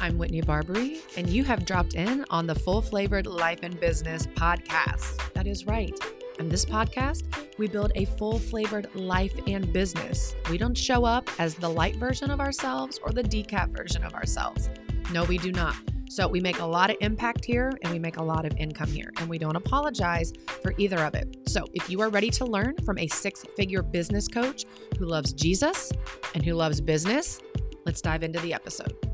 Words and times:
I'm 0.00 0.16
Whitney 0.16 0.42
Barbary, 0.42 1.00
and 1.16 1.28
you 1.28 1.42
have 1.42 1.64
dropped 1.64 1.94
in 1.94 2.24
on 2.30 2.46
the 2.46 2.54
Full 2.54 2.80
Flavored 2.80 3.26
Life 3.26 3.60
and 3.64 3.78
Business 3.80 4.28
podcast. 4.28 5.32
That 5.32 5.48
is 5.48 5.66
right. 5.66 5.98
On 6.38 6.48
this 6.48 6.64
podcast, 6.64 7.24
we 7.58 7.66
build 7.66 7.90
a 7.96 8.04
full 8.04 8.38
flavored 8.38 8.94
life 8.94 9.34
and 9.48 9.72
business. 9.72 10.36
We 10.50 10.56
don't 10.56 10.76
show 10.76 11.04
up 11.04 11.28
as 11.40 11.56
the 11.56 11.68
light 11.68 11.96
version 11.96 12.30
of 12.30 12.38
ourselves 12.38 13.00
or 13.02 13.10
the 13.10 13.24
decaf 13.24 13.76
version 13.76 14.04
of 14.04 14.14
ourselves. 14.14 14.70
No, 15.12 15.24
we 15.24 15.36
do 15.36 15.50
not. 15.50 15.74
So 16.08 16.28
we 16.28 16.40
make 16.40 16.60
a 16.60 16.66
lot 16.66 16.90
of 16.90 16.96
impact 17.00 17.44
here 17.44 17.72
and 17.82 17.92
we 17.92 17.98
make 17.98 18.18
a 18.18 18.22
lot 18.22 18.46
of 18.46 18.56
income 18.56 18.90
here, 18.90 19.10
and 19.18 19.28
we 19.28 19.36
don't 19.36 19.56
apologize 19.56 20.32
for 20.62 20.74
either 20.78 20.98
of 20.98 21.16
it. 21.16 21.36
So 21.48 21.64
if 21.74 21.90
you 21.90 22.00
are 22.02 22.08
ready 22.08 22.30
to 22.30 22.44
learn 22.44 22.76
from 22.84 22.98
a 22.98 23.08
six 23.08 23.44
figure 23.56 23.82
business 23.82 24.28
coach 24.28 24.64
who 24.96 25.06
loves 25.06 25.32
Jesus 25.32 25.90
and 26.34 26.44
who 26.44 26.54
loves 26.54 26.80
business, 26.80 27.40
let's 27.84 28.00
dive 28.00 28.22
into 28.22 28.38
the 28.40 28.54
episode. 28.54 29.07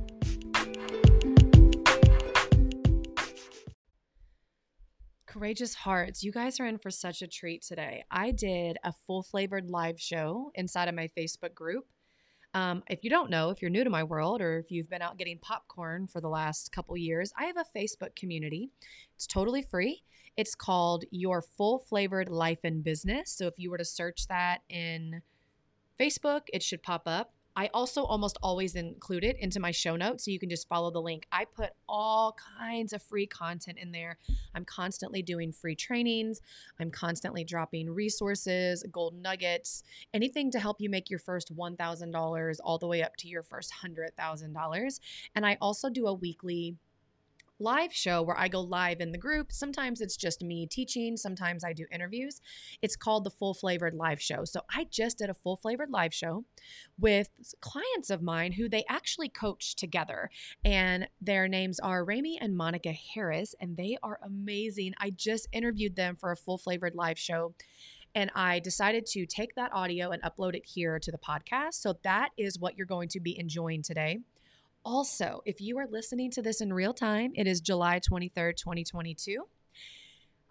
Courageous 5.35 5.75
Hearts, 5.75 6.23
you 6.23 6.31
guys 6.31 6.61
are 6.61 6.65
in 6.65 6.79
for 6.79 6.93
such 6.93 7.21
a 7.21 7.27
treat 7.27 7.61
today. 7.61 8.05
I 8.09 8.31
did 8.31 8.77
a 8.85 8.93
full 8.93 9.25
flavored 9.25 9.69
live 9.69 10.01
show 10.01 10.53
inside 10.55 10.87
of 10.87 10.95
my 10.95 11.09
Facebook 11.09 11.57
group. 11.57 11.87
Um, 12.55 12.85
if 12.89 13.03
you 13.03 13.11
don't 13.11 13.31
know, 13.31 13.51
if 13.51 13.61
you're 13.61 13.69
new 13.69 13.83
to 13.83 13.91
my 13.91 14.05
world, 14.05 14.41
or 14.41 14.59
if 14.59 14.71
you've 14.71 14.89
been 14.89 15.03
out 15.03 15.19
getting 15.19 15.41
popcorn 15.41 16.07
for 16.07 16.21
the 16.21 16.29
last 16.29 16.71
couple 16.71 16.97
years, 16.97 17.33
I 17.37 17.47
have 17.47 17.57
a 17.57 17.65
Facebook 17.77 18.15
community. 18.15 18.71
It's 19.17 19.27
totally 19.27 19.63
free. 19.63 20.05
It's 20.37 20.55
called 20.55 21.03
Your 21.11 21.43
Full 21.43 21.81
Flavored 21.81 22.29
Life 22.29 22.61
and 22.63 22.85
Business. 22.85 23.33
So 23.33 23.49
if 23.49 23.55
you 23.57 23.73
were 23.73 23.79
to 23.79 23.85
search 23.85 24.29
that 24.29 24.61
in 24.69 25.21
Facebook, 25.99 26.43
it 26.53 26.63
should 26.63 26.85
pop 26.85 27.03
up. 27.07 27.35
I 27.57 27.71
also 27.73 28.05
almost 28.05 28.37
always 28.43 28.75
include 28.75 29.25
it 29.25 29.37
into 29.39 29.61
my 29.61 29.71
show 29.71 29.97
notes 29.97 30.25
so 30.25 30.31
you 30.31 30.39
can 30.39 30.51
just 30.51 30.69
follow 30.69 30.91
the 30.91 31.01
link. 31.01 31.27
I 31.31 31.45
put 31.45 31.71
all 31.89 32.37
kinds 32.59 32.93
of 32.93 33.03
free 33.03 33.27
content 33.27 33.79
in 33.79 33.93
there. 33.93 34.19
I'm 34.55 34.65
constantly 34.65 35.23
doing 35.23 35.53
free 35.53 35.77
trainings, 35.77 36.41
I'm 36.81 36.91
constantly 36.91 37.45
dropping 37.45 37.91
resources, 37.91 38.85
gold 38.91 39.15
nuggets, 39.15 39.83
anything 40.13 40.51
to 40.53 40.59
help 40.59 40.81
you 40.81 40.91
make 40.91 41.11
your 41.11 41.19
first 41.19 41.55
$1,000 41.55 42.57
all 42.65 42.79
the 42.79 42.87
way 42.87 43.03
up 43.03 43.17
to 43.19 43.29
your 43.29 43.43
first 43.43 43.73
$100,000. 43.85 45.01
And 45.35 45.47
I 45.47 45.57
also 45.61 45.91
do 45.91 46.07
a 46.07 46.15
weekly 46.15 46.77
live 47.65 47.95
show 47.95 48.21
where 48.23 48.39
I 48.39 48.49
go 48.49 48.61
live 48.61 49.01
in 49.01 49.11
the 49.11 49.19
group. 49.19 49.51
Sometimes 49.51 50.03
it's 50.03 50.17
just 50.17 50.43
me 50.43 50.67
teaching, 50.67 51.17
sometimes 51.17 51.65
I 51.65 51.73
do 51.73 51.87
interviews. 51.91 52.43
It's 52.83 52.95
called 52.95 53.25
the 53.25 53.31
Full 53.31 53.55
Flavored 53.55 53.95
Live 53.95 54.21
Show. 54.21 54.45
So 54.45 54.61
I 54.71 54.87
just 54.91 55.19
did 55.19 55.31
a 55.31 55.35
full 55.35 55.57
flavored 55.57 55.91
live 55.91 56.13
show 56.13 56.45
with 56.99 57.31
clients 57.63 58.11
of 58.11 58.23
mine 58.23 58.53
who 58.53 58.69
they 58.69 58.85
actually 58.89 59.31
coach 59.31 59.75
together. 59.77 60.31
And 60.65 61.09
their 61.23 61.49
names 61.49 61.81
are 61.81 62.05
Rami 62.05 62.39
and 62.39 62.55
Monica 62.55 62.93
Harris, 62.93 63.55
and 63.59 63.79
they 63.79 63.97
are 64.03 64.21
amazing. 64.23 64.93
I 64.99 65.09
just 65.11 65.49
interviewed 65.51 65.97
them 65.97 66.17
for 66.17 66.31
a 66.31 66.37
full 66.37 66.59
flavored 66.59 66.95
live 66.95 67.19
show. 67.19 67.55
And 68.15 68.31
I 68.35 68.61
decided 68.61 69.07
to 69.07 69.27
take 69.27 69.55
that 69.57 69.73
audio 69.73 70.11
and 70.11 70.23
upload 70.23 70.55
it 70.55 70.67
here 70.67 71.01
to 71.01 71.11
the 71.11 71.19
podcast. 71.19 71.75
So 71.75 71.95
that 72.05 72.29
is 72.37 72.61
what 72.61 72.77
you're 72.77 72.87
going 72.87 73.09
to 73.09 73.21
be 73.21 73.37
enjoying 73.37 73.83
today. 73.83 74.21
Also, 74.85 75.41
if 75.47 75.63
you 75.63 75.79
are 75.79 75.87
listening 75.87 76.31
to 76.31 76.43
this 76.43 76.61
in 76.61 76.71
real 76.71 76.93
time, 76.93 77.33
it 77.35 77.47
is 77.47 77.63
July 77.63 78.01
23rd, 78.01 78.57
2022. 78.57 79.45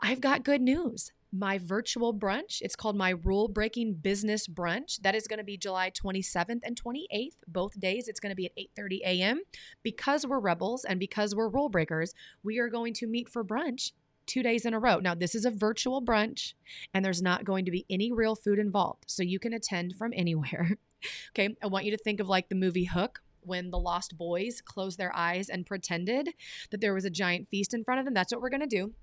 I've 0.02 0.22
got 0.22 0.44
good 0.44 0.62
news. 0.62 1.12
My 1.32 1.60
virtual 1.60 2.14
brunch, 2.16 2.62
it's 2.62 2.76
called 2.76 2.96
my 2.96 3.12
rule 3.12 3.48
breaking 3.48 3.96
business 3.96 4.48
brunch. 4.48 5.00
That 5.02 5.14
is 5.14 5.28
going 5.28 5.38
to 5.38 5.44
be 5.44 5.56
July 5.56 5.92
27th 5.92 6.62
and 6.64 6.82
28th. 6.82 7.38
Both 7.48 7.80
days 7.80 8.08
it's 8.08 8.20
going 8.20 8.32
to 8.32 8.36
be 8.36 8.48
at 8.48 8.58
8:30 8.58 9.00
a.m. 9.06 9.42
Because 9.84 10.26
we're 10.26 10.40
rebels 10.40 10.84
and 10.84 11.00
because 11.00 11.36
we're 11.36 11.48
rule 11.48 11.70
breakers, 11.70 12.14
we 12.44 12.58
are 12.58 12.70
going 12.70 12.94
to 12.96 13.08
meet 13.08 13.30
for 13.30 13.44
brunch 13.44 13.92
two 14.26 14.42
days 14.42 14.66
in 14.66 14.74
a 14.74 14.80
row. 14.80 15.00
Now, 15.00 15.16
this 15.16 15.36
is 15.36 15.46
a 15.46 15.52
virtual 15.52 16.02
brunch 16.02 16.54
and 16.94 17.04
there's 17.06 17.22
not 17.22 17.46
going 17.46 17.66
to 17.66 17.72
be 17.72 17.86
any 17.90 18.12
real 18.12 18.36
food 18.36 18.60
involved. 18.60 19.06
So 19.08 19.22
you 19.22 19.40
can 19.40 19.54
attend 19.54 19.96
from 19.96 20.12
anywhere. 20.16 20.78
okay. 21.32 21.56
I 21.62 21.68
want 21.68 21.86
you 21.86 21.92
to 21.92 22.04
think 22.04 22.20
of 22.20 22.30
like 22.30 22.50
the 22.50 22.56
movie 22.56 22.86
Hook 22.86 23.23
when 23.46 23.72
the 23.72 23.80
lost 23.80 24.18
boys 24.18 24.62
closed 24.62 24.98
their 24.98 25.16
eyes 25.16 25.50
and 25.50 25.66
pretended 25.66 26.30
that 26.72 26.82
there 26.82 26.94
was 26.94 27.06
a 27.06 27.10
giant 27.10 27.48
feast 27.48 27.74
in 27.74 27.84
front 27.84 28.00
of 28.00 28.06
them. 28.06 28.14
That's 28.14 28.34
what 28.34 28.42
we're 28.42 28.50
going 28.50 28.62
to 28.62 28.68
do. 28.68 28.94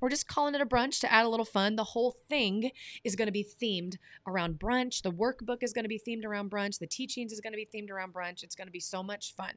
We're 0.00 0.10
just 0.10 0.28
calling 0.28 0.54
it 0.54 0.60
a 0.60 0.66
brunch 0.66 1.00
to 1.00 1.12
add 1.12 1.26
a 1.26 1.28
little 1.28 1.44
fun. 1.44 1.74
The 1.74 1.82
whole 1.82 2.14
thing 2.28 2.70
is 3.02 3.16
going 3.16 3.26
to 3.26 3.32
be 3.32 3.44
themed 3.44 3.96
around 4.26 4.60
brunch. 4.60 5.02
The 5.02 5.10
workbook 5.10 5.62
is 5.62 5.72
going 5.72 5.84
to 5.84 5.88
be 5.88 6.00
themed 6.06 6.24
around 6.24 6.50
brunch. 6.50 6.78
The 6.78 6.86
teachings 6.86 7.32
is 7.32 7.40
going 7.40 7.52
to 7.52 7.56
be 7.56 7.68
themed 7.74 7.90
around 7.90 8.14
brunch. 8.14 8.44
It's 8.44 8.54
going 8.54 8.68
to 8.68 8.72
be 8.72 8.80
so 8.80 9.02
much 9.02 9.34
fun. 9.34 9.54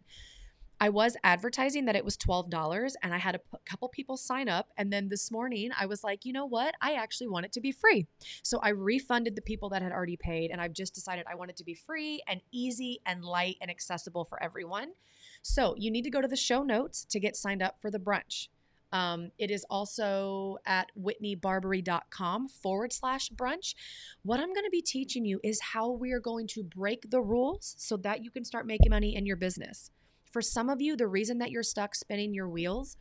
I 0.81 0.90
was 0.90 1.16
advertising 1.24 1.86
that 1.86 1.96
it 1.96 2.03
was 2.03 2.18
$12 2.18 2.94
and 3.03 3.14
I 3.14 3.19
had 3.19 3.36
a 3.36 3.40
p- 3.40 3.58
couple 3.68 3.88
people 3.90 4.18
sign 4.18 4.50
up. 4.50 4.69
And 4.78 4.92
then 4.92 5.09
this 5.09 5.30
morning 5.30 5.69
I 5.80 5.86
was 5.86 6.03
like, 6.03 6.25
you 6.25 6.34
know 6.34 6.47
what? 6.47 6.74
I 6.81 6.94
actually 6.94 7.28
want 7.28 7.46
it 7.46 7.52
to 7.52 7.62
be 7.62 7.72
free. 7.72 8.08
So 8.42 8.59
I 8.64 8.69
refunded 8.69 9.36
the 9.36 9.44
people 9.44 9.69
that 9.69 9.84
had 9.84 9.92
already 9.92 10.18
paid 10.18 10.50
and 10.50 10.59
I've 10.59 10.74
just 10.74 10.96
decided 10.96 11.25
I 11.30 11.36
want 11.36 11.52
it 11.52 11.58
to 11.58 11.64
be 11.64 11.75
free 11.75 12.24
and 12.28 12.42
easy 12.52 13.00
and 13.06 13.24
light 13.24 13.58
and 13.62 13.69
accessible 13.69 14.25
for 14.25 14.42
everyone. 14.42 14.94
So 15.44 15.75
you 15.78 15.92
need 15.92 16.02
to 16.02 16.09
go 16.09 16.19
to 16.19 16.28
the 16.28 16.36
show 16.36 16.64
notes 16.64 17.06
to 17.12 17.19
get 17.19 17.36
signed 17.36 17.62
up 17.62 17.80
for 17.80 17.92
the 17.92 18.00
brunch. 18.00 18.48
Um, 18.92 19.30
it 19.38 19.52
is 19.52 19.63
also 19.69 20.58
at 20.66 20.92
whitneybarbary.com 21.00 22.50
forward 22.50 22.92
slash 22.92 23.30
brunch. 23.30 23.75
What 24.24 24.40
I'm 24.40 24.52
going 24.52 24.66
to 24.66 24.72
be 24.72 24.81
teaching 24.81 25.25
you 25.25 25.40
is 25.44 25.62
how 25.62 25.92
we 25.92 26.12
are 26.12 26.19
going 26.19 26.48
to 26.48 26.63
break 26.63 27.12
the 27.12 27.22
rules 27.22 27.75
so 27.78 27.98
that 27.98 28.24
you 28.24 28.31
can 28.31 28.44
start 28.44 28.66
making 28.66 28.90
money 28.90 29.16
in 29.16 29.28
your 29.28 29.38
business. 29.38 29.92
For 30.31 30.42
some 30.42 30.69
of 30.69 30.81
you, 30.81 30.96
the 30.96 31.08
reason 31.08 31.38
that 31.40 31.52
you're 31.52 31.62
stuck 31.62 31.94
spinning 31.94 32.34
your 32.34 32.47
wheels 32.47 32.96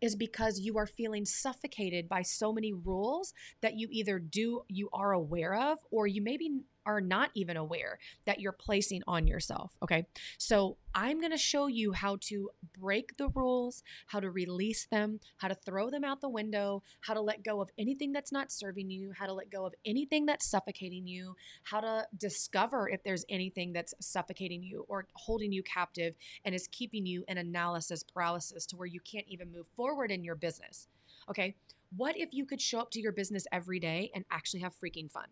is 0.00 0.16
because 0.16 0.58
you 0.58 0.76
are 0.78 0.86
feeling 0.86 1.24
suffocated 1.24 2.08
by 2.08 2.22
so 2.22 2.52
many 2.52 2.72
rules 2.72 3.32
that 3.60 3.78
you 3.78 3.86
either 3.90 4.18
do 4.18 4.62
you 4.68 4.88
are 4.92 5.12
aware 5.12 5.54
of 5.54 5.78
or 5.92 6.08
you 6.08 6.20
maybe 6.20 6.50
are 6.86 7.00
not 7.00 7.30
even 7.34 7.56
aware 7.56 7.98
that 8.24 8.40
you're 8.40 8.52
placing 8.52 9.02
on 9.06 9.26
yourself. 9.26 9.72
Okay. 9.82 10.06
So 10.38 10.76
I'm 10.94 11.20
going 11.20 11.32
to 11.32 11.38
show 11.38 11.66
you 11.66 11.92
how 11.92 12.18
to 12.22 12.50
break 12.78 13.16
the 13.16 13.28
rules, 13.28 13.82
how 14.06 14.20
to 14.20 14.30
release 14.30 14.86
them, 14.90 15.20
how 15.38 15.48
to 15.48 15.54
throw 15.54 15.90
them 15.90 16.04
out 16.04 16.20
the 16.20 16.28
window, 16.28 16.82
how 17.00 17.14
to 17.14 17.20
let 17.20 17.42
go 17.44 17.60
of 17.60 17.70
anything 17.78 18.12
that's 18.12 18.32
not 18.32 18.52
serving 18.52 18.90
you, 18.90 19.12
how 19.16 19.26
to 19.26 19.32
let 19.32 19.50
go 19.50 19.64
of 19.64 19.74
anything 19.86 20.26
that's 20.26 20.46
suffocating 20.46 21.06
you, 21.06 21.34
how 21.64 21.80
to 21.80 22.06
discover 22.18 22.88
if 22.88 23.02
there's 23.02 23.24
anything 23.28 23.72
that's 23.72 23.94
suffocating 24.00 24.62
you 24.62 24.84
or 24.88 25.06
holding 25.14 25.52
you 25.52 25.62
captive 25.62 26.14
and 26.44 26.54
is 26.54 26.68
keeping 26.68 27.06
you 27.06 27.24
in 27.28 27.38
analysis 27.38 28.02
paralysis 28.02 28.66
to 28.66 28.76
where 28.76 28.86
you 28.86 29.00
can't 29.00 29.26
even 29.28 29.52
move 29.52 29.66
forward 29.76 30.10
in 30.10 30.24
your 30.24 30.34
business. 30.34 30.88
Okay. 31.30 31.54
What 31.96 32.16
if 32.16 32.32
you 32.32 32.46
could 32.46 32.60
show 32.60 32.80
up 32.80 32.90
to 32.92 33.00
your 33.00 33.12
business 33.12 33.46
every 33.52 33.78
day 33.78 34.10
and 34.14 34.24
actually 34.30 34.60
have 34.60 34.72
freaking 34.74 35.10
fun? 35.10 35.26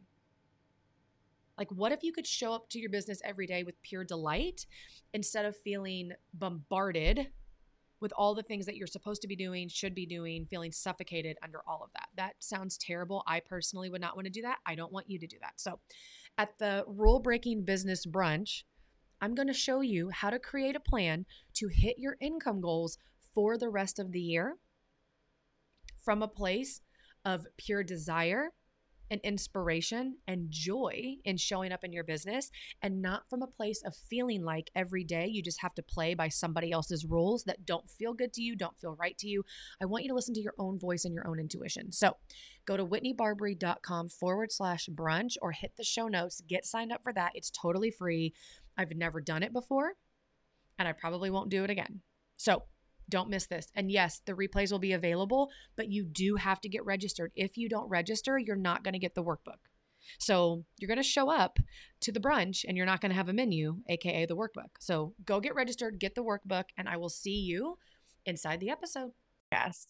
Like, 1.60 1.70
what 1.72 1.92
if 1.92 2.02
you 2.02 2.10
could 2.10 2.26
show 2.26 2.54
up 2.54 2.70
to 2.70 2.78
your 2.78 2.88
business 2.88 3.20
every 3.22 3.46
day 3.46 3.64
with 3.64 3.80
pure 3.82 4.02
delight 4.02 4.64
instead 5.12 5.44
of 5.44 5.54
feeling 5.58 6.12
bombarded 6.32 7.28
with 8.00 8.14
all 8.16 8.34
the 8.34 8.42
things 8.42 8.64
that 8.64 8.76
you're 8.76 8.86
supposed 8.86 9.20
to 9.20 9.28
be 9.28 9.36
doing, 9.36 9.68
should 9.68 9.94
be 9.94 10.06
doing, 10.06 10.46
feeling 10.46 10.72
suffocated 10.72 11.36
under 11.42 11.60
all 11.68 11.82
of 11.84 11.90
that? 11.92 12.08
That 12.16 12.36
sounds 12.38 12.78
terrible. 12.78 13.22
I 13.26 13.40
personally 13.40 13.90
would 13.90 14.00
not 14.00 14.16
want 14.16 14.24
to 14.24 14.32
do 14.32 14.40
that. 14.40 14.56
I 14.64 14.74
don't 14.74 14.90
want 14.90 15.10
you 15.10 15.18
to 15.18 15.26
do 15.26 15.36
that. 15.42 15.60
So, 15.60 15.80
at 16.38 16.58
the 16.58 16.82
rule 16.86 17.20
breaking 17.20 17.66
business 17.66 18.06
brunch, 18.06 18.62
I'm 19.20 19.34
going 19.34 19.48
to 19.48 19.52
show 19.52 19.82
you 19.82 20.08
how 20.08 20.30
to 20.30 20.38
create 20.38 20.76
a 20.76 20.80
plan 20.80 21.26
to 21.56 21.68
hit 21.68 21.98
your 21.98 22.16
income 22.22 22.62
goals 22.62 22.96
for 23.34 23.58
the 23.58 23.68
rest 23.68 23.98
of 23.98 24.12
the 24.12 24.20
year 24.20 24.56
from 26.02 26.22
a 26.22 26.28
place 26.28 26.80
of 27.26 27.46
pure 27.58 27.84
desire 27.84 28.52
and 29.10 29.20
inspiration 29.22 30.16
and 30.26 30.50
joy 30.50 31.16
in 31.24 31.36
showing 31.36 31.72
up 31.72 31.84
in 31.84 31.92
your 31.92 32.04
business 32.04 32.50
and 32.82 33.02
not 33.02 33.28
from 33.28 33.42
a 33.42 33.46
place 33.46 33.82
of 33.84 33.94
feeling 33.94 34.44
like 34.44 34.70
every 34.74 35.04
day 35.04 35.26
you 35.26 35.42
just 35.42 35.60
have 35.60 35.74
to 35.74 35.82
play 35.82 36.14
by 36.14 36.28
somebody 36.28 36.70
else's 36.72 37.04
rules 37.04 37.44
that 37.44 37.66
don't 37.66 37.90
feel 37.90 38.14
good 38.14 38.32
to 38.32 38.42
you, 38.42 38.54
don't 38.54 38.78
feel 38.78 38.94
right 38.94 39.18
to 39.18 39.28
you. 39.28 39.44
I 39.80 39.86
want 39.86 40.04
you 40.04 40.10
to 40.10 40.14
listen 40.14 40.34
to 40.34 40.40
your 40.40 40.54
own 40.58 40.78
voice 40.78 41.04
and 41.04 41.14
your 41.14 41.26
own 41.26 41.40
intuition. 41.40 41.92
So 41.92 42.16
go 42.66 42.76
to 42.76 42.86
whitneybarbary.com 42.86 44.08
forward 44.08 44.52
slash 44.52 44.88
brunch 44.88 45.36
or 45.42 45.52
hit 45.52 45.72
the 45.76 45.84
show 45.84 46.08
notes, 46.08 46.40
get 46.48 46.64
signed 46.64 46.92
up 46.92 47.02
for 47.02 47.12
that. 47.12 47.32
It's 47.34 47.50
totally 47.50 47.90
free. 47.90 48.34
I've 48.76 48.94
never 48.94 49.20
done 49.20 49.42
it 49.42 49.52
before 49.52 49.94
and 50.78 50.88
I 50.88 50.92
probably 50.92 51.30
won't 51.30 51.50
do 51.50 51.64
it 51.64 51.70
again. 51.70 52.00
So 52.36 52.62
don't 53.10 53.28
miss 53.28 53.46
this. 53.46 53.68
And 53.74 53.90
yes, 53.90 54.22
the 54.24 54.32
replays 54.32 54.72
will 54.72 54.78
be 54.78 54.92
available, 54.92 55.50
but 55.76 55.90
you 55.90 56.04
do 56.04 56.36
have 56.36 56.60
to 56.62 56.68
get 56.68 56.84
registered. 56.84 57.32
If 57.34 57.56
you 57.56 57.68
don't 57.68 57.88
register, 57.88 58.38
you're 58.38 58.56
not 58.56 58.84
going 58.84 58.94
to 58.94 58.98
get 58.98 59.14
the 59.14 59.24
workbook. 59.24 59.58
So 60.18 60.64
you're 60.78 60.88
going 60.88 60.96
to 60.96 61.02
show 61.02 61.30
up 61.30 61.58
to 62.00 62.12
the 62.12 62.20
brunch 62.20 62.64
and 62.66 62.76
you're 62.76 62.86
not 62.86 63.00
going 63.00 63.10
to 63.10 63.16
have 63.16 63.28
a 63.28 63.32
menu, 63.32 63.76
AKA 63.88 64.26
the 64.26 64.36
workbook. 64.36 64.70
So 64.78 65.14
go 65.24 65.40
get 65.40 65.54
registered, 65.54 65.98
get 65.98 66.14
the 66.14 66.24
workbook, 66.24 66.64
and 66.76 66.88
I 66.88 66.96
will 66.96 67.08
see 67.08 67.36
you 67.36 67.76
inside 68.24 68.60
the 68.60 68.70
episode. 68.70 69.10
Yes. 69.52 69.88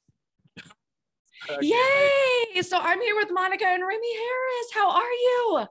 Okay. 1.48 1.68
Yay! 1.68 2.62
So 2.62 2.76
I'm 2.78 3.00
here 3.00 3.16
with 3.16 3.28
Monica 3.32 3.64
and 3.66 3.82
Remy 3.86 4.14
Harris. 4.14 4.74
How 4.74 4.90
are 4.90 5.10
you? 5.10 5.66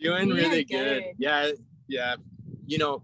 Doing 0.00 0.28
really 0.28 0.64
good. 0.64 1.02
good. 1.02 1.04
Yeah, 1.18 1.50
yeah. 1.88 2.16
You 2.66 2.78
know, 2.78 3.02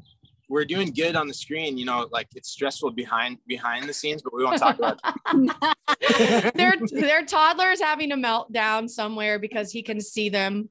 we're 0.51 0.65
doing 0.65 0.93
good 0.93 1.15
on 1.17 1.29
the 1.29 1.35
screen. 1.35 1.79
You 1.79 1.87
know, 1.87 2.09
like 2.11 2.29
it's 2.35 2.51
stressful 2.51 2.91
behind 2.91 3.39
behind 3.47 3.89
the 3.89 3.95
scenes, 3.95 4.21
but 4.21 4.35
we 4.35 4.45
won't 4.45 4.59
talk 4.59 4.77
about. 4.77 5.01
their 6.55 6.75
their 6.91 7.25
toddler's 7.27 7.81
having 7.81 8.13
a 8.13 8.17
meltdown 8.17 8.91
somewhere 8.91 9.39
because 9.39 9.71
he 9.73 9.83
can 9.83 10.01
see 10.01 10.29
them 10.29 10.69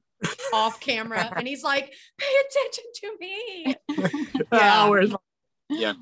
off 0.52 0.78
camera, 0.80 1.32
and 1.34 1.48
he's 1.48 1.64
like, 1.64 1.94
"Pay 2.18 2.34
attention 2.46 2.84
to 2.94 3.16
me." 3.18 3.76
yeah. 4.52 5.16
yeah. 5.70 5.92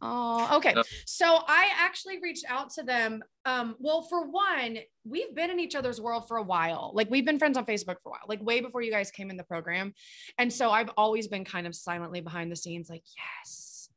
Oh, 0.00 0.56
okay. 0.56 0.74
So 1.06 1.40
I 1.46 1.70
actually 1.76 2.18
reached 2.20 2.44
out 2.48 2.70
to 2.70 2.82
them. 2.82 3.22
Um, 3.44 3.76
well, 3.78 4.02
for 4.02 4.30
one, 4.30 4.78
we've 5.04 5.34
been 5.34 5.50
in 5.50 5.58
each 5.58 5.74
other's 5.74 6.00
world 6.00 6.28
for 6.28 6.36
a 6.36 6.42
while. 6.42 6.92
Like 6.94 7.10
we've 7.10 7.24
been 7.24 7.38
friends 7.38 7.56
on 7.56 7.64
Facebook 7.64 7.96
for 8.02 8.08
a 8.08 8.10
while, 8.10 8.20
like 8.28 8.42
way 8.42 8.60
before 8.60 8.82
you 8.82 8.92
guys 8.92 9.10
came 9.10 9.30
in 9.30 9.36
the 9.36 9.44
program. 9.44 9.94
And 10.38 10.52
so 10.52 10.70
I've 10.70 10.90
always 10.96 11.28
been 11.28 11.44
kind 11.44 11.66
of 11.66 11.74
silently 11.74 12.20
behind 12.20 12.52
the 12.52 12.56
scenes, 12.56 12.88
like, 12.88 13.02
yes. 13.16 13.88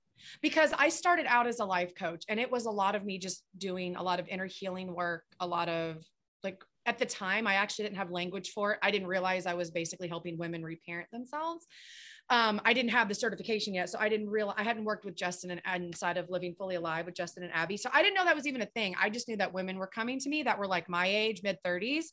Because 0.41 0.73
I 0.77 0.89
started 0.89 1.25
out 1.27 1.45
as 1.45 1.59
a 1.59 1.65
life 1.65 1.93
coach 1.93 2.23
and 2.29 2.39
it 2.39 2.49
was 2.49 2.65
a 2.65 2.71
lot 2.71 2.95
of 2.95 3.05
me 3.05 3.17
just 3.19 3.43
doing 3.57 3.95
a 3.95 4.03
lot 4.03 4.19
of 4.19 4.27
inner 4.27 4.47
healing 4.47 4.95
work, 4.95 5.23
a 5.39 5.45
lot 5.45 5.69
of 5.69 5.97
like 6.43 6.63
at 6.85 6.97
the 6.97 7.05
time, 7.05 7.45
I 7.45 7.55
actually 7.55 7.85
didn't 7.85 7.97
have 7.97 8.09
language 8.09 8.51
for 8.51 8.71
it. 8.71 8.79
I 8.81 8.89
didn't 8.89 9.07
realize 9.07 9.45
I 9.45 9.53
was 9.53 9.69
basically 9.69 10.07
helping 10.07 10.37
women 10.37 10.63
reparent 10.63 11.11
themselves 11.11 11.67
um, 12.31 12.61
I 12.63 12.71
didn't 12.71 12.91
have 12.91 13.09
the 13.09 13.13
certification 13.13 13.73
yet. 13.73 13.89
So 13.89 13.99
I 13.99 14.07
didn't 14.07 14.29
realize 14.29 14.55
I 14.57 14.63
hadn't 14.63 14.85
worked 14.85 15.03
with 15.03 15.15
Justin 15.15 15.61
and, 15.65 15.83
inside 15.83 16.15
of 16.15 16.29
Living 16.29 16.55
Fully 16.57 16.75
Alive 16.75 17.05
with 17.05 17.13
Justin 17.13 17.43
and 17.43 17.51
Abby. 17.53 17.75
So 17.75 17.89
I 17.93 18.01
didn't 18.01 18.15
know 18.15 18.23
that 18.23 18.35
was 18.35 18.47
even 18.47 18.61
a 18.61 18.67
thing. 18.67 18.95
I 18.99 19.09
just 19.09 19.27
knew 19.27 19.35
that 19.35 19.53
women 19.53 19.77
were 19.77 19.87
coming 19.87 20.17
to 20.19 20.29
me 20.29 20.41
that 20.43 20.57
were 20.57 20.65
like 20.65 20.87
my 20.87 21.05
age, 21.05 21.41
mid 21.43 21.57
30s. 21.65 22.05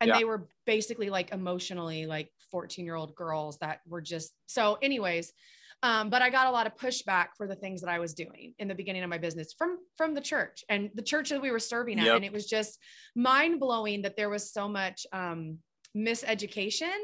And 0.00 0.08
yeah. 0.08 0.18
they 0.18 0.24
were 0.24 0.48
basically 0.66 1.08
like 1.08 1.32
emotionally 1.32 2.04
like 2.04 2.30
14 2.50 2.84
year 2.84 2.94
old 2.94 3.14
girls 3.14 3.56
that 3.58 3.80
were 3.86 4.02
just 4.02 4.34
so, 4.46 4.76
anyways. 4.82 5.32
Um, 5.82 6.10
but 6.10 6.20
I 6.20 6.28
got 6.28 6.46
a 6.46 6.50
lot 6.50 6.66
of 6.66 6.76
pushback 6.76 7.28
for 7.36 7.46
the 7.46 7.56
things 7.56 7.80
that 7.80 7.90
I 7.90 7.98
was 7.98 8.12
doing 8.12 8.54
in 8.58 8.68
the 8.68 8.74
beginning 8.74 9.02
of 9.02 9.10
my 9.10 9.18
business 9.18 9.54
from 9.56 9.78
from 9.96 10.14
the 10.14 10.20
church 10.20 10.64
and 10.68 10.90
the 10.94 11.02
church 11.02 11.28
that 11.30 11.42
we 11.42 11.50
were 11.50 11.58
serving 11.58 11.98
at, 11.98 12.06
yep. 12.06 12.16
and 12.16 12.24
it 12.24 12.32
was 12.32 12.46
just 12.46 12.78
mind 13.14 13.60
blowing 13.60 14.00
that 14.02 14.16
there 14.16 14.30
was 14.30 14.50
so 14.50 14.66
much 14.66 15.06
um, 15.12 15.58
miseducation 15.94 16.94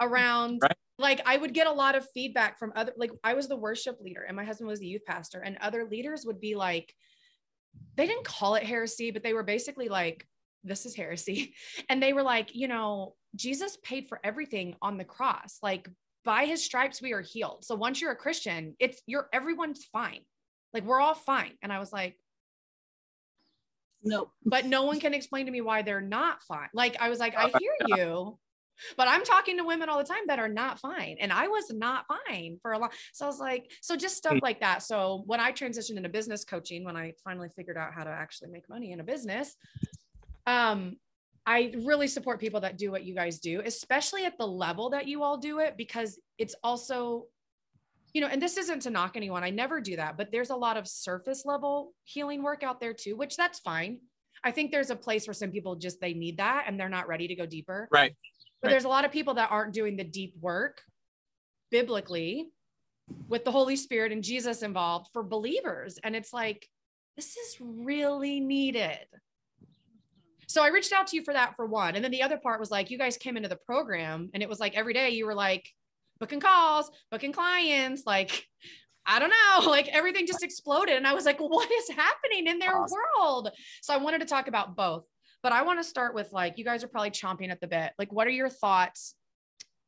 around 0.00 0.58
right. 0.62 0.76
like 0.98 1.20
I 1.26 1.36
would 1.36 1.54
get 1.54 1.66
a 1.66 1.72
lot 1.72 1.94
of 1.94 2.08
feedback 2.12 2.58
from 2.58 2.72
other 2.74 2.92
like 2.96 3.12
I 3.22 3.34
was 3.34 3.48
the 3.48 3.56
worship 3.56 4.00
leader 4.00 4.22
and 4.22 4.36
my 4.36 4.44
husband 4.44 4.68
was 4.68 4.80
the 4.80 4.86
youth 4.86 5.04
pastor 5.06 5.40
and 5.40 5.56
other 5.60 5.84
leaders 5.84 6.24
would 6.26 6.40
be 6.40 6.54
like 6.54 6.94
they 7.96 8.06
didn't 8.06 8.24
call 8.24 8.54
it 8.54 8.64
heresy 8.64 9.10
but 9.10 9.22
they 9.22 9.32
were 9.32 9.42
basically 9.42 9.88
like 9.88 10.26
this 10.64 10.86
is 10.86 10.94
heresy. 10.96 11.54
And 11.88 12.02
they 12.02 12.12
were 12.12 12.22
like 12.22 12.54
you 12.54 12.68
know 12.68 13.14
Jesus 13.36 13.76
paid 13.82 14.08
for 14.08 14.20
everything 14.24 14.76
on 14.80 14.96
the 14.96 15.04
cross. 15.04 15.58
Like 15.62 15.88
by 16.24 16.46
his 16.46 16.64
stripes 16.64 17.02
we 17.02 17.12
are 17.12 17.20
healed. 17.20 17.64
So 17.64 17.74
once 17.74 18.00
you're 18.00 18.12
a 18.12 18.16
Christian 18.16 18.74
it's 18.78 19.00
you're 19.06 19.28
everyone's 19.32 19.84
fine. 19.84 20.20
Like 20.72 20.84
we're 20.84 21.00
all 21.00 21.14
fine. 21.14 21.52
And 21.62 21.72
I 21.72 21.78
was 21.78 21.92
like 21.92 22.16
no. 24.06 24.30
but 24.44 24.66
no 24.66 24.84
one 24.84 25.00
can 25.00 25.14
explain 25.14 25.46
to 25.46 25.52
me 25.52 25.60
why 25.60 25.82
they're 25.82 26.00
not 26.00 26.42
fine. 26.42 26.68
Like 26.74 26.96
I 27.00 27.08
was 27.08 27.18
like 27.18 27.36
I 27.36 27.48
hear 27.58 27.74
you 27.86 28.38
but 28.96 29.08
I'm 29.08 29.24
talking 29.24 29.56
to 29.58 29.64
women 29.64 29.88
all 29.88 29.98
the 29.98 30.04
time 30.04 30.22
that 30.26 30.38
are 30.38 30.48
not 30.48 30.80
fine. 30.80 31.16
And 31.20 31.32
I 31.32 31.48
was 31.48 31.70
not 31.70 32.04
fine 32.06 32.58
for 32.62 32.72
a 32.72 32.78
long. 32.78 32.90
So 33.12 33.24
I 33.24 33.28
was 33.28 33.40
like, 33.40 33.70
so 33.82 33.96
just 33.96 34.16
stuff 34.16 34.34
mm. 34.34 34.42
like 34.42 34.60
that. 34.60 34.82
So 34.82 35.22
when 35.26 35.40
I 35.40 35.52
transitioned 35.52 35.96
into 35.96 36.08
business 36.08 36.44
coaching, 36.44 36.84
when 36.84 36.96
I 36.96 37.12
finally 37.22 37.48
figured 37.54 37.76
out 37.76 37.92
how 37.94 38.04
to 38.04 38.10
actually 38.10 38.50
make 38.50 38.68
money 38.68 38.92
in 38.92 39.00
a 39.00 39.04
business, 39.04 39.56
um, 40.46 40.96
I 41.46 41.74
really 41.84 42.08
support 42.08 42.40
people 42.40 42.60
that 42.60 42.78
do 42.78 42.90
what 42.90 43.04
you 43.04 43.14
guys 43.14 43.38
do, 43.38 43.60
especially 43.64 44.24
at 44.24 44.38
the 44.38 44.46
level 44.46 44.90
that 44.90 45.06
you 45.06 45.22
all 45.22 45.36
do 45.36 45.58
it, 45.58 45.76
because 45.76 46.18
it's 46.38 46.54
also, 46.64 47.26
you 48.14 48.20
know, 48.22 48.28
and 48.28 48.40
this 48.40 48.56
isn't 48.56 48.80
to 48.82 48.90
knock 48.90 49.16
anyone. 49.16 49.44
I 49.44 49.50
never 49.50 49.80
do 49.80 49.96
that, 49.96 50.16
but 50.16 50.32
there's 50.32 50.50
a 50.50 50.56
lot 50.56 50.76
of 50.76 50.88
surface 50.88 51.44
level 51.44 51.92
healing 52.04 52.42
work 52.42 52.62
out 52.62 52.80
there 52.80 52.94
too, 52.94 53.16
which 53.16 53.36
that's 53.36 53.58
fine. 53.58 53.98
I 54.42 54.50
think 54.50 54.70
there's 54.70 54.90
a 54.90 54.96
place 54.96 55.26
where 55.26 55.34
some 55.34 55.50
people 55.50 55.76
just 55.76 56.00
they 56.00 56.14
need 56.14 56.38
that 56.38 56.64
and 56.66 56.78
they're 56.78 56.88
not 56.88 57.08
ready 57.08 57.28
to 57.28 57.34
go 57.34 57.46
deeper. 57.46 57.88
Right. 57.90 58.14
But 58.64 58.68
right. 58.68 58.72
there's 58.72 58.86
a 58.86 58.88
lot 58.88 59.04
of 59.04 59.12
people 59.12 59.34
that 59.34 59.50
aren't 59.50 59.74
doing 59.74 59.94
the 59.94 60.04
deep 60.04 60.32
work 60.40 60.80
biblically 61.70 62.48
with 63.28 63.44
the 63.44 63.50
Holy 63.50 63.76
Spirit 63.76 64.10
and 64.10 64.24
Jesus 64.24 64.62
involved 64.62 65.10
for 65.12 65.22
believers. 65.22 65.98
And 66.02 66.16
it's 66.16 66.32
like, 66.32 66.66
this 67.14 67.36
is 67.36 67.58
really 67.60 68.40
needed. 68.40 69.04
So 70.48 70.62
I 70.62 70.68
reached 70.68 70.94
out 70.94 71.08
to 71.08 71.16
you 71.16 71.22
for 71.22 71.34
that 71.34 71.56
for 71.56 71.66
one. 71.66 71.94
And 71.94 72.02
then 72.02 72.10
the 72.10 72.22
other 72.22 72.38
part 72.38 72.58
was 72.58 72.70
like, 72.70 72.90
you 72.90 72.96
guys 72.96 73.18
came 73.18 73.36
into 73.36 73.50
the 73.50 73.56
program 73.56 74.30
and 74.32 74.42
it 74.42 74.48
was 74.48 74.60
like 74.60 74.74
every 74.74 74.94
day 74.94 75.10
you 75.10 75.26
were 75.26 75.34
like 75.34 75.68
booking 76.18 76.40
calls, 76.40 76.90
booking 77.10 77.32
clients, 77.32 78.04
like, 78.06 78.46
I 79.04 79.18
don't 79.18 79.30
know, 79.30 79.68
like 79.70 79.88
everything 79.88 80.26
just 80.26 80.42
exploded. 80.42 80.96
And 80.96 81.06
I 81.06 81.12
was 81.12 81.26
like, 81.26 81.38
what 81.38 81.70
is 81.70 81.90
happening 81.90 82.46
in 82.46 82.58
their 82.58 82.78
awesome. 82.78 82.96
world? 83.18 83.50
So 83.82 83.92
I 83.92 83.98
wanted 83.98 84.20
to 84.20 84.26
talk 84.26 84.48
about 84.48 84.74
both 84.74 85.04
but 85.44 85.52
I 85.52 85.60
want 85.60 85.78
to 85.78 85.84
start 85.84 86.14
with 86.14 86.32
like, 86.32 86.56
you 86.56 86.64
guys 86.64 86.82
are 86.82 86.88
probably 86.88 87.10
chomping 87.10 87.50
at 87.50 87.60
the 87.60 87.66
bit. 87.66 87.92
Like, 87.98 88.10
what 88.10 88.26
are 88.26 88.30
your 88.30 88.48
thoughts, 88.48 89.14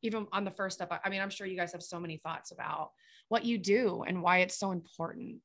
even 0.03 0.27
on 0.31 0.45
the 0.45 0.51
first 0.51 0.77
step? 0.77 1.01
I 1.03 1.09
mean, 1.09 1.19
I'm 1.19 1.31
sure 1.31 1.47
you 1.47 1.57
guys 1.57 1.71
have 1.71 1.81
so 1.81 1.99
many 1.99 2.17
thoughts 2.17 2.51
about 2.51 2.91
what 3.29 3.43
you 3.43 3.57
do 3.57 4.03
and 4.07 4.21
why 4.21 4.37
it's 4.37 4.55
so 4.55 4.71
important. 4.71 5.37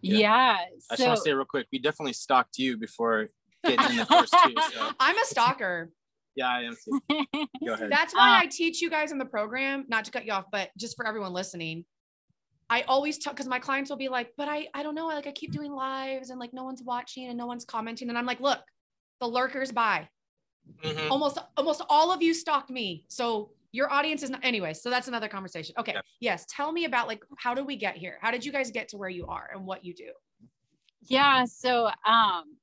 Yeah. 0.00 0.18
yeah 0.18 0.56
so- 0.56 0.94
I 0.94 0.96
just 0.96 1.06
want 1.08 1.16
to 1.18 1.22
say 1.22 1.32
real 1.34 1.44
quick, 1.44 1.66
we 1.70 1.78
definitely 1.78 2.14
stalked 2.14 2.58
you 2.58 2.78
before 2.78 3.28
getting 3.62 3.90
in 3.90 3.96
the 3.98 4.06
first 4.06 4.34
two. 4.44 4.54
So. 4.72 4.92
I'm 4.98 5.18
a 5.18 5.24
stalker. 5.26 5.90
Yeah, 6.34 6.48
I 6.48 6.62
am 6.62 6.74
too. 6.82 7.00
Go 7.66 7.74
ahead. 7.74 7.90
That's 7.92 8.14
why 8.14 8.38
uh, 8.38 8.40
I 8.40 8.46
teach 8.46 8.80
you 8.80 8.88
guys 8.88 9.12
in 9.12 9.18
the 9.18 9.26
program, 9.26 9.84
not 9.88 10.06
to 10.06 10.10
cut 10.10 10.24
you 10.24 10.32
off, 10.32 10.46
but 10.50 10.70
just 10.78 10.96
for 10.96 11.06
everyone 11.06 11.34
listening. 11.34 11.84
I 12.70 12.82
always 12.82 13.18
talk 13.18 13.34
because 13.34 13.48
my 13.48 13.58
clients 13.58 13.90
will 13.90 13.98
be 13.98 14.08
like, 14.08 14.32
but 14.38 14.48
I 14.48 14.68
I 14.72 14.82
don't 14.82 14.94
know, 14.94 15.06
like 15.06 15.26
I 15.26 15.32
keep 15.32 15.52
doing 15.52 15.72
lives 15.72 16.30
and 16.30 16.40
like 16.40 16.54
no 16.54 16.64
one's 16.64 16.82
watching 16.82 17.26
and 17.26 17.36
no 17.36 17.46
one's 17.46 17.66
commenting. 17.66 18.08
And 18.08 18.16
I'm 18.16 18.26
like, 18.26 18.40
look, 18.40 18.60
the 19.20 19.26
lurkers 19.26 19.72
buy. 19.72 20.08
Mm-hmm. 20.82 21.10
Almost 21.10 21.38
almost 21.56 21.82
all 21.88 22.12
of 22.12 22.22
you 22.22 22.34
stalked 22.34 22.70
me. 22.70 23.04
So 23.08 23.50
your 23.72 23.92
audience 23.92 24.22
is 24.22 24.30
not 24.30 24.40
anyway. 24.42 24.74
So 24.74 24.90
that's 24.90 25.08
another 25.08 25.28
conversation. 25.28 25.74
Okay. 25.78 25.92
Yeah. 25.94 26.00
Yes. 26.20 26.46
Tell 26.48 26.72
me 26.72 26.84
about 26.84 27.08
like 27.08 27.22
how 27.36 27.54
do 27.54 27.64
we 27.64 27.76
get 27.76 27.96
here? 27.96 28.18
How 28.20 28.30
did 28.30 28.44
you 28.44 28.52
guys 28.52 28.70
get 28.70 28.88
to 28.88 28.96
where 28.96 29.08
you 29.08 29.26
are 29.26 29.50
and 29.54 29.66
what 29.66 29.84
you 29.84 29.94
do? 29.94 30.10
Yeah. 31.02 31.44
So 31.44 31.86
um 31.86 32.56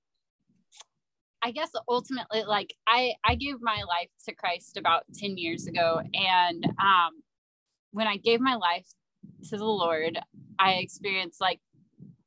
I 1.41 1.51
guess 1.51 1.69
ultimately 1.87 2.43
like 2.43 2.73
I 2.87 3.13
I 3.23 3.35
gave 3.35 3.55
my 3.61 3.83
life 3.87 4.09
to 4.27 4.33
Christ 4.33 4.77
about 4.77 5.03
10 5.13 5.37
years 5.37 5.67
ago 5.67 6.01
and 6.13 6.65
um 6.79 7.21
when 7.91 8.07
I 8.07 8.17
gave 8.17 8.41
my 8.41 8.55
life 8.55 8.87
to 9.49 9.57
the 9.57 9.65
Lord, 9.65 10.19
I 10.59 10.73
experienced 10.73 11.39
like 11.39 11.59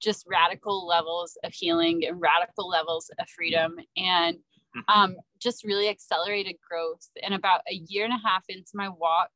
just 0.01 0.27
radical 0.29 0.87
levels 0.87 1.37
of 1.45 1.53
healing 1.53 2.05
and 2.07 2.21
radical 2.21 2.69
levels 2.69 3.11
of 3.19 3.29
freedom 3.29 3.77
and 3.97 4.37
mm-hmm. 4.37 4.81
um, 4.89 5.17
just 5.41 5.65
really 5.65 5.89
accelerated 5.89 6.57
growth. 6.69 7.09
And 7.23 7.35
about 7.35 7.61
a 7.71 7.75
year 7.75 8.05
and 8.05 8.13
a 8.13 8.29
half 8.29 8.45
into 8.49 8.71
my 8.75 8.89
walk, 8.89 9.31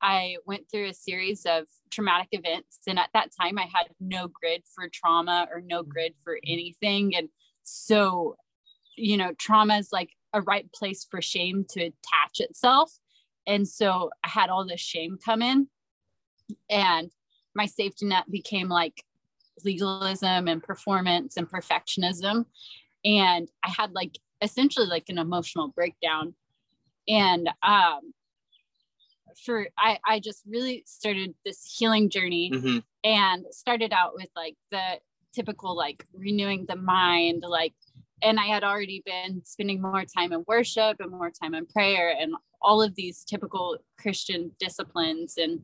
I 0.00 0.36
went 0.46 0.70
through 0.70 0.88
a 0.88 0.94
series 0.94 1.44
of 1.44 1.64
traumatic 1.90 2.28
events. 2.32 2.80
And 2.86 2.98
at 2.98 3.10
that 3.14 3.30
time, 3.40 3.58
I 3.58 3.68
had 3.72 3.88
no 4.00 4.28
grid 4.28 4.62
for 4.74 4.88
trauma 4.88 5.48
or 5.52 5.60
no 5.60 5.82
grid 5.82 6.14
for 6.22 6.38
anything. 6.46 7.16
And 7.16 7.28
so, 7.64 8.36
you 8.96 9.16
know, 9.16 9.32
trauma 9.38 9.78
is 9.78 9.88
like 9.92 10.10
a 10.32 10.40
right 10.42 10.70
place 10.72 11.06
for 11.10 11.20
shame 11.20 11.64
to 11.70 11.80
attach 11.80 12.38
itself. 12.38 12.92
And 13.46 13.66
so 13.66 14.10
I 14.24 14.28
had 14.28 14.50
all 14.50 14.66
this 14.66 14.80
shame 14.80 15.18
come 15.24 15.42
in. 15.42 15.68
And 16.70 17.10
my 17.54 17.66
safety 17.66 18.06
net 18.06 18.30
became 18.30 18.68
like 18.68 19.02
legalism 19.64 20.48
and 20.48 20.62
performance 20.62 21.36
and 21.36 21.48
perfectionism 21.48 22.44
and 23.04 23.48
i 23.64 23.70
had 23.70 23.92
like 23.92 24.18
essentially 24.42 24.86
like 24.86 25.04
an 25.08 25.18
emotional 25.18 25.68
breakdown 25.68 26.34
and 27.08 27.48
um 27.62 28.12
for 29.44 29.68
i 29.78 29.98
i 30.06 30.20
just 30.20 30.42
really 30.46 30.82
started 30.86 31.34
this 31.44 31.64
healing 31.78 32.10
journey 32.10 32.50
mm-hmm. 32.52 32.78
and 33.04 33.44
started 33.50 33.92
out 33.92 34.12
with 34.14 34.28
like 34.36 34.56
the 34.70 34.98
typical 35.34 35.76
like 35.76 36.04
renewing 36.12 36.64
the 36.68 36.76
mind 36.76 37.44
like 37.46 37.74
and 38.22 38.40
i 38.40 38.46
had 38.46 38.64
already 38.64 39.02
been 39.04 39.40
spending 39.44 39.80
more 39.80 40.04
time 40.04 40.32
in 40.32 40.44
worship 40.46 40.96
and 40.98 41.10
more 41.10 41.30
time 41.30 41.54
in 41.54 41.66
prayer 41.66 42.14
and 42.18 42.34
all 42.60 42.82
of 42.82 42.94
these 42.96 43.24
typical 43.24 43.76
christian 43.98 44.50
disciplines 44.58 45.36
and 45.36 45.60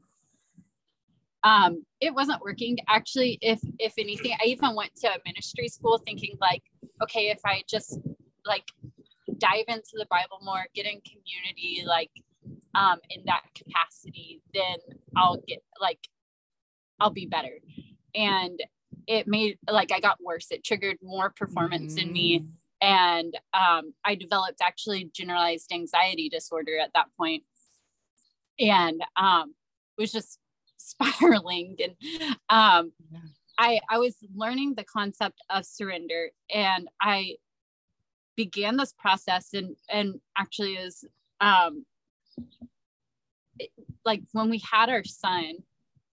um, 1.45 1.85
it 2.01 2.15
wasn't 2.15 2.41
working 2.41 2.79
actually 2.89 3.39
if 3.41 3.61
if 3.79 3.95
anything 3.99 4.33
i 4.43 4.47
even 4.47 4.75
went 4.75 4.95
to 4.97 5.09
a 5.09 5.19
ministry 5.25 5.69
school 5.69 5.99
thinking 5.99 6.37
like 6.41 6.63
okay 7.03 7.29
if 7.29 7.41
i 7.45 7.63
just 7.69 7.99
like 8.45 8.65
dive 9.39 9.65
into 9.69 9.93
the 9.95 10.07
bible 10.11 10.39
more 10.43 10.65
get 10.75 10.87
in 10.87 11.01
community 11.03 11.83
like 11.87 12.11
um 12.75 12.99
in 13.11 13.23
that 13.27 13.43
capacity 13.55 14.43
then 14.53 14.77
i'll 15.17 15.43
get 15.47 15.63
like 15.81 16.09
i'll 17.01 17.11
be 17.11 17.27
better 17.27 17.59
and 18.15 18.63
it 19.07 19.27
made 19.27 19.59
like 19.71 19.93
i 19.93 20.01
got 20.01 20.19
worse 20.23 20.47
it 20.51 20.65
triggered 20.65 20.97
more 21.03 21.31
performance 21.31 21.95
mm-hmm. 21.95 22.09
in 22.09 22.13
me 22.13 22.39
mm. 22.41 22.47
and 22.81 23.37
um, 23.53 23.93
i 24.05 24.15
developed 24.15 24.61
actually 24.63 25.11
generalized 25.15 25.73
anxiety 25.73 26.29
disorder 26.29 26.79
at 26.79 26.91
that 26.95 27.07
point 27.19 27.43
and 28.59 29.03
um, 29.17 29.55
was 29.99 30.13
just 30.13 30.39
spiraling. 30.91 31.77
And 31.85 32.37
um 32.49 32.93
I 33.59 33.81
I 33.91 33.99
was 33.99 34.17
learning 34.35 34.75
the 34.75 34.85
concept 34.85 35.41
of 35.51 35.65
surrender 35.65 36.31
and 36.53 36.89
I 37.01 37.37
began 38.37 38.77
this 38.77 38.93
process 38.93 39.51
and 39.55 39.77
and 39.89 40.21
actually 40.37 40.75
is 40.75 41.05
um 41.41 41.87
it- 43.59 43.71
like 44.05 44.23
when 44.33 44.51
we 44.51 44.61
had 44.71 44.91
our 44.91 45.05
son 45.05 45.55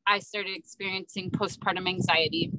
I 0.06 0.18
started 0.18 0.56
experiencing 0.56 1.30
postpartum 1.30 1.86
anxiety. 1.88 2.50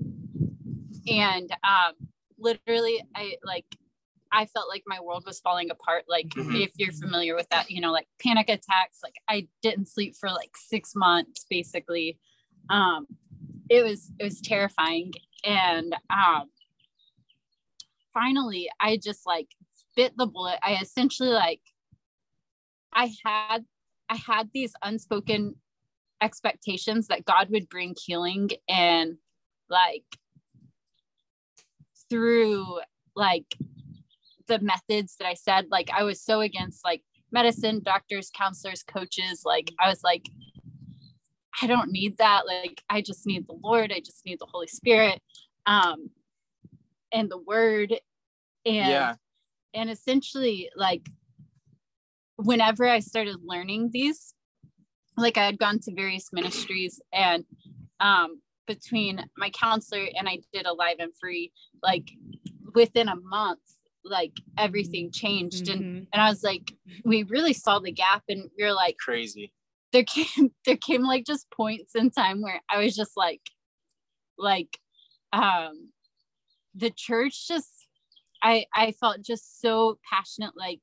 And 1.07 1.51
um 1.63 1.93
literally 2.37 3.03
I 3.15 3.35
like 3.43 3.65
I 4.31 4.45
felt 4.45 4.69
like 4.69 4.83
my 4.87 4.99
world 4.99 5.23
was 5.25 5.39
falling 5.39 5.69
apart 5.69 6.05
like 6.07 6.27
Mhm. 6.29 6.61
if 6.63 6.71
you're 6.77 6.91
familiar 6.93 7.35
with 7.35 7.49
that 7.49 7.69
you 7.69 7.81
know 7.81 7.91
like 7.91 8.07
panic 8.23 8.49
attacks 8.49 8.99
like 9.03 9.15
I 9.27 9.47
didn't 9.61 9.87
sleep 9.87 10.15
for 10.19 10.29
like 10.29 10.55
6 10.55 10.95
months 10.95 11.45
basically 11.49 12.17
um 12.69 13.07
it 13.69 13.83
was 13.83 14.11
it 14.19 14.23
was 14.23 14.39
terrifying 14.41 15.13
and 15.43 15.95
um 16.09 16.49
finally 18.13 18.69
i 18.79 18.97
just 18.97 19.25
like 19.25 19.47
bit 19.95 20.13
the 20.17 20.27
bullet 20.27 20.59
i 20.61 20.75
essentially 20.81 21.29
like 21.29 21.61
i 22.93 23.09
had 23.25 23.65
i 24.09 24.15
had 24.15 24.49
these 24.53 24.73
unspoken 24.83 25.55
expectations 26.21 27.07
that 27.07 27.25
god 27.25 27.49
would 27.49 27.67
bring 27.69 27.95
healing 28.05 28.49
and 28.69 29.17
like 29.69 30.05
through 32.09 32.79
like 33.15 33.55
the 34.51 34.59
methods 34.59 35.15
that 35.17 35.27
i 35.27 35.33
said 35.33 35.65
like 35.71 35.89
i 35.93 36.03
was 36.03 36.21
so 36.21 36.41
against 36.41 36.83
like 36.83 37.01
medicine 37.31 37.81
doctors 37.83 38.29
counselors 38.37 38.83
coaches 38.83 39.43
like 39.45 39.71
i 39.79 39.87
was 39.89 40.01
like 40.03 40.25
I 41.61 41.67
don't 41.67 41.91
need 41.91 42.17
that. 42.17 42.47
Like, 42.47 42.81
I 42.89 43.01
just 43.01 43.25
need 43.25 43.47
the 43.47 43.57
Lord. 43.61 43.91
I 43.91 43.99
just 43.99 44.25
need 44.25 44.39
the 44.39 44.47
Holy 44.49 44.67
Spirit 44.67 45.21
um, 45.65 46.09
and 47.11 47.29
the 47.29 47.37
Word. 47.37 47.93
And, 48.65 48.75
Yeah. 48.75 49.15
and 49.73 49.89
essentially, 49.89 50.69
like, 50.75 51.07
whenever 52.37 52.87
I 52.87 52.99
started 52.99 53.37
learning 53.43 53.89
these, 53.91 54.33
like, 55.17 55.37
I 55.37 55.45
had 55.45 55.59
gone 55.59 55.79
to 55.79 55.93
various 55.93 56.29
ministries 56.31 57.01
and 57.11 57.43
um, 57.99 58.41
between 58.65 59.23
my 59.37 59.49
counselor 59.49 60.07
and 60.17 60.27
I 60.27 60.39
did 60.53 60.65
a 60.65 60.73
live 60.73 60.97
and 60.99 61.11
free, 61.19 61.51
like, 61.83 62.09
within 62.73 63.09
a 63.09 63.15
month, 63.15 63.59
like, 64.03 64.33
everything 64.57 65.11
changed. 65.11 65.69
And, 65.69 65.83
Mhm. 65.83 66.07
and 66.13 66.21
I 66.21 66.29
was 66.29 66.43
like, 66.43 66.73
we 67.05 67.23
really 67.23 67.53
saw 67.53 67.79
the 67.79 67.91
gap. 67.91 68.23
And 68.29 68.49
we 68.57 68.63
are 68.63 68.73
like, 68.73 68.97
Crazy. 68.97 69.53
there 69.91 70.03
came 70.03 70.51
there 70.65 70.77
came 70.77 71.03
like 71.03 71.25
just 71.25 71.49
points 71.51 71.95
in 71.95 72.09
time 72.11 72.41
where 72.41 72.61
I 72.69 72.77
was 72.83 72.95
just 72.95 73.15
like 73.17 73.41
like 74.37 74.79
um 75.33 75.89
the 76.75 76.89
church 76.89 77.47
just 77.47 77.87
I 78.41 78.65
I 78.73 78.91
felt 78.93 79.21
just 79.21 79.59
so 79.61 79.99
passionate 80.09 80.53
like 80.55 80.79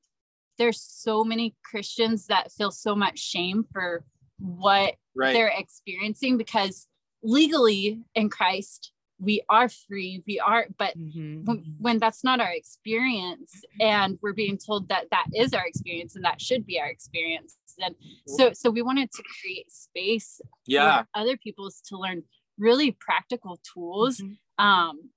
there's 0.59 0.81
so 0.81 1.25
many 1.25 1.55
Christians 1.65 2.27
that 2.27 2.53
feel 2.53 2.71
so 2.71 2.95
much 2.95 3.19
shame 3.19 3.65
for 3.73 4.05
what 4.39 4.95
Right. 5.15 5.33
they're 5.33 5.53
experiencing 5.57 6.37
because 6.37 6.87
legally 7.23 8.03
in 8.15 8.29
Christ 8.29 8.93
we 9.21 9.43
are 9.49 9.69
free 9.69 10.23
we 10.27 10.39
are 10.41 10.67
but 10.79 10.97
Mhm. 10.97 11.45
when, 11.45 11.59
when 11.79 11.99
that's 11.99 12.23
not 12.23 12.41
our 12.41 12.53
experience 12.53 13.65
and 13.81 14.19
we're 14.23 14.33
being 14.33 14.57
told 14.57 14.89
that 14.89 15.07
that 15.11 15.27
is 15.35 15.53
our 15.55 15.67
experience 15.67 16.15
and 16.17 16.25
that 16.25 16.41
should 16.41 16.65
be 16.65 16.79
our 16.81 16.87
experience 16.89 17.57
and 17.81 17.95
so 18.27 18.53
so 18.53 18.71
we 18.71 18.83
wanted 18.83 19.11
to 19.13 19.23
create 19.41 19.71
space 19.73 20.41
yeah. 20.67 21.03
for 21.03 21.09
other 21.15 21.37
people's 21.37 21.81
to 21.89 21.97
learn 21.99 22.23
really 22.59 22.91
practical 22.93 23.61
tools 23.73 24.19
Mhm. 24.21 24.39
um 24.59 25.11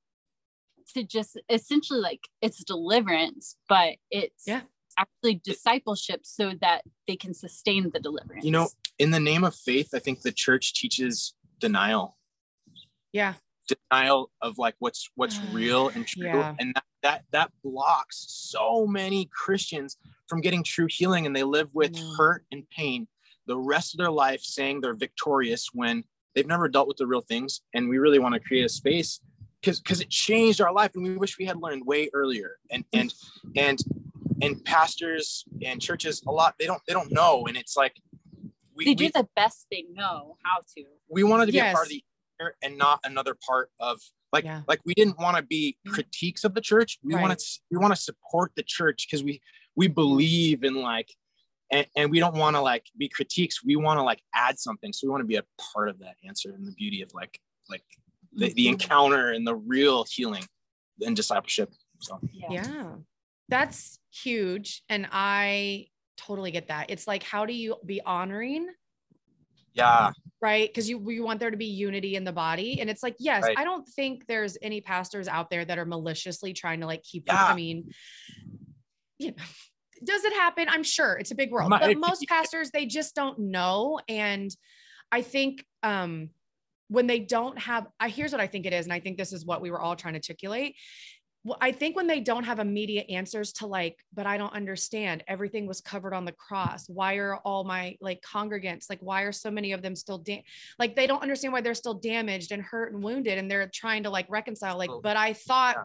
to 0.93 1.03
just 1.03 1.39
essentially 1.50 2.00
like 2.00 2.27
it's 2.41 2.63
deliverance 2.63 3.55
but 3.70 3.96
it's 4.10 4.46
Yeah. 4.48 4.62
actually 4.98 5.36
discipleship 5.36 6.25
so 6.25 6.53
that 6.62 6.84
they 7.08 7.15
can 7.15 7.34
sustain 7.34 7.91
the 7.91 8.00
deliverance 8.00 8.43
You 8.46 8.51
know, 8.51 8.70
in 9.00 9.12
the 9.12 9.20
name 9.20 9.43
of 9.43 9.55
faith, 9.55 9.89
I 9.93 10.00
think 10.00 10.22
the 10.22 10.31
church 10.31 10.74
teaches 10.74 11.34
denial. 11.60 12.17
Yeah. 13.13 13.36
Denial 13.90 14.32
of 14.42 14.58
like 14.58 14.75
what's 14.80 15.10
what's 15.16 15.40
real 15.51 15.90
and 15.90 16.06
true. 16.06 16.28
Yeah. 16.28 16.56
And 16.60 16.74
that, 16.75 16.84
that 17.04 17.24
that 17.32 17.51
blocks 17.63 18.25
so 18.28 18.86
many 18.86 19.30
Christians 19.32 19.98
from 20.28 20.42
getting 20.42 20.63
true 20.63 20.88
healing 20.90 21.25
and 21.25 21.36
they 21.36 21.44
live 21.44 21.74
with 21.74 21.94
know. 21.94 22.13
hurt 22.18 22.46
and 22.51 22.70
pain 22.70 23.08
the 23.48 23.58
rest 23.58 23.94
of 23.94 23.98
their 23.98 24.12
life 24.12 24.42
saying 24.42 24.82
they're 24.82 24.94
victorious 24.94 25.70
when 25.74 26.04
they've 26.36 26.48
never 26.48 26.70
dealt 26.70 26.88
with 26.88 26.98
the 26.98 27.08
real 27.08 27.22
things. 27.22 27.62
And 27.74 27.90
we 27.90 27.98
really 27.98 28.20
want 28.20 28.34
to 28.34 28.40
create 28.40 28.66
a 28.66 28.70
space 28.70 29.20
because 29.60 29.80
because 29.80 30.01
it 30.01 30.10
changed 30.10 30.62
our 30.62 30.74
life 30.74 30.92
and 30.96 31.04
we 31.04 31.18
wish 31.18 31.38
we 31.38 31.46
had 31.46 31.58
learned 31.58 31.86
way 31.86 32.10
earlier. 32.13 32.58
And 32.70 32.86
and 32.94 33.13
and 33.56 33.80
and 34.42 34.63
pastors 34.66 35.46
and 35.63 35.82
churches 35.82 36.24
a 36.28 36.32
lot 36.32 36.56
they 36.60 36.66
don't 36.66 36.82
they 36.88 36.94
don't 36.94 37.12
know 37.12 37.46
and 37.46 37.56
it's 37.56 37.78
like 37.78 37.96
we, 38.75 38.86
they 38.86 38.96
do 38.96 39.06
we, 39.06 39.12
the 39.13 39.28
best 39.36 39.68
they 39.72 39.86
know 39.94 40.38
how 40.44 40.60
to 40.75 40.84
we 41.10 41.24
wanted 41.24 41.46
to 41.46 41.51
be 41.51 41.60
a 41.60 41.72
part 41.72 41.86
of 41.86 41.90
the 41.90 41.96
answer 41.96 42.11
and 42.62 42.77
not 42.77 43.00
another 43.03 43.36
part 43.48 43.69
of 43.79 44.00
like 44.33 44.45
Yeah. 44.45 44.62
like 44.67 44.79
we 44.86 44.93
didn't 44.93 45.17
want 45.19 45.38
to 45.38 45.43
be 45.43 45.77
critiques 45.88 46.43
of 46.43 46.53
the 46.53 46.62
church 46.62 47.00
we 47.03 47.13
Right. 47.13 47.21
want 47.21 47.38
to 47.39 47.45
we 47.69 47.77
want 47.77 47.93
to 47.95 48.01
support 48.01 48.51
the 48.55 48.63
church 48.63 49.07
because 49.07 49.24
we 49.24 49.41
we 49.75 49.88
believe 49.88 50.63
in 50.63 50.75
like 50.75 51.10
and, 51.71 51.86
and 51.95 52.12
we 52.12 52.19
don't 52.19 52.36
want 52.36 52.55
to 52.55 52.62
like 52.62 52.86
be 52.98 53.07
critiques 53.10 53.63
we 53.63 53.75
want 53.75 53.98
to 53.98 54.03
like 54.03 54.21
add 54.33 54.60
something 54.60 54.91
so 54.93 55.07
we 55.07 55.12
want 55.12 55.21
to 55.21 55.27
be 55.27 55.38
a 55.38 55.45
part 55.74 55.89
of 55.89 56.00
that 56.00 56.15
answer 56.27 56.50
and 56.51 56.65
the 56.67 56.74
beauty 56.74 57.01
of 57.01 57.10
like 57.13 57.39
like 57.69 57.83
the, 58.33 58.53
the 58.53 58.65
Mhm. 58.67 58.74
encounter 58.74 59.31
and 59.31 59.45
the 59.45 59.55
real 59.55 60.05
healing 60.10 60.45
and 61.05 61.15
discipleship 61.15 61.69
so 62.00 62.19
Yeah. 62.50 62.95
That's 63.50 64.00
huge. 64.13 64.81
And 64.88 65.10
I 65.12 65.88
totally 66.15 66.51
get 66.51 66.69
that. 66.69 66.89
It's 66.89 67.05
like, 67.05 67.21
how 67.21 67.45
do 67.45 67.51
you 67.53 67.75
be 67.86 68.00
honoring? 68.01 68.69
Yeah 69.74 70.12
Right. 70.42 70.68
Because 70.68 70.90
you, 70.90 71.08
you 71.12 71.24
want 71.24 71.40
there 71.40 71.51
to 71.51 71.58
be 71.58 71.68
unity 71.68 72.16
in 72.16 72.24
the 72.24 72.32
body. 72.32 72.82
And 72.82 72.90
it's 72.90 73.04
like, 73.04 73.16
yes, 73.20 73.44
Right. 73.44 73.58
I 73.58 73.63
don't 73.63 73.88
think 73.88 74.25
there's 74.25 74.58
any 74.62 74.82
pastors 74.82 75.28
out 75.28 75.51
there 75.51 75.63
that 75.63 75.78
are 75.78 75.86
maliciously 75.86 76.51
trying 76.54 76.80
to 76.80 76.88
like 76.88 77.04
keep, 77.04 77.25
Yeah. 77.28 77.46
I 77.46 77.54
mean, 77.54 77.92
you 79.20 79.28
know, 79.28 79.44
does 80.04 80.24
it 80.25 80.34
happen? 80.34 80.66
I'm 80.68 80.82
sure 80.82 81.13
it's 81.13 81.30
a 81.30 81.36
big 81.36 81.51
world, 81.51 81.70
Might 81.70 81.82
but 81.82 81.98
most 82.10 82.28
pastors, 82.28 82.72
they 82.72 82.88
just 82.88 83.13
don't 83.13 83.38
know. 83.38 84.00
And 84.08 84.50
I 85.12 85.22
think, 85.22 85.63
um, 85.84 86.32
when 86.88 87.06
they 87.08 87.20
don't 87.20 87.58
have, 87.60 87.88
I 88.00 88.10
here's 88.10 88.32
what 88.32 88.42
I 88.42 88.48
think 88.48 88.66
it 88.66 88.74
is. 88.74 88.86
And 88.86 88.92
I 88.92 89.00
think 89.00 89.18
this 89.18 89.32
is 89.32 89.46
what 89.46 89.62
we 89.62 89.72
were 89.72 89.80
all 89.80 89.96
trying 89.96 90.16
to 90.16 90.18
articulate. 90.18 90.75
Well, 91.43 91.57
I 91.60 91.71
think 91.71 91.95
when 91.95 92.05
they 92.05 92.19
don't 92.19 92.43
have 92.43 92.60
immediate 92.60 93.10
answers 93.10 93.51
to 93.53 93.65
like, 93.65 93.98
but 94.13 94.27
I 94.27 94.38
don't 94.38 94.53
understand. 94.53 95.24
Everything 95.27 95.65
was 95.65 95.81
covered 95.81 96.13
on 96.13 96.24
the 96.24 96.33
cross. 96.33 96.88
Why 96.88 97.15
are 97.15 97.38
all 97.38 97.63
my 97.63 97.98
like 98.00 98.21
congregants 98.21 98.89
like? 98.91 99.00
Why 99.01 99.24
are 99.24 99.31
so 99.31 99.50
many 99.50 99.71
of 99.71 99.81
them 99.81 99.95
still 99.95 100.19
da- 100.19 100.43
like 100.77 100.95
they 100.95 101.07
don't 101.07 101.24
understand 101.24 101.51
why 101.51 101.62
they're 101.62 101.74
still 101.74 101.95
damaged 101.95 102.51
and 102.51 102.62
hurt 102.62 102.93
and 102.93 103.01
wounded, 103.03 103.39
and 103.39 103.50
they're 103.50 103.71
trying 103.74 104.03
to 104.03 104.12
like 104.12 104.27
reconcile. 104.29 104.77
Like, 104.77 104.91
Oh, 104.91 105.01
but 105.01 105.17
I 105.17 105.33
thought 105.33 105.77
yeah. 105.77 105.83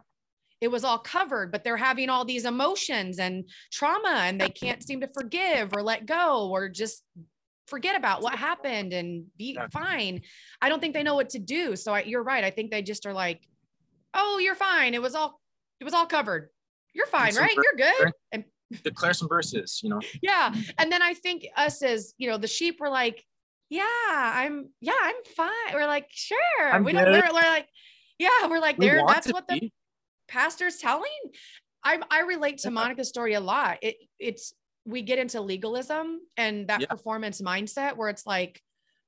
it 0.61 0.69
was 0.69 0.85
all 0.85 0.99
covered, 0.99 1.51
but 1.53 1.65
they're 1.65 1.79
having 1.79 2.11
all 2.11 2.27
these 2.27 2.45
emotions 2.45 3.19
and 3.19 3.49
trauma, 3.73 4.25
and 4.25 4.39
they 4.39 4.51
can't 4.51 4.83
seem 4.83 5.01
to 5.01 5.09
forgive 5.15 5.73
or 5.75 5.83
let 5.83 6.05
go 6.05 6.51
or 6.51 6.69
just 6.69 7.03
forget 7.67 7.97
about 7.97 8.21
what 8.21 8.35
happened 8.35 8.93
and 8.93 9.25
be 9.39 9.55
Yeah. 9.55 9.69
fine. 9.73 10.21
I 10.61 10.69
don't 10.69 10.81
think 10.81 10.93
they 10.93 11.03
know 11.03 11.15
what 11.15 11.31
to 11.31 11.39
do. 11.39 11.77
So 11.77 11.95
I, 11.95 12.03
you're 12.03 12.23
right. 12.23 12.45
I 12.45 12.51
think 12.51 12.71
they 12.71 12.83
just 12.83 13.07
are 13.07 13.15
like, 13.15 13.41
oh, 14.13 14.39
you're 14.39 14.55
fine. 14.55 14.93
It 14.93 15.01
was 15.03 15.15
all 15.15 15.41
it 15.81 15.85
was 15.85 15.95
all 15.95 16.07
covered. 16.07 16.49
You're 16.95 17.07
fine, 17.07 17.35
right? 17.35 17.55
ver- 17.55 17.63
You're 17.63 17.91
good. 17.93 18.13
And 18.33 18.45
declare 18.83 19.13
some 19.13 19.29
verses 19.29 19.79
you 19.83 19.89
know 19.89 20.01
yeah. 20.23 20.53
And 20.79 20.91
then 20.91 21.01
I 21.01 21.15
think 21.15 21.47
us 21.57 21.83
as, 21.83 22.15
you 22.19 22.29
know, 22.29 22.37
the 22.37 22.49
sheep 22.49 22.81
were 22.81 22.89
like, 22.89 23.23
yeah, 23.69 23.85
I'm, 23.85 24.71
yeah, 24.81 24.93
I'm 25.01 25.15
fine. 25.37 25.75
We're 25.75 25.87
like, 25.87 26.09
sure. 26.11 26.39
I'm 26.73 26.85
We 26.85 26.93
don't. 26.93 27.05
We're 27.05 27.21
we're 27.23 27.33
like, 27.33 27.69
yeah, 28.19 28.47
we're 28.49 28.61
like, 28.61 28.79
We 28.79 28.87
there, 28.87 29.03
that's 29.07 29.33
what 29.33 29.49
the 29.49 29.71
pastor's 30.29 30.79
telling. 30.79 31.11
I, 31.85 32.01
I 32.11 32.21
relate 32.21 32.59
to 32.59 32.71
Monica's 32.71 33.09
story 33.09 33.35
a 33.35 33.41
lot. 33.41 33.79
It, 33.83 33.97
it's, 34.19 34.53
we 34.85 35.03
get 35.03 35.19
into 35.19 35.41
legalism 35.41 36.21
and 36.37 36.69
that 36.69 36.81
Yeah. 36.81 36.87
performance 36.89 37.41
mindset 37.41 37.97
where 37.97 38.09
it's 38.09 38.27
like, 38.27 38.61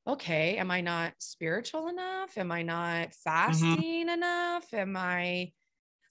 okay, 0.07 0.57
am 0.57 0.71
I 0.71 0.81
not 0.81 1.15
spiritual 1.19 1.89
enough? 1.89 2.37
Am 2.37 2.51
I 2.51 2.63
not 2.63 3.09
mm-hmm. 3.09 3.23
fasting 3.25 4.09
enough? 4.09 4.73
Am 4.73 4.97
I 4.97 5.53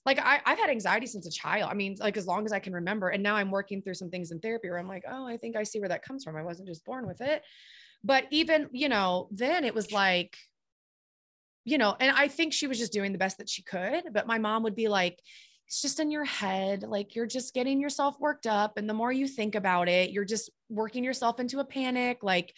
like 0.08 0.18
I, 0.24 0.40
I've 0.46 0.58
had 0.58 0.70
anxiety 0.70 1.06
since 1.06 1.26
a 1.26 1.30
child. 1.30 1.68
I 1.70 1.74
mean, 1.74 1.94
like 2.00 2.16
as 2.16 2.26
long 2.26 2.46
as 2.46 2.52
I 2.52 2.60
can 2.60 2.72
remember. 2.72 3.10
And 3.10 3.22
now 3.22 3.36
I'm 3.36 3.50
working 3.50 3.82
through 3.82 3.92
some 3.92 4.08
things 4.08 4.30
in 4.30 4.40
therapy 4.40 4.70
where 4.70 4.78
I'm 4.78 4.88
like, 4.88 5.04
oh, 5.06 5.26
I 5.26 5.36
think 5.36 5.54
I 5.54 5.64
see 5.64 5.80
where 5.80 5.90
that 5.90 6.02
comes 6.02 6.24
from. 6.24 6.34
I 6.34 6.42
wasn't 6.42 6.66
just 6.66 6.82
born 6.86 7.06
with 7.06 7.20
it. 7.20 7.42
But 8.02 8.24
even, 8.30 8.70
you 8.72 8.88
know, 8.88 9.28
then 9.30 9.64
it 9.64 9.74
was 9.74 9.92
like, 9.92 10.34
you 11.66 11.76
know, 11.76 11.94
and 12.00 12.16
I 12.16 12.28
think 12.28 12.54
she 12.54 12.66
was 12.66 12.78
just 12.78 12.90
doing 12.90 13.12
the 13.12 13.18
best 13.18 13.36
that 13.36 13.50
she 13.50 13.62
could. 13.62 14.04
But 14.10 14.26
my 14.26 14.38
mom 14.38 14.62
would 14.62 14.74
be 14.74 14.88
like, 14.88 15.20
it's 15.66 15.82
just 15.82 16.00
in 16.00 16.10
your 16.10 16.24
head. 16.24 16.84
Like 16.84 17.14
you're 17.14 17.26
just 17.26 17.52
getting 17.52 17.78
yourself 17.78 18.16
worked 18.18 18.46
up. 18.46 18.78
And 18.78 18.88
the 18.88 18.94
more 18.94 19.12
you 19.12 19.28
think 19.28 19.56
about 19.56 19.90
it, 19.90 20.10
you're 20.10 20.24
just 20.24 20.48
working 20.70 21.04
yourself 21.04 21.38
into 21.38 21.58
a 21.58 21.66
panic. 21.66 22.20
Like, 22.22 22.54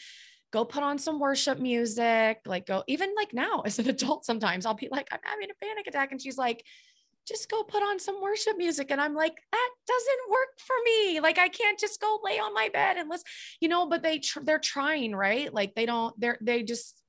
go 0.52 0.64
put 0.64 0.82
on 0.82 0.98
some 0.98 1.18
worship 1.18 1.58
music, 1.58 2.40
like 2.46 2.66
go 2.66 2.82
even 2.86 3.12
like 3.16 3.32
now 3.32 3.62
as 3.64 3.78
an 3.78 3.88
adult 3.94 4.24
sometimes 4.24 4.66
I'll 4.66 4.74
be 4.74 4.88
like 4.90 5.08
I'm 5.12 5.20
having 5.22 5.48
a 5.50 5.64
panic 5.64 5.86
attack 5.86 6.12
and 6.12 6.20
she's 6.20 6.38
like 6.38 6.64
just 7.26 7.50
go 7.50 7.62
put 7.62 7.82
on 7.82 7.98
some 7.98 8.20
worship 8.20 8.56
music 8.56 8.90
and 8.90 9.00
I'm 9.00 9.14
like 9.14 9.34
that 9.52 9.70
doesn't 9.86 10.30
work 10.30 10.48
for 10.58 10.76
me. 10.84 11.20
Like 11.20 11.38
I 11.38 11.48
can't 11.48 11.78
just 11.78 12.00
go 12.00 12.18
lay 12.24 12.38
on 12.38 12.54
my 12.54 12.68
bed 12.72 12.96
and 12.96 13.08
listen, 13.08 13.26
you 13.60 13.68
know, 13.68 13.86
but 13.86 14.02
they 14.02 14.18
tr- 14.18 14.40
they're 14.42 14.58
trying, 14.58 15.14
right? 15.14 15.52
Like 15.52 15.74
they 15.74 15.86
don't 15.86 16.18
they're 16.18 16.38
they 16.40 16.62
just 16.62 17.00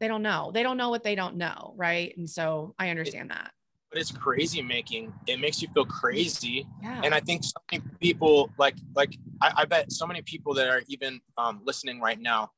they 0.00 0.08
don't 0.08 0.22
know. 0.22 0.50
They 0.52 0.62
don't 0.62 0.76
know 0.76 0.90
what 0.90 1.02
they 1.02 1.14
don't 1.14 1.36
know, 1.36 1.74
right? 1.76 2.14
And 2.16 2.28
so 2.28 2.74
I 2.78 2.90
understand 2.90 3.30
that. 3.30 3.52
But 3.90 4.00
it's 4.00 4.10
crazy 4.10 4.60
making. 4.60 5.12
It 5.26 5.40
makes 5.40 5.62
you 5.62 5.68
feel 5.72 5.84
crazy. 5.84 6.66
Yeah. 6.82 7.00
And 7.04 7.14
I 7.14 7.20
think 7.20 7.44
so 7.44 7.52
many 7.70 7.84
people 8.00 8.50
like 8.58 8.76
like 8.94 9.16
I, 9.40 9.52
I 9.58 9.64
bet 9.64 9.92
so 9.92 10.06
many 10.06 10.22
people 10.22 10.54
that 10.54 10.68
are 10.68 10.82
even 10.88 11.20
um, 11.38 11.60
listening 11.64 12.00
right 12.00 12.20
now, 12.20 12.50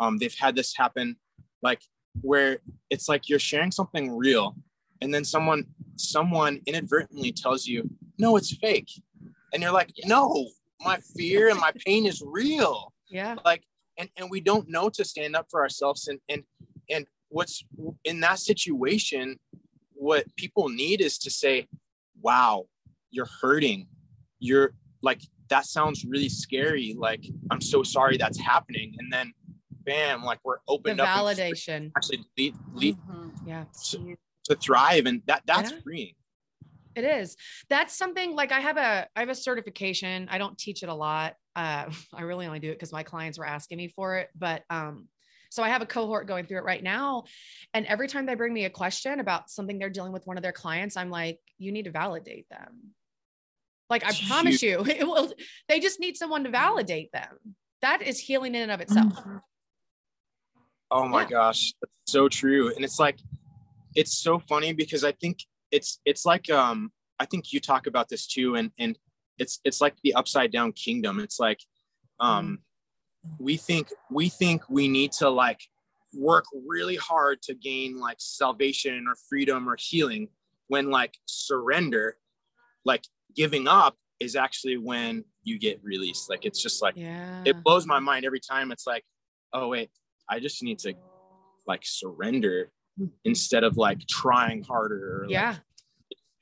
um, 0.00 0.18
they've 0.18 0.34
had 0.34 0.54
this 0.54 0.74
happen, 0.76 1.16
like 1.62 1.80
where 2.20 2.58
it's 2.90 3.08
like 3.08 3.28
you're 3.28 3.40
sharing 3.40 3.72
something 3.72 4.16
real, 4.16 4.56
and 5.00 5.12
then 5.12 5.24
someone 5.24 5.66
someone 5.96 6.60
inadvertently 6.66 7.32
tells 7.32 7.66
you, 7.66 7.88
no, 8.18 8.36
it's 8.36 8.54
fake, 8.56 8.90
and 9.52 9.62
you're 9.62 9.72
like, 9.72 9.90
no, 10.04 10.48
my 10.80 10.98
fear 11.16 11.48
and 11.48 11.58
my 11.60 11.72
pain 11.86 12.06
is 12.06 12.22
real. 12.24 12.92
yeah. 13.08 13.36
Like, 13.44 13.62
and 13.98 14.08
and 14.16 14.28
we 14.30 14.40
don't 14.40 14.68
know 14.68 14.88
to 14.90 15.04
stand 15.04 15.36
up 15.36 15.46
for 15.50 15.62
ourselves, 15.62 16.08
and 16.08 16.18
and 16.28 16.42
and 16.90 17.06
what's 17.28 17.64
in 18.04 18.20
that 18.20 18.38
situation, 18.40 19.38
what 19.92 20.24
people 20.36 20.68
need 20.68 21.00
is 21.00 21.18
to 21.18 21.30
say, 21.30 21.66
wow, 22.20 22.66
you're 23.10 23.28
hurting, 23.40 23.86
you're 24.38 24.72
like 25.02 25.20
that 25.48 25.66
sounds 25.66 26.04
really 26.04 26.28
scary. 26.28 26.94
Like, 26.98 27.24
I'm 27.50 27.60
so 27.60 27.82
sorry 27.82 28.16
that's 28.16 28.40
happening. 28.40 28.94
And 28.98 29.12
then 29.12 29.32
bam, 29.84 30.24
like 30.24 30.40
we're 30.42 30.56
The 30.56 30.62
opened 30.68 31.00
up 31.00 31.08
validation. 31.08 31.92
actually 31.96 32.24
lead, 32.38 32.54
lead 32.72 32.96
Mhm. 32.96 33.30
Yeah. 33.46 33.64
to, 33.90 34.16
to 34.44 34.54
thrive. 34.54 35.06
And 35.06 35.22
that 35.26 35.42
that's 35.46 35.70
Yeah. 35.72 35.78
freeing. 35.82 36.14
It 36.94 37.04
is. 37.04 37.36
That's 37.68 37.96
something 37.96 38.36
like 38.36 38.52
I 38.52 38.60
have 38.60 38.76
a 38.76 39.08
I 39.16 39.20
have 39.20 39.28
a 39.28 39.34
certification. 39.34 40.28
I 40.30 40.38
don't 40.38 40.56
teach 40.56 40.82
it 40.82 40.88
a 40.88 40.94
lot. 40.94 41.34
Uh, 41.56 41.90
I 42.14 42.22
really 42.22 42.46
only 42.46 42.60
do 42.60 42.70
it 42.70 42.74
because 42.74 42.92
my 42.92 43.02
clients 43.02 43.38
were 43.38 43.46
asking 43.46 43.78
me 43.78 43.88
for 43.88 44.16
it. 44.18 44.30
But 44.34 44.62
um, 44.70 45.08
so 45.50 45.62
I 45.62 45.68
have 45.68 45.82
a 45.82 45.86
cohort 45.86 46.26
going 46.26 46.46
through 46.46 46.58
it 46.58 46.64
right 46.64 46.82
now, 46.82 47.24
and 47.72 47.86
every 47.86 48.08
time 48.08 48.26
they 48.26 48.34
bring 48.34 48.52
me 48.52 48.64
a 48.64 48.70
question 48.70 49.20
about 49.20 49.50
something 49.50 49.78
they're 49.78 49.90
dealing 49.90 50.12
with 50.12 50.26
one 50.26 50.36
of 50.36 50.42
their 50.42 50.52
clients, 50.52 50.96
I'm 50.96 51.10
like, 51.10 51.38
you 51.58 51.70
need 51.72 51.84
to 51.84 51.92
validate 51.92 52.48
them. 52.48 52.94
Like 53.90 54.04
I 54.04 54.12
promise 54.28 54.62
you, 54.62 54.80
it 54.86 55.06
will. 55.06 55.32
They 55.68 55.80
just 55.80 56.00
need 56.00 56.16
someone 56.16 56.44
to 56.44 56.50
validate 56.50 57.12
them. 57.12 57.38
That 57.82 58.02
is 58.02 58.18
healing 58.18 58.54
in 58.54 58.62
and 58.62 58.72
of 58.72 58.80
itself. 58.80 59.22
Oh 60.90 61.08
my 61.08 61.22
Yeah. 61.22 61.28
gosh, 61.28 61.72
that's 61.80 61.92
so 62.12 62.28
true. 62.28 62.74
And 62.74 62.84
it's 62.84 62.98
like, 62.98 63.18
it's 63.94 64.16
so 64.16 64.38
funny 64.38 64.72
because 64.72 65.04
I 65.04 65.12
think 65.12 65.38
it's 65.70 66.00
it's 66.04 66.24
like 66.24 66.50
um 66.50 66.92
I 67.18 67.26
think 67.26 67.52
you 67.52 67.60
talk 67.60 67.86
about 67.86 68.08
this 68.08 68.26
too, 68.26 68.56
and 68.56 68.70
and 68.78 68.98
it's 69.38 69.60
it's 69.64 69.80
like 69.80 69.94
the 70.02 70.14
upside 70.14 70.52
down 70.52 70.72
kingdom. 70.72 71.20
It's 71.20 71.38
like 71.38 71.60
um 72.20 72.58
we 73.38 73.56
think 73.56 73.88
we 74.10 74.28
think 74.28 74.62
we 74.68 74.88
need 74.88 75.12
to 75.12 75.28
like 75.28 75.60
work 76.12 76.44
really 76.66 76.96
hard 76.96 77.42
to 77.42 77.54
gain 77.54 77.98
like 77.98 78.16
salvation 78.20 79.06
or 79.08 79.16
freedom 79.28 79.68
or 79.68 79.76
healing 79.78 80.28
when 80.68 80.90
like 80.90 81.16
surrender, 81.26 82.16
like 82.84 83.04
giving 83.34 83.66
up 83.66 83.96
is 84.20 84.36
actually 84.36 84.76
when 84.76 85.24
you 85.42 85.58
get 85.58 85.82
released. 85.82 86.30
Like 86.30 86.44
it's 86.44 86.62
just 86.62 86.82
like 86.82 86.94
Yeah. 86.96 87.42
it 87.44 87.62
blows 87.64 87.86
my 87.86 87.98
mind 87.98 88.24
every 88.24 88.40
time. 88.40 88.70
It's 88.70 88.86
like, 88.86 89.04
oh 89.52 89.68
wait, 89.68 89.90
I 90.28 90.38
just 90.40 90.62
need 90.62 90.78
to 90.80 90.94
like 91.66 91.82
surrender 91.84 92.70
instead 93.24 93.64
of 93.64 93.76
like 93.76 94.06
trying 94.06 94.62
harder. 94.62 95.20
Or, 95.20 95.22
like, 95.24 95.32
yeah. 95.32 95.56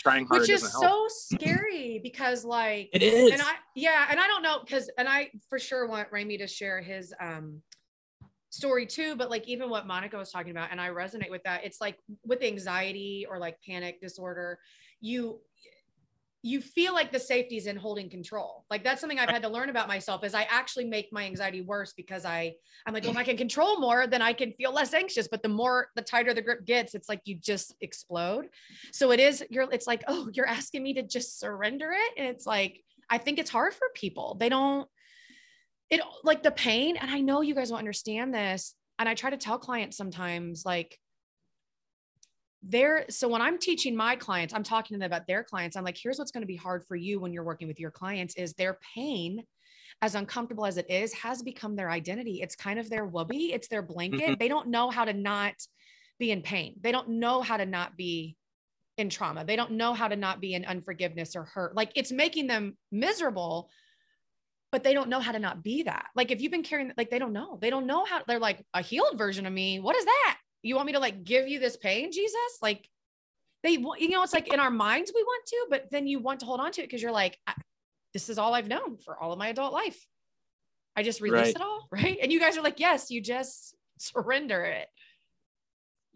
trying 0.00 0.26
harder 0.26 0.42
Which 0.42 0.50
is 0.50 0.62
doesn't 0.62 0.82
help. 0.82 1.10
so 1.10 1.36
scary 1.36 2.00
because 2.02 2.44
like 2.44 2.90
It 2.92 3.02
is. 3.02 3.32
and 3.32 3.42
I 3.42 3.54
yeah, 3.74 4.06
and 4.10 4.18
I 4.20 4.26
don't 4.26 4.42
know 4.42 4.60
because 4.64 4.90
and 4.98 5.08
I 5.08 5.30
for 5.48 5.58
sure 5.58 5.86
want 5.86 6.08
Ramy 6.10 6.38
to 6.38 6.46
share 6.46 6.80
his 6.80 7.12
um 7.20 7.62
story 8.50 8.84
too, 8.84 9.16
but 9.16 9.30
like 9.30 9.48
even 9.48 9.70
what 9.70 9.86
Monica 9.86 10.16
was 10.16 10.30
talking 10.30 10.50
about, 10.50 10.68
and 10.70 10.80
I 10.80 10.88
resonate 10.90 11.30
with 11.30 11.42
that. 11.44 11.64
It's 11.64 11.80
like 11.80 11.98
with 12.24 12.42
anxiety 12.42 13.26
or 13.28 13.38
like 13.38 13.56
panic 13.66 14.00
disorder, 14.00 14.58
you 15.00 15.40
you 16.44 16.60
feel 16.60 16.92
like 16.92 17.12
the 17.12 17.20
safety 17.20 17.56
is 17.56 17.68
in 17.68 17.76
holding 17.76 18.10
control. 18.10 18.64
Like 18.68 18.82
that's 18.82 19.00
something 19.00 19.18
I've 19.18 19.30
had 19.30 19.42
to 19.42 19.48
learn 19.48 19.70
about 19.70 19.86
myself 19.86 20.24
is 20.24 20.34
I 20.34 20.42
actually 20.50 20.86
make 20.86 21.12
my 21.12 21.24
anxiety 21.24 21.60
worse 21.60 21.92
because 21.92 22.24
I 22.24 22.54
I'm 22.84 22.92
like, 22.92 23.04
well, 23.04 23.12
if 23.12 23.16
I 23.16 23.22
mm. 23.22 23.26
can 23.26 23.36
control 23.36 23.78
more, 23.78 24.08
then 24.08 24.22
I 24.22 24.32
can 24.32 24.52
feel 24.52 24.72
less 24.72 24.92
anxious. 24.92 25.28
But 25.28 25.42
the 25.42 25.48
more 25.48 25.88
the 25.94 26.02
tighter 26.02 26.34
the 26.34 26.42
grip 26.42 26.66
gets, 26.66 26.96
it's 26.96 27.08
like 27.08 27.20
you 27.24 27.36
just 27.36 27.74
explode. 27.80 28.48
So 28.92 29.12
it 29.12 29.20
is 29.20 29.44
you're 29.50 29.68
it's 29.70 29.86
like, 29.86 30.02
oh, 30.08 30.28
you're 30.32 30.48
asking 30.48 30.82
me 30.82 30.94
to 30.94 31.02
just 31.02 31.38
surrender 31.38 31.92
it. 31.92 32.12
And 32.16 32.26
it's 32.26 32.44
like, 32.44 32.82
I 33.08 33.18
think 33.18 33.38
it's 33.38 33.50
hard 33.50 33.72
for 33.72 33.88
people. 33.94 34.36
They 34.40 34.48
don't 34.48 34.88
it 35.90 36.00
like 36.24 36.42
the 36.42 36.50
pain, 36.50 36.96
and 36.96 37.10
I 37.10 37.20
know 37.20 37.42
you 37.42 37.54
guys 37.54 37.70
will 37.70 37.78
understand 37.78 38.34
this. 38.34 38.74
And 38.98 39.08
I 39.08 39.14
try 39.14 39.30
to 39.30 39.36
tell 39.36 39.58
clients 39.58 39.96
sometimes, 39.96 40.64
like, 40.64 40.98
there 42.62 43.04
so 43.10 43.26
when 43.28 43.42
i'm 43.42 43.58
teaching 43.58 43.96
my 43.96 44.14
clients 44.14 44.54
i'm 44.54 44.62
talking 44.62 44.94
to 44.94 44.98
them 44.98 45.06
about 45.06 45.26
their 45.26 45.42
clients. 45.42 45.76
I'm 45.76 45.84
like 45.84 45.98
here's 46.00 46.18
what's 46.18 46.30
going 46.30 46.42
to 46.42 46.46
be 46.46 46.56
hard 46.56 46.84
for 46.86 46.96
you 46.96 47.18
when 47.18 47.32
you're 47.32 47.44
working 47.44 47.66
with 47.68 47.80
your 47.80 47.90
clients 47.90 48.34
is 48.36 48.54
their 48.54 48.78
pain 48.94 49.42
as 50.00 50.14
uncomfortable 50.14 50.66
as 50.66 50.78
it 50.78 50.90
is 50.90 51.12
has 51.14 51.42
become 51.42 51.76
their 51.76 51.90
identity. 51.90 52.40
It's 52.42 52.56
kind 52.56 52.78
of 52.78 52.88
their 52.88 53.06
woobie 53.08 53.54
it's 53.54 53.68
their 53.68 53.82
blanket. 53.82 54.30
Mhm. 54.30 54.38
they 54.38 54.48
don't 54.48 54.68
know 54.68 54.90
how 54.90 55.04
to 55.04 55.12
not 55.12 55.54
be 56.18 56.30
in 56.30 56.42
pain. 56.42 56.74
They 56.80 56.92
don't 56.92 57.08
know 57.08 57.42
how 57.42 57.56
to 57.56 57.66
not 57.66 57.96
be 57.96 58.36
in 58.96 59.10
trauma. 59.10 59.44
They 59.44 59.56
don't 59.56 59.72
know 59.72 59.92
how 59.94 60.08
to 60.08 60.16
not 60.16 60.40
be 60.40 60.54
in 60.54 60.64
unforgiveness 60.64 61.34
or 61.34 61.44
hurt. 61.44 61.74
Like 61.74 61.90
it's 61.96 62.12
making 62.12 62.46
them 62.46 62.76
miserable 62.90 63.70
but 64.70 64.82
they 64.82 64.94
don't 64.94 65.10
know 65.10 65.20
how 65.20 65.32
to 65.32 65.38
not 65.38 65.62
be 65.62 65.82
that. 65.82 66.06
Like 66.16 66.30
if 66.30 66.40
you've 66.40 66.50
been 66.50 66.62
carrying 66.62 66.92
like 66.96 67.10
they 67.10 67.18
don't 67.18 67.34
know. 67.34 67.58
They 67.60 67.70
don't 67.70 67.86
know 67.86 68.04
how 68.04 68.22
they're 68.26 68.38
like 68.38 68.64
a 68.72 68.82
healed 68.82 69.18
version 69.18 69.46
of 69.46 69.52
me? 69.52 69.80
What 69.80 69.96
is 69.96 70.04
that 70.04 70.38
you 70.62 70.74
want 70.76 70.86
me 70.86 70.92
to 70.92 70.98
like 71.00 71.24
give 71.24 71.48
you 71.48 71.58
this 71.58 71.76
pain 71.76 72.10
jesus? 72.12 72.58
Like 72.60 72.88
they 73.62 73.78
wa- 73.78 73.94
you 73.98 74.08
know 74.10 74.22
it's 74.22 74.32
like 74.32 74.48
in 74.52 74.60
our 74.60 74.70
minds 74.70 75.12
we 75.14 75.22
want 75.22 75.46
to 75.46 75.66
but 75.70 75.88
then 75.90 76.06
you 76.06 76.18
want 76.18 76.40
to 76.40 76.46
hold 76.46 76.60
on 76.60 76.72
to 76.72 76.80
it 76.82 76.84
because 76.84 77.02
you're 77.02 77.12
like 77.12 77.38
this 78.12 78.28
is 78.28 78.36
all 78.38 78.54
i've 78.54 78.68
known 78.68 78.98
for 78.98 79.16
all 79.16 79.32
of 79.32 79.38
my 79.38 79.48
adult 79.48 79.72
life. 79.72 80.06
I 80.96 81.02
just 81.02 81.20
release 81.20 81.46
Right. 81.46 81.56
it 81.56 81.62
all 81.62 81.86
right? 81.92 82.18
And 82.22 82.30
you 82.32 82.38
guys 82.40 82.56
are 82.56 82.62
like 82.62 82.80
yes 82.80 83.10
you 83.10 83.20
just 83.20 83.74
surrender 83.98 84.62
it. 84.64 84.88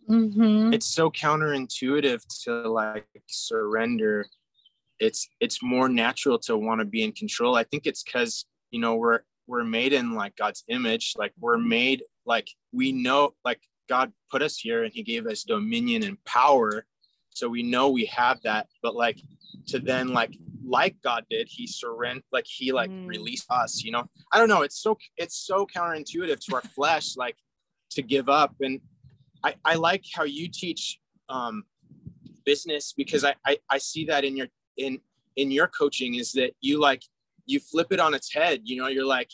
Mhm. 0.09 0.72
it's 0.74 0.87
so 0.87 1.11
counterintuitive 1.11 2.22
to 2.44 2.68
like 2.68 3.06
surrender. 3.26 4.26
It's 5.00 5.28
it's 5.40 5.62
more 5.62 5.88
natural 5.88 6.38
to 6.40 6.56
want 6.56 6.80
to 6.80 6.85
be 6.85 7.02
in 7.02 7.12
control. 7.12 7.54
I 7.56 7.64
think 7.64 7.87
it's 7.87 8.02
because 8.02 8.46
you 8.70 8.80
know 8.80 8.94
we're 8.96 9.20
we're 9.46 9.64
made 9.64 9.92
in 9.92 10.14
like 10.14 10.37
god's 10.37 10.64
image. 10.68 11.14
Like 11.16 11.32
we're 11.38 11.59
made 11.59 12.02
like 12.24 12.48
we 12.72 12.92
know 12.92 13.35
like 13.44 13.61
god 13.88 14.12
put 14.31 14.42
us 14.42 14.57
here 14.59 14.85
and 14.85 14.92
he 14.92 15.03
gave 15.03 15.27
us 15.27 15.42
dominion 15.44 16.03
and 16.03 16.22
power 16.25 16.85
so 17.31 17.49
we 17.49 17.62
know 17.62 17.88
we 17.90 18.05
have 18.07 18.40
that 18.42 18.66
but 18.83 18.94
like 18.94 19.18
to 19.66 19.79
then 19.79 20.09
like 20.09 20.35
like 20.66 20.96
god 21.03 21.25
did 21.31 21.49
he 21.49 21.66
surrender 21.66 22.22
like 22.33 22.46
he 22.46 22.72
like 22.72 22.90
Mm. 22.90 23.09
released 23.09 23.51
us 23.51 23.83
you 23.85 23.90
know 23.92 24.09
i 24.33 24.38
don't 24.38 24.49
know 24.49 24.62
it's 24.62 24.81
so 24.81 24.96
it's 25.16 25.37
so 25.37 25.66
counterintuitive 25.66 26.40
to 26.40 26.55
our 26.57 26.62
flesh 26.62 27.16
like 27.16 27.37
to 27.90 28.03
give 28.03 28.29
up 28.29 28.55
and 28.61 28.81
I, 29.44 29.55
I 29.64 29.75
like 29.77 30.05
how 30.12 30.25
you 30.25 30.49
teach 30.49 30.99
um, 31.29 31.64
business 32.44 32.92
because 32.96 33.25
I, 33.25 33.35
I 33.46 33.59
I 33.70 33.79
see 33.79 34.05
that 34.07 34.25
in 34.25 34.37
your 34.37 34.49
in 34.77 34.99
in 35.37 35.51
your 35.51 35.68
coaching 35.68 36.14
is 36.14 36.33
that 36.33 36.53
you 36.61 36.81
like 36.81 37.03
you 37.44 37.61
flip 37.61 37.88
it 37.92 38.01
on 38.01 38.12
its 38.14 38.33
head. 38.33 38.62
You 38.64 38.81
know, 38.81 38.88
you're 38.88 39.07
like 39.07 39.31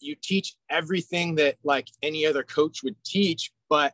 you 0.00 0.14
teach 0.22 0.54
everything 0.70 1.34
that 1.34 1.56
like 1.64 1.88
any 2.02 2.24
other 2.24 2.42
coach 2.42 2.82
would 2.82 2.96
teach, 3.04 3.50
but 3.68 3.92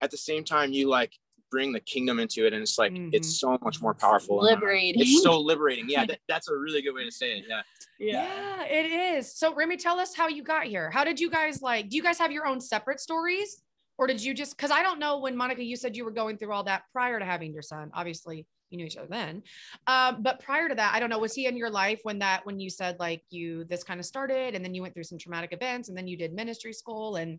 at 0.00 0.10
the 0.10 0.16
same 0.16 0.44
time 0.44 0.72
you 0.72 0.88
like 0.88 1.12
bring 1.50 1.72
the 1.72 1.80
kingdom 1.80 2.18
into 2.18 2.46
it, 2.46 2.52
and 2.52 2.62
it's 2.62 2.78
like 2.78 2.92
it's 3.12 3.38
so 3.38 3.56
much 3.62 3.80
more 3.80 3.94
powerful. 3.94 4.40
and, 4.40 4.48
uh, 4.48 4.54
liberating. 4.54 5.00
It's 5.00 5.22
so 5.22 5.38
liberating. 5.38 5.86
Yeah, 5.88 6.04
that, 6.08 6.18
that's 6.28 6.48
a 6.48 6.56
really 6.56 6.82
good 6.82 6.94
way 6.94 7.04
to 7.04 7.12
say 7.12 7.38
it. 7.38 7.44
Yeah. 7.48 7.62
yeah. 7.98 8.64
it 8.64 8.86
is 8.86 9.32
so 9.36 9.54
remy 9.54 9.76
tell 9.76 10.00
us 10.00 10.16
how 10.16 10.26
you 10.26 10.42
got 10.42 10.64
here 10.64 10.90
how 10.90 11.04
did 11.04 11.20
you 11.20 11.30
guys 11.30 11.62
like 11.62 11.88
do 11.88 11.96
you 11.96 12.02
guys 12.02 12.18
have 12.18 12.32
your 12.32 12.44
own 12.44 12.60
separate 12.60 12.98
stories 12.98 13.62
or 13.98 14.08
did 14.08 14.20
you 14.20 14.34
just 14.34 14.56
because 14.56 14.72
i 14.72 14.82
don't 14.82 14.98
know 14.98 15.18
when 15.20 15.36
monica 15.36 15.62
you 15.62 15.76
said 15.76 15.96
you 15.96 16.04
were 16.04 16.10
going 16.10 16.36
through 16.36 16.52
all 16.52 16.64
that 16.64 16.82
prior 16.92 17.20
to 17.20 17.24
having 17.24 17.52
your 17.52 17.62
son 17.62 17.92
obviously 17.94 18.46
you 18.70 18.78
knew 18.78 18.84
each 18.84 18.96
other 18.96 19.06
then 19.08 19.42
um, 19.86 20.22
but 20.22 20.40
prior 20.40 20.68
to 20.68 20.74
that 20.74 20.92
i 20.92 20.98
don't 20.98 21.08
know 21.08 21.20
was 21.20 21.34
he 21.34 21.46
in 21.46 21.56
your 21.56 21.70
life 21.70 22.00
when 22.02 22.18
that 22.18 22.44
when 22.44 22.58
you 22.58 22.68
said 22.68 22.98
like 22.98 23.22
you 23.30 23.62
this 23.64 23.84
kind 23.84 24.00
of 24.00 24.06
started 24.06 24.56
and 24.56 24.64
then 24.64 24.74
you 24.74 24.82
went 24.82 24.92
through 24.92 25.04
some 25.04 25.18
traumatic 25.18 25.52
events 25.52 25.88
and 25.88 25.96
then 25.96 26.08
you 26.08 26.16
did 26.16 26.32
ministry 26.32 26.72
school 26.72 27.14
and 27.14 27.38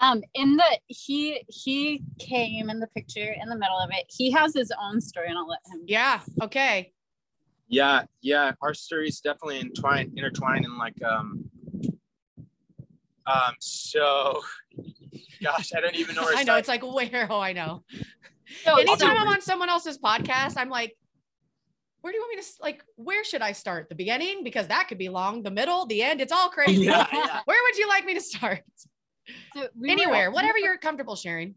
um 0.00 0.22
in 0.34 0.56
the 0.56 0.78
he 0.88 1.40
he 1.48 2.02
came 2.18 2.68
in 2.70 2.80
the 2.80 2.86
picture 2.88 3.34
in 3.40 3.48
the 3.48 3.56
middle 3.56 3.78
of 3.78 3.88
it 3.92 4.04
he 4.08 4.30
has 4.30 4.54
his 4.54 4.70
own 4.80 5.00
story 5.00 5.28
and 5.28 5.38
i'll 5.38 5.48
let 5.48 5.60
him 5.72 5.80
yeah 5.86 6.20
okay 6.42 6.92
Yeah, 7.68 8.04
yeah. 8.22 8.52
Our 8.62 8.74
stories 8.74 9.20
definitely 9.20 9.58
entwine, 9.58 10.12
intertwine, 10.16 10.62
and 10.64 10.78
like, 10.78 10.94
um, 11.02 11.50
Um, 13.26 13.54
so 13.58 14.40
gosh, 15.42 15.72
I 15.76 15.80
don't 15.80 15.96
even 15.96 16.14
know 16.14 16.22
where 16.22 16.34
I 16.36 16.44
know 16.46 16.54
start. 16.54 16.58
it's 16.60 16.68
like 16.68 16.82
where 16.84 17.26
oh 17.28 17.40
I 17.40 17.52
know. 17.52 17.82
So, 18.64 18.76
Anytime 18.78 18.98
so- 19.16 19.22
I'm 19.22 19.26
on 19.28 19.40
someone 19.40 19.68
else's 19.68 19.98
podcast, 19.98 20.54
I'm 20.56 20.68
like, 20.70 20.96
where 22.02 22.12
do 22.12 22.16
you 22.18 22.22
want 22.22 22.36
me 22.36 22.42
to 22.42 22.48
like? 22.62 22.84
Where 22.94 23.24
should 23.24 23.42
I 23.42 23.50
start? 23.50 23.88
The 23.88 23.96
beginning 23.96 24.44
because 24.44 24.68
that 24.68 24.86
could 24.86 24.98
be 24.98 25.08
long. 25.08 25.42
The 25.42 25.50
middle, 25.50 25.86
the 25.86 26.02
end. 26.04 26.20
It's 26.20 26.32
all 26.32 26.48
crazy. 26.50 26.84
yeah, 26.92 27.06
yeah, 27.12 27.40
Where 27.46 27.60
would 27.64 27.76
you 27.76 27.88
like 27.88 28.04
me 28.06 28.14
to 28.14 28.20
start? 28.20 28.62
So 29.54 29.68
we 29.78 29.88
were- 29.88 29.92
Anywhere, 29.92 30.30
whatever 30.30 30.58
you're 30.58 30.78
comfortable 30.78 31.16
sharing. 31.16 31.54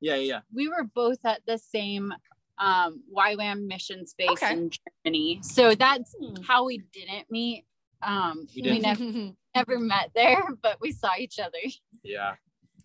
yeah, 0.00 0.16
yeah. 0.16 0.40
we 0.52 0.68
were 0.68 0.84
both 0.84 1.18
at 1.24 1.40
the 1.46 1.58
same 1.58 2.12
um 2.58 3.02
YWAM 3.14 3.66
mission 3.66 4.06
space 4.06 4.30
Okay. 4.30 4.52
in 4.52 4.70
Germany. 5.04 5.40
So 5.42 5.74
that's 5.74 6.14
Hmm. 6.18 6.42
how 6.42 6.64
we 6.64 6.78
didn't 6.92 7.30
meet. 7.30 7.66
Um 8.02 8.46
You 8.52 8.70
we 8.72 8.78
never 8.78 9.04
never 9.54 9.78
met 9.78 10.10
there, 10.14 10.42
but 10.62 10.80
we 10.80 10.92
saw 10.92 11.10
each 11.18 11.38
other. 11.38 11.58
Yeah. 12.02 12.34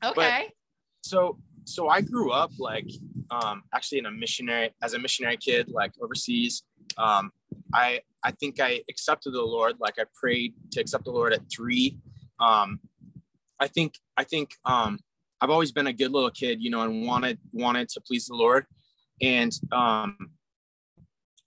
okay. 0.04 0.52
so 1.04 1.38
so 1.66 1.88
I 1.90 2.02
grew 2.02 2.32
up 2.32 2.52
like 2.60 2.90
um 3.30 3.64
actually 3.74 4.00
in 4.00 4.08
a 4.08 4.12
missionary 4.12 4.72
as 4.84 4.94
a 4.94 5.00
missionary 5.00 5.38
kid 5.38 5.70
like 5.70 5.92
overseas 6.02 6.64
um 6.98 7.32
I 7.74 8.02
I 8.24 8.32
think 8.32 8.60
I 8.60 8.84
accepted 8.90 9.32
the 9.34 9.42
Lord 9.42 9.74
like 9.80 9.98
I 10.00 10.06
prayed 10.22 10.54
to 10.74 10.82
accept 10.82 11.06
the 11.06 11.12
Lord 11.12 11.32
at 11.34 11.42
3 11.50 11.98
um 12.40 12.80
I 13.62 13.68
think 13.68 13.94
I 14.18 14.24
think 14.26 14.48
um 14.66 15.00
I've 15.40 15.50
always 15.56 15.72
been 15.72 15.88
a 15.88 15.94
good 15.94 16.12
little 16.12 16.32
kid 16.32 16.62
you 16.62 16.70
know 16.72 16.82
and 16.82 17.06
wanted 17.06 17.38
wanted 17.54 17.88
to 17.90 18.02
please 18.02 18.26
the 18.26 18.36
Lord 18.36 18.66
and 19.22 19.52
um 19.72 20.18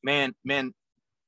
man 0.03 0.35
man 0.45 0.73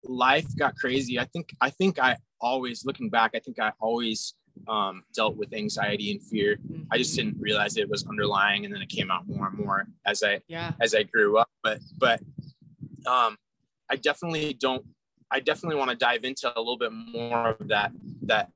life 0.05 0.46
got 0.57 0.77
crazy 0.77 1.18
I 1.18 1.25
think 1.25 1.46
I 1.61 1.70
think 1.70 1.99
I 1.99 2.16
always 2.40 2.85
looking 2.85 3.09
back 3.11 3.33
I 3.35 3.40
think 3.40 3.59
I 3.59 3.72
always 3.81 4.35
um 4.68 5.03
dealt 5.14 5.37
with 5.37 5.53
anxiety 5.53 6.12
and 6.12 6.22
fear 6.22 6.59
I 6.92 6.99
just 6.99 7.12
Mhm. 7.12 7.16
didn't 7.16 7.40
realize 7.40 7.77
it 7.77 7.88
was 7.90 8.07
underlying, 8.07 8.64
and 8.64 8.72
then 8.72 8.81
it 8.81 8.88
came 8.88 9.11
out 9.11 9.27
more 9.27 9.49
and 9.49 9.59
more 9.59 9.87
as 10.07 10.22
I 10.22 10.40
Yeah. 10.49 10.72
as 10.81 10.94
I 10.94 11.03
grew 11.03 11.37
up. 11.42 11.51
But 11.64 11.81
but 11.99 12.20
um, 13.07 13.37
I 13.90 13.96
definitely 13.96 14.55
don't. 14.55 14.85
I 15.31 15.40
definitely 15.40 15.77
want 15.81 15.90
to 15.90 15.96
dive 15.96 16.25
into 16.25 16.46
a 16.57 16.61
little 16.61 16.79
bit 16.79 16.92
more 16.92 17.49
of 17.61 17.68
that 17.68 17.90
that 18.22 18.51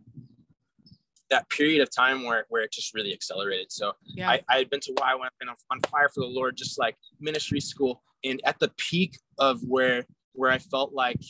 that 1.31 1.49
period 1.49 1.81
of 1.81 1.89
time 1.95 2.25
where 2.25 2.45
where 2.49 2.63
it 2.63 2.73
just 2.73 2.95
really 2.95 3.13
accelerated. 3.13 3.71
So 3.71 3.93
Yeah. 4.15 4.31
I, 4.31 4.43
I 4.49 4.59
had 4.59 4.71
been 4.71 4.81
to 4.81 4.93
YWAM 4.93 5.29
been 5.39 5.49
on, 5.49 5.81
fire 5.91 6.09
for 6.09 6.21
the 6.21 6.27
Lord, 6.27 6.57
just 6.57 6.79
like 6.79 6.97
ministry 7.21 7.61
school, 7.61 8.03
and 8.25 8.41
at 8.45 8.59
the 8.59 8.71
peak 8.77 9.19
of 9.39 9.61
where 9.63 10.05
where 10.33 10.51
I 10.51 10.59
felt 10.59 10.93
like 10.93 11.21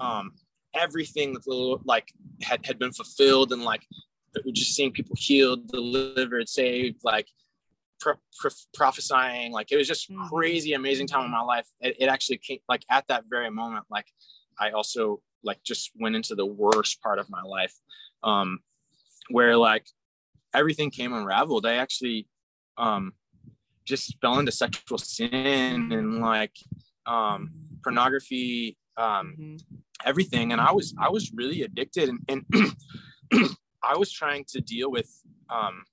um, 0.00 0.32
everything 0.74 1.32
that 1.34 1.44
the 1.44 1.54
Lord, 1.54 1.82
like 1.84 2.10
had 2.42 2.64
had 2.66 2.78
been 2.78 2.92
fulfilled, 2.92 3.52
and 3.52 3.62
like 3.62 3.86
just 4.52 4.74
seeing 4.74 4.90
people 4.92 5.14
healed, 5.18 5.68
delivered, 5.68 6.48
saved, 6.48 7.00
like 7.04 7.28
pro- 8.00 8.14
pro- 8.38 8.50
prophesying, 8.74 9.52
like 9.52 9.70
it 9.70 9.76
was 9.76 9.86
just 9.86 10.10
Mhm. 10.10 10.28
crazy, 10.28 10.72
amazing 10.72 11.06
time 11.06 11.24
in 11.26 11.30
my 11.30 11.42
life. 11.42 11.66
It, 11.80 11.96
it 12.00 12.06
actually 12.06 12.38
came 12.38 12.58
like 12.68 12.84
at 12.90 13.06
that 13.08 13.24
very 13.28 13.50
moment, 13.50 13.84
like 13.90 14.06
I 14.58 14.70
also 14.70 15.22
like 15.42 15.62
just 15.62 15.90
went 15.96 16.16
into 16.16 16.34
the 16.34 16.46
worst 16.46 17.00
part 17.02 17.18
of 17.18 17.28
my 17.28 17.42
life, 17.42 17.74
um, 18.22 18.60
where 19.30 19.56
like 19.56 19.86
everything 20.54 20.90
came 20.90 21.12
unraveled. 21.12 21.66
I 21.66 21.74
actually 21.74 22.28
um, 22.76 23.12
just 23.84 24.16
fell 24.20 24.38
into 24.38 24.52
sexual 24.52 24.98
sin 24.98 25.92
and 25.92 26.20
like 26.20 26.56
um, 27.06 27.50
pornography, 27.82 28.76
um, 28.96 29.34
Mhm. 29.38 29.60
everything. 30.04 30.52
And 30.52 30.60
I 30.60 30.72
was 30.72 30.94
I 30.98 31.08
was 31.10 31.32
really 31.32 31.62
addicted, 31.62 32.08
and, 32.08 32.20
and 32.28 32.44
I 33.82 33.96
was 33.96 34.10
trying 34.10 34.44
to 34.48 34.60
deal 34.60 34.90
with 34.90 35.10
um, 35.50 35.84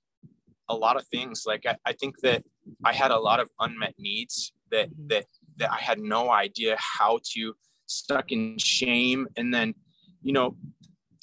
a 0.68 0.74
lot 0.74 0.96
of 0.96 1.06
things. 1.08 1.44
Like 1.46 1.66
I, 1.66 1.76
I 1.84 1.92
think 1.92 2.20
that 2.20 2.44
I 2.84 2.92
had 2.92 3.10
a 3.10 3.18
lot 3.18 3.40
of 3.40 3.50
unmet 3.60 3.94
needs 3.98 4.52
that 4.70 4.88
Mhm. 4.90 5.08
that 5.08 5.26
that 5.56 5.70
I 5.70 5.78
had 5.78 5.98
no 5.98 6.30
idea 6.30 6.76
how 6.78 7.20
to 7.34 7.54
stuck 7.86 8.32
in 8.32 8.56
shame, 8.58 9.28
and 9.36 9.52
then 9.52 9.74
you 10.22 10.32
know 10.32 10.56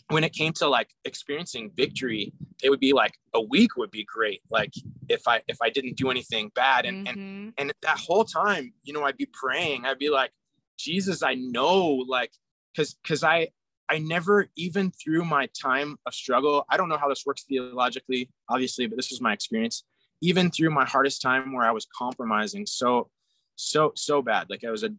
when 0.10 0.24
it 0.24 0.34
came 0.34 0.52
to 0.54 0.67
like 0.67 0.89
experiencing 1.06 1.72
victory 1.76 2.34
it 2.63 2.69
would 2.69 2.80
be 2.80 2.93
like 2.93 3.13
a 3.34 3.41
week 3.41 3.78
would 3.78 3.91
be 3.91 4.04
great 4.04 4.41
like 4.52 4.74
if 5.08 5.28
i 5.28 5.41
if 5.48 5.58
i 5.62 5.69
didn't 5.69 5.95
do 5.98 6.10
anything 6.10 6.52
bad. 6.56 6.86
And 6.86 7.08
and 7.08 7.17
Mhm. 7.17 7.54
and 7.58 7.74
that 7.82 7.98
whole 7.98 8.26
time 8.26 8.74
you 8.84 8.93
know 8.93 9.04
i'd 9.04 9.17
be 9.17 9.30
praying. 9.32 9.86
I'd 9.86 10.00
be 10.00 10.10
like 10.10 10.32
jesus 10.78 11.22
i 11.24 11.34
know 11.36 11.78
like 12.15 12.32
because 12.74 12.95
because 13.04 13.24
i 13.24 13.50
i 13.89 13.98
never 13.98 14.48
even 14.56 14.91
through 14.91 15.26
my 15.26 15.48
time 15.67 15.98
of 16.06 16.13
struggle. 16.13 16.65
I 16.69 16.78
don't 16.78 16.89
know 16.89 16.98
how 16.98 17.10
this 17.10 17.24
works 17.26 17.43
theologically 17.43 18.30
obviously 18.50 18.88
but 18.88 18.95
this 18.98 19.10
was 19.12 19.22
my 19.22 19.34
experience. 19.34 19.84
Even 20.22 20.52
through 20.52 20.72
my 20.72 20.86
hardest 20.86 21.22
time 21.22 21.54
where 21.54 21.65
i 21.65 21.72
was 21.72 21.86
compromising 21.98 22.65
so 22.65 23.10
so 23.56 23.91
so 23.95 24.22
bad. 24.22 24.50
Like 24.50 24.63
i 24.63 24.72
was 24.72 24.84
a 24.84 24.91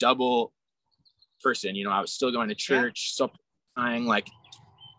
double 0.00 0.52
person 1.42 1.74
you 1.74 1.84
know 1.84 1.90
i 1.90 2.00
was 2.00 2.12
still 2.12 2.32
going 2.32 2.48
to 2.48 2.54
Yeah. 2.54 2.80
church 2.80 3.10
still 3.12 3.30
praying 3.76 4.06
like 4.06 4.28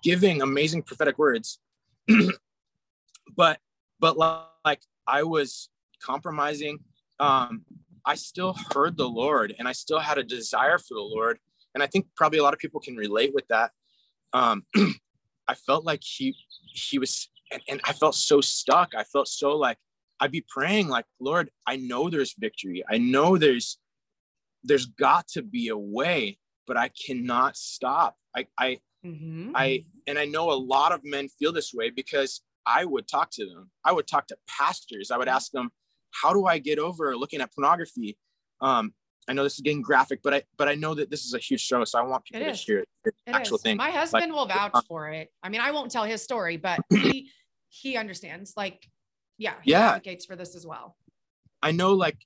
giving 0.06 0.44
amazing 0.44 0.84
prophetic 0.84 1.18
words. 1.18 1.60
But 3.36 3.60
but 4.00 4.16
like 4.18 4.82
i 5.08 5.24
was 5.24 5.70
compromising. 6.02 6.78
Um 7.20 7.66
i 8.06 8.16
still 8.16 8.56
heard 8.72 8.96
the 8.96 9.10
lord 9.10 9.54
and 9.58 9.68
i 9.68 9.74
still 9.74 10.00
had 10.00 10.18
a 10.18 10.24
desire 10.24 10.78
for 10.78 10.94
the 10.94 11.10
lord. 11.18 11.40
And 11.74 11.84
i 11.84 11.88
think 11.88 12.06
probably 12.16 12.40
a 12.40 12.44
lot 12.44 12.54
of 12.54 12.60
people 12.60 12.80
can 12.80 12.96
relate 12.96 13.34
with 13.34 13.48
that. 13.50 13.72
Um 14.32 14.64
i 15.52 15.56
felt 15.68 15.84
like 15.84 16.04
he 16.04 16.36
he 16.86 16.98
was 17.00 17.14
and, 17.52 17.62
and 17.68 17.82
i 17.84 17.92
felt 17.92 18.16
so 18.16 18.40
stuck. 18.42 18.90
I 18.96 19.04
felt 19.04 19.28
so 19.28 19.50
like 19.58 19.80
i'd 20.22 20.32
be 20.40 20.46
praying 20.48 20.88
like 20.88 21.08
lord 21.20 21.50
i 21.66 21.76
know 21.76 22.10
there's 22.10 22.36
victory. 22.38 22.84
I 22.94 22.98
know 23.00 23.38
there's 23.38 23.80
there's 24.64 24.86
got 24.86 25.28
to 25.36 25.42
be 25.42 25.68
a 25.70 25.82
way 26.00 26.38
but 26.68 26.78
i 26.78 26.90
cannot 27.06 27.58
stop. 27.58 28.12
I 28.38 28.42
i 28.66 28.80
Mhm. 29.06 29.52
I 29.54 29.86
and 30.08 30.18
I 30.18 30.26
know 30.26 30.52
a 30.52 30.54
lot 30.54 30.92
of 30.92 31.02
men 31.04 31.30
feel 31.30 31.52
this 31.52 31.74
way 31.74 31.90
because 31.90 32.42
I 32.66 32.86
would 32.86 33.08
talk 33.08 33.30
to 33.32 33.46
them. 33.46 33.70
I 33.84 33.92
would 33.92 34.08
talk 34.08 34.28
to 34.28 34.38
pastors. 34.48 35.12
I 35.12 35.18
would 35.18 35.28
ask 35.28 35.52
them, 35.52 35.72
"How 36.12 36.34
do 36.34 36.46
I 36.46 36.58
get 36.58 36.80
over 36.80 37.16
looking 37.16 37.42
at 37.42 37.54
pornography?" 37.54 38.18
Um, 38.62 38.94
I 39.28 39.34
know 39.34 39.44
this 39.44 39.56
is 39.56 39.62
getting 39.62 39.82
graphic, 39.82 40.22
but 40.24 40.34
I 40.34 40.44
but 40.58 40.68
I 40.68 40.76
know 40.76 40.96
that 40.96 41.10
this 41.10 41.26
is 41.26 41.34
a 41.34 41.40
huge 41.40 41.64
struggle, 41.64 41.86
so 41.86 42.00
I 42.00 42.02
want 42.04 42.26
people 42.26 42.48
It 42.48 42.56
to 42.56 42.62
hear 42.62 42.86
the 43.04 43.12
It 43.28 43.36
actual 43.36 43.58
is. 43.58 43.62
thing. 43.62 43.78
My 43.78 43.92
husband 43.92 44.32
will 44.34 44.46
vouch 44.48 44.86
for 44.88 45.10
it. 45.10 45.32
I 45.44 45.50
mean, 45.50 45.62
I 45.62 45.72
won't 45.72 45.92
tell 45.92 46.04
his 46.04 46.22
story, 46.24 46.58
but 46.58 46.80
he 46.90 47.32
he 47.70 47.98
understands. 47.98 48.54
Like, 48.58 48.90
yeah, 49.38 49.62
he 49.62 49.72
Yeah. 49.72 49.90
advocates 49.90 50.26
for 50.26 50.36
this 50.36 50.56
as 50.56 50.66
well. 50.66 50.98
I 51.62 51.72
know, 51.72 51.94
like, 51.94 52.18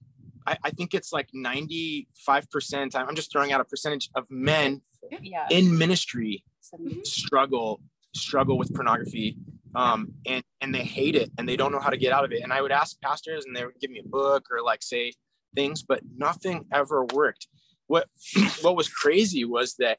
I, 0.45 0.57
I 0.63 0.69
think 0.71 0.93
it's 0.93 1.11
like 1.11 1.29
ninety 1.33 2.07
five 2.25 2.49
percent. 2.49 2.95
I'm 2.95 3.15
just 3.15 3.31
throwing 3.31 3.51
out 3.51 3.59
a 3.61 3.65
percentage 3.65 4.09
of 4.15 4.29
men 4.29 4.81
Yeah. 5.21 5.47
in 5.49 5.77
ministry 5.77 6.43
Mhm. 6.77 7.05
struggle 7.05 7.81
struggle 8.15 8.57
with 8.57 8.73
pornography 8.73 9.37
um 9.75 10.11
and 10.25 10.43
and 10.61 10.73
they 10.73 10.83
hate 10.83 11.15
it 11.15 11.31
and 11.37 11.47
they 11.47 11.55
don't 11.55 11.71
know 11.71 11.79
how 11.79 11.89
to 11.89 11.97
get 11.97 12.11
out 12.11 12.25
of 12.25 12.31
it. 12.31 12.41
And 12.41 12.51
i 12.51 12.61
would 12.61 12.71
ask 12.71 12.99
pastors 13.01 13.45
and 13.45 13.55
they 13.55 13.65
would 13.65 13.79
give 13.79 13.91
me 13.91 13.99
a 13.99 14.07
book 14.07 14.45
or 14.51 14.61
like 14.63 14.81
say 14.81 15.13
things 15.55 15.83
but 15.83 16.01
nothing 16.15 16.65
ever 16.73 17.05
worked. 17.05 17.47
What 17.87 18.07
what 18.61 18.75
was 18.75 18.89
crazy 18.89 19.45
was 19.45 19.75
that 19.75 19.97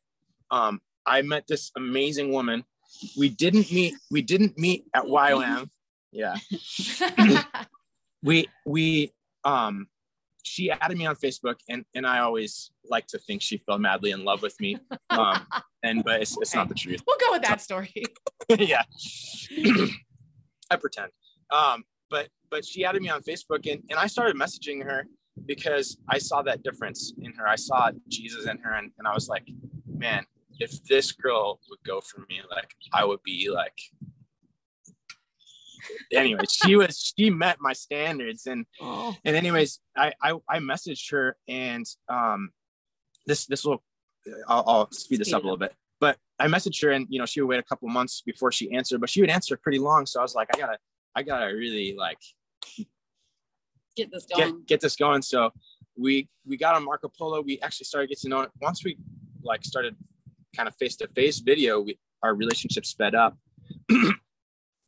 um 0.51 0.81
i 1.07 1.23
met 1.23 1.45
this 1.49 1.71
amazing 1.77 2.33
woman. 2.33 2.65
We 3.17 3.29
didn't 3.29 3.71
meet 3.73 3.95
we 4.11 4.23
didn't 4.23 4.59
meet 4.59 4.85
at 4.95 5.05
YWAM 5.23 5.71
yeah. 6.13 6.37
We 8.23 8.49
we 8.67 9.13
um 9.45 9.87
she 10.43 10.71
added 10.71 10.97
me 10.97 11.07
on 11.07 11.17
Facebook 11.17 11.57
and 11.69 11.85
and 11.95 12.07
I 12.07 12.21
always 12.21 12.71
like 12.89 13.07
to 13.09 13.19
think 13.19 13.43
she 13.43 13.59
fell 13.59 13.79
madly 13.79 14.11
in 14.11 14.25
love 14.25 14.43
with 14.43 14.59
me. 14.61 14.79
Um 15.11 15.45
and 15.83 16.05
but 16.05 16.21
it's, 16.23 16.37
it's 16.41 16.55
not 16.55 16.69
the 16.69 16.75
truth. 16.75 17.03
we'll 17.07 17.19
go 17.19 17.33
with 17.33 17.43
that 17.43 17.61
story. 17.61 17.93
yeah. 18.49 18.83
I 20.71 20.77
pretend. 20.77 21.11
Um 21.51 21.85
but 22.11 22.29
but 22.51 22.65
she 22.65 22.85
added 22.85 23.03
me 23.03 23.09
on 23.09 23.23
Facebook 23.23 23.71
and, 23.71 23.83
and 23.91 23.99
I 23.99 24.07
started 24.07 24.37
messaging 24.37 24.85
her 24.85 25.07
because 25.47 25.97
I 26.09 26.19
saw 26.19 26.43
that 26.43 26.63
difference 26.63 27.13
in 27.21 27.33
her. 27.35 27.47
I 27.47 27.57
saw 27.57 27.91
Jesus 28.09 28.47
in 28.47 28.59
her 28.59 28.75
and, 28.75 28.91
and 28.99 29.07
I 29.07 29.15
was 29.15 29.29
like, 29.29 29.49
man, 29.87 30.25
if 30.59 30.83
this 30.85 31.13
girl 31.13 31.61
would 31.71 31.83
go 31.85 32.01
for 32.01 32.21
me, 32.29 32.41
like 32.51 32.75
I 32.93 33.05
would 33.05 33.23
be 33.25 33.51
like 33.51 33.79
anyway, 36.13 36.43
she 36.51 36.77
was 36.77 37.13
she 37.17 37.31
met 37.31 37.59
my 37.61 37.73
standards 37.73 38.47
and 38.47 38.67
Oh. 38.81 39.15
and 39.25 39.37
anyways 39.37 39.81
I, 39.97 40.13
I 40.23 40.35
i 40.49 40.59
messaged 40.59 41.11
her 41.13 41.37
and 41.49 41.85
um 42.09 42.51
this 43.27 43.47
this 43.47 43.65
will 43.65 43.83
i'll, 44.49 44.65
I'll 44.67 44.91
speed 44.93 45.21
this 45.21 45.29
Speed 45.29 45.37
up 45.37 45.43
a 45.43 45.47
little 45.47 45.59
bit. 45.59 45.73
But 46.01 46.17
i 46.39 46.47
messaged 46.47 46.83
her 46.83 46.91
and 46.91 47.07
you 47.11 47.19
know 47.19 47.27
she 47.27 47.41
would 47.41 47.49
wait 47.49 47.61
a 47.61 47.63
couple 47.65 47.89
months 47.89 48.23
before 48.25 48.51
she 48.53 48.71
answered 48.73 49.01
but 49.01 49.11
she 49.11 49.21
would 49.21 49.31
answer 49.31 49.57
pretty 49.57 49.79
long. 49.79 50.07
So 50.07 50.21
i 50.21 50.23
was 50.23 50.35
like 50.35 50.49
i 50.55 50.59
gotta 50.59 50.79
i 51.17 51.23
gotta 51.23 51.47
really 51.55 51.95
like 51.97 52.19
Get 53.97 54.11
this 54.13 54.25
get 54.27 54.39
going. 54.51 54.63
get 54.67 54.81
this 54.81 54.97
going. 54.97 55.21
So 55.23 55.51
we 55.97 56.29
we 56.47 56.57
got 56.57 56.77
on 56.77 56.85
marco 56.85 57.09
polo. 57.09 57.43
We 57.43 57.61
actually 57.61 57.85
started 57.87 58.09
getting 58.09 58.23
to 58.23 58.29
know 58.29 58.41
it 58.43 58.51
once 58.61 58.85
we 58.85 58.97
like 59.43 59.65
started 59.65 59.97
kind 60.57 60.69
of 60.69 60.75
face-to-face 60.77 61.41
video 61.41 61.81
we, 61.81 61.99
our 62.23 62.35
relationship 62.35 62.85
sped 62.87 63.15
up. 63.15 63.37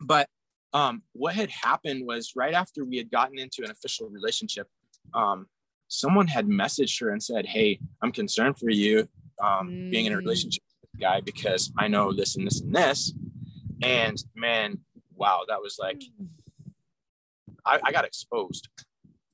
But 0.05 0.29
um, 0.73 1.03
what 1.13 1.35
had 1.35 1.51
happened 1.51 2.07
was 2.07 2.33
right 2.35 2.55
after 2.55 2.85
we 2.85 2.97
had 2.97 3.11
gotten 3.11 3.39
into 3.39 3.63
an 3.65 3.71
official 3.71 4.09
relationship, 4.09 4.69
um, 5.15 5.47
someone 5.89 6.27
had 6.27 6.47
messaged 6.47 7.01
her 7.01 7.11
and 7.11 7.23
said, 7.23 7.47
Hey, 7.47 7.79
I'm 8.03 8.13
concerned 8.13 8.59
for 8.59 8.71
you 8.71 9.09
um, 9.43 9.69
mm. 9.69 9.91
being 9.91 10.07
in 10.07 10.13
a 10.13 10.17
mm. 10.17 10.21
relationship 10.21 10.63
with 10.81 10.91
this 10.93 11.01
guy 11.01 11.21
because 11.21 11.73
I 11.79 11.89
know 11.89 12.13
this 12.13 12.37
and 12.37 12.47
this 12.47 12.61
and 12.61 12.75
this. 12.75 13.13
And 13.83 14.23
man, 14.35 14.79
wow, 15.15 15.43
that 15.49 15.61
was 15.61 15.77
like, 15.79 16.03
I, 17.67 17.79
I 17.85 17.93
got 17.93 18.05
exposed. 18.05 18.69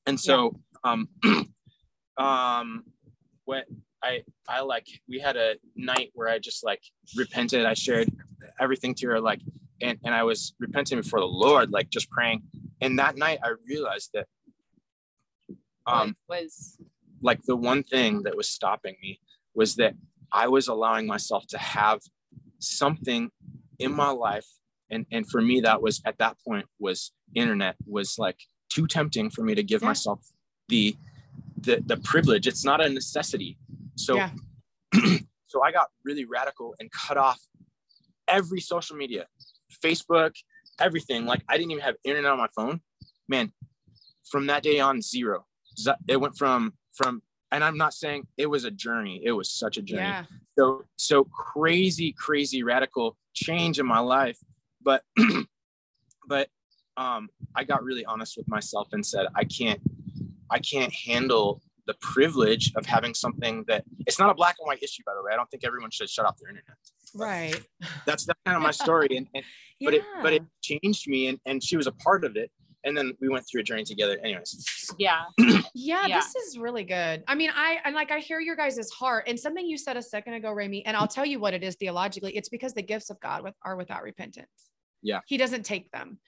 And 0.05 0.19
so, 0.19 0.59
yeah. 0.83 0.91
um, 0.91 1.09
um, 2.17 2.83
what 3.45 3.65
I, 4.03 4.23
I 4.47 4.61
like, 4.61 4.87
we 5.07 5.19
had 5.19 5.37
a 5.37 5.55
night 5.75 6.11
where 6.13 6.27
I 6.27 6.39
just 6.39 6.63
like 6.63 6.81
repented. 7.15 7.65
I 7.65 7.73
shared 7.73 8.09
everything 8.59 8.95
to 8.95 9.07
her, 9.07 9.21
like, 9.21 9.41
and, 9.81 9.97
and 10.03 10.13
I 10.13 10.23
was 10.23 10.53
repenting 10.59 10.99
before 11.01 11.19
the 11.19 11.25
Lord, 11.25 11.71
like 11.71 11.89
just 11.89 12.09
praying. 12.09 12.43
And 12.81 12.99
that 12.99 13.17
night 13.17 13.39
I 13.43 13.53
realized 13.67 14.11
that 14.13 14.27
um 15.85 16.15
was 16.27 16.77
like 17.21 17.41
the 17.43 17.55
one 17.55 17.83
thing 17.83 18.23
that 18.23 18.35
was 18.35 18.49
stopping 18.49 18.95
me 19.01 19.19
was 19.53 19.75
that 19.75 19.93
I 20.31 20.47
was 20.47 20.67
allowing 20.67 21.07
myself 21.07 21.45
to 21.47 21.57
have 21.57 21.99
something 22.59 23.29
in 23.79 23.93
my 23.93 24.09
life. 24.09 24.45
And 24.89 25.05
and 25.11 25.29
for 25.29 25.41
me, 25.41 25.61
that 25.61 25.81
was 25.81 26.01
at 26.05 26.17
that 26.19 26.37
point 26.45 26.65
was 26.79 27.11
internet 27.35 27.75
was 27.85 28.17
like 28.17 28.37
too 28.69 28.87
tempting 28.87 29.29
for 29.29 29.43
me 29.43 29.55
to 29.55 29.63
give 29.63 29.81
yeah. 29.81 29.89
myself 29.89 30.19
the 30.67 30.95
the 31.57 31.81
the 31.85 31.97
privilege. 31.97 32.47
It's 32.47 32.65
not 32.65 32.83
a 32.83 32.89
necessity. 32.89 33.57
So 33.95 34.15
yeah. 34.15 34.31
so 35.47 35.61
I 35.63 35.71
got 35.71 35.87
really 36.03 36.25
radical 36.25 36.73
and 36.79 36.89
cut 36.91 37.17
off 37.17 37.39
every 38.27 38.61
social 38.61 38.95
media, 38.95 39.25
Facebook, 39.83 40.35
everything. 40.79 41.25
Like 41.25 41.43
I 41.47 41.57
didn't 41.57 41.71
even 41.71 41.83
have 41.83 41.95
internet 42.03 42.31
on 42.31 42.37
my 42.37 42.49
phone. 42.55 42.81
Man, 43.27 43.51
from 44.29 44.47
that 44.47 44.63
day 44.63 44.79
on, 44.79 45.01
zero. 45.01 45.45
It 46.07 46.17
went 46.17 46.37
from 46.37 46.73
from, 46.93 47.21
and 47.51 47.63
I'm 47.63 47.77
not 47.77 47.93
saying 47.93 48.27
it 48.37 48.47
was 48.47 48.65
a 48.65 48.71
journey. 48.71 49.21
It 49.23 49.31
was 49.31 49.51
such 49.51 49.77
a 49.77 49.81
journey. 49.81 50.01
Yeah. 50.01 50.25
So 50.57 50.83
so 50.97 51.23
crazy, 51.23 52.13
crazy 52.17 52.63
radical 52.63 53.17
change 53.33 53.79
in 53.79 53.85
my 53.85 53.99
life. 53.99 54.37
But 54.81 55.03
but 56.27 56.49
um, 56.97 57.29
I 57.55 57.63
got 57.63 57.83
really 57.83 58.05
honest 58.05 58.35
with 58.37 58.47
myself 58.47 58.89
and 58.91 59.05
said 59.05 59.27
I 59.35 59.45
can't 59.45 59.79
I 60.49 60.59
can't 60.59 60.93
handle 60.93 61.61
the 61.89 61.95
privilege 62.01 62.71
of 62.75 62.85
having 62.85 63.15
something 63.15 63.63
that 63.67 63.83
it's 64.05 64.19
not 64.19 64.29
a 64.29 64.33
black 64.35 64.57
and 64.59 64.67
white 64.67 64.83
issue 64.83 65.01
by 65.07 65.13
the 65.15 65.23
way 65.23 65.31
i 65.33 65.35
don't 65.35 65.49
think 65.49 65.63
everyone 65.65 65.89
should 65.89 66.07
shut 66.07 66.23
off 66.23 66.37
their 66.39 66.49
internet 66.49 66.77
right. 67.15 67.59
That's 68.05 68.25
that's 68.25 68.39
kind 68.45 68.57
of 68.57 68.63
my 68.63 68.71
story 68.71 69.07
and, 69.11 69.27
and 69.33 69.43
yeah. 69.79 69.87
but 69.87 69.93
it 69.93 70.03
but 70.23 70.33
it 70.33 70.43
changed 70.61 71.07
me 71.07 71.27
and, 71.27 71.39
and 71.45 71.63
she 71.63 71.77
was 71.77 71.87
a 71.87 71.91
part 71.91 72.23
of 72.23 72.35
it 72.35 72.51
and 72.85 72.97
then 72.97 73.13
we 73.19 73.27
went 73.29 73.45
through 73.49 73.61
a 73.61 73.63
journey 73.63 73.83
together 73.83 74.17
anyways. 74.23 74.65
Yeah. 74.97 75.21
yeah. 75.37 76.07
Yeah 76.07 76.07
this 76.07 76.35
is 76.35 76.57
really 76.57 76.83
good. 76.83 77.23
I 77.27 77.35
mean 77.35 77.51
i 77.53 77.79
and 77.85 77.95
like 77.95 78.11
i 78.11 78.19
hear 78.19 78.39
your 78.39 78.55
guys' 78.55 78.89
heart 78.91 79.25
and 79.27 79.39
something 79.39 79.65
you 79.65 79.77
said 79.77 79.97
a 79.97 80.01
second 80.01 80.33
ago 80.33 80.51
Rami, 80.51 80.85
and 80.85 80.95
i'll 80.95 81.07
tell 81.07 81.25
you 81.25 81.39
what 81.39 81.53
it 81.53 81.63
is 81.63 81.75
theologically 81.75 82.35
it's 82.35 82.49
because 82.49 82.73
the 82.73 82.81
gifts 82.81 83.09
of 83.09 83.19
god 83.19 83.43
with, 83.43 83.55
are 83.63 83.75
without 83.75 84.03
repentance. 84.03 84.47
Yeah. 85.01 85.19
He 85.27 85.37
doesn't 85.37 85.63
take 85.63 85.91
them 85.91 86.19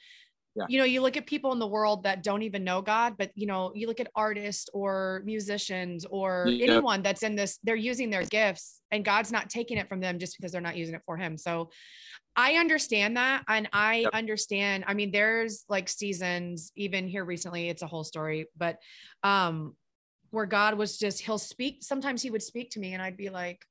yeah. 0.56 0.66
you 0.68 0.78
know 0.78 0.86
you 0.86 1.02
look 1.02 1.18
at 1.18 1.26
people 1.26 1.52
in 1.54 1.60
the 1.60 1.68
world 1.68 2.04
that 2.04 2.24
don't 2.24 2.42
even 2.42 2.64
know 2.64 2.82
god 2.82 3.16
but 3.18 3.32
you 3.36 3.48
know 3.48 3.72
you 3.74 3.88
look 3.88 4.00
at 4.00 4.10
artists 4.16 4.70
or 4.74 5.22
musicians 5.26 6.06
or 6.10 6.46
yeah. 6.48 6.68
anyone 6.72 7.02
that's 7.02 7.24
in 7.24 7.36
this 7.36 7.60
they're 7.64 7.76
using 7.76 8.10
their 8.10 8.26
gifts 8.26 8.82
and 8.92 9.06
god's 9.06 9.32
not 9.32 9.50
taking 9.50 9.78
it 9.78 9.88
from 9.88 10.00
them 10.00 10.20
just 10.20 10.38
because 10.38 10.52
they're 10.52 10.62
not 10.62 10.78
using 10.78 10.96
it 10.96 11.02
for 11.06 11.18
him 11.18 11.38
so 11.38 11.70
i 12.36 12.56
understand 12.56 13.18
that 13.18 13.44
and 13.48 13.70
i 13.74 13.98
yep. 13.98 14.12
understand 14.14 14.84
i 14.88 14.94
mean 14.94 15.12
there's 15.12 15.64
like 15.70 15.88
seasons 15.88 16.72
even 16.76 17.08
here 17.08 17.26
recently 17.26 17.70
it's 17.70 17.82
a 17.82 17.88
whole 17.88 18.04
story 18.04 18.46
but 18.58 18.78
um 19.24 19.76
where 20.32 20.46
god 20.46 20.78
was 20.78 20.98
just 20.98 21.22
he'll 21.22 21.38
speak 21.38 21.78
sometimes 21.82 22.22
he 22.22 22.30
would 22.30 22.44
speak 22.44 22.72
to 22.72 22.80
me 22.80 22.94
and 22.94 23.02
i'd 23.02 23.18
be 23.18 23.30
like 23.30 23.66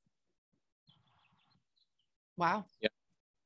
wow 2.37 2.65
yeah 2.81 2.90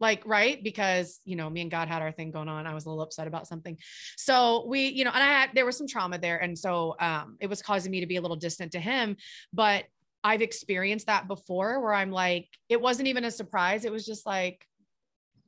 like 0.04 0.22
right? 0.26 0.62
Because 0.62 1.20
you 1.24 1.34
know 1.34 1.48
me 1.48 1.62
and 1.62 1.70
god 1.70 1.88
had 1.88 2.02
our 2.02 2.12
thing 2.12 2.30
going 2.30 2.48
on. 2.48 2.66
I 2.66 2.74
was 2.74 2.84
a 2.84 2.90
little 2.90 3.02
upset 3.02 3.26
about 3.26 3.46
something. 3.46 3.78
So 4.18 4.66
we 4.68 4.88
you 4.88 5.04
know 5.04 5.10
and 5.14 5.22
i 5.22 5.26
had 5.26 5.50
there 5.54 5.64
was 5.64 5.78
some 5.78 5.88
trauma 5.88 6.18
there. 6.18 6.36
And 6.36 6.58
so 6.58 6.94
um 7.00 7.36
it 7.40 7.48
was 7.48 7.62
causing 7.62 7.90
me 7.90 8.00
to 8.00 8.06
be 8.06 8.16
a 8.16 8.20
little 8.20 8.36
distant 8.36 8.72
to 8.72 8.80
him. 8.80 9.16
But 9.52 9.84
i've 10.22 10.42
experienced 10.42 11.06
that 11.06 11.28
before 11.28 11.80
where 11.82 11.92
i'm 11.92 12.10
like 12.10 12.48
it 12.70 12.80
wasn't 12.80 13.08
even 13.08 13.24
a 13.24 13.30
surprise. 13.30 13.86
It 13.86 13.92
was 13.92 14.04
just 14.04 14.26
like 14.26 14.66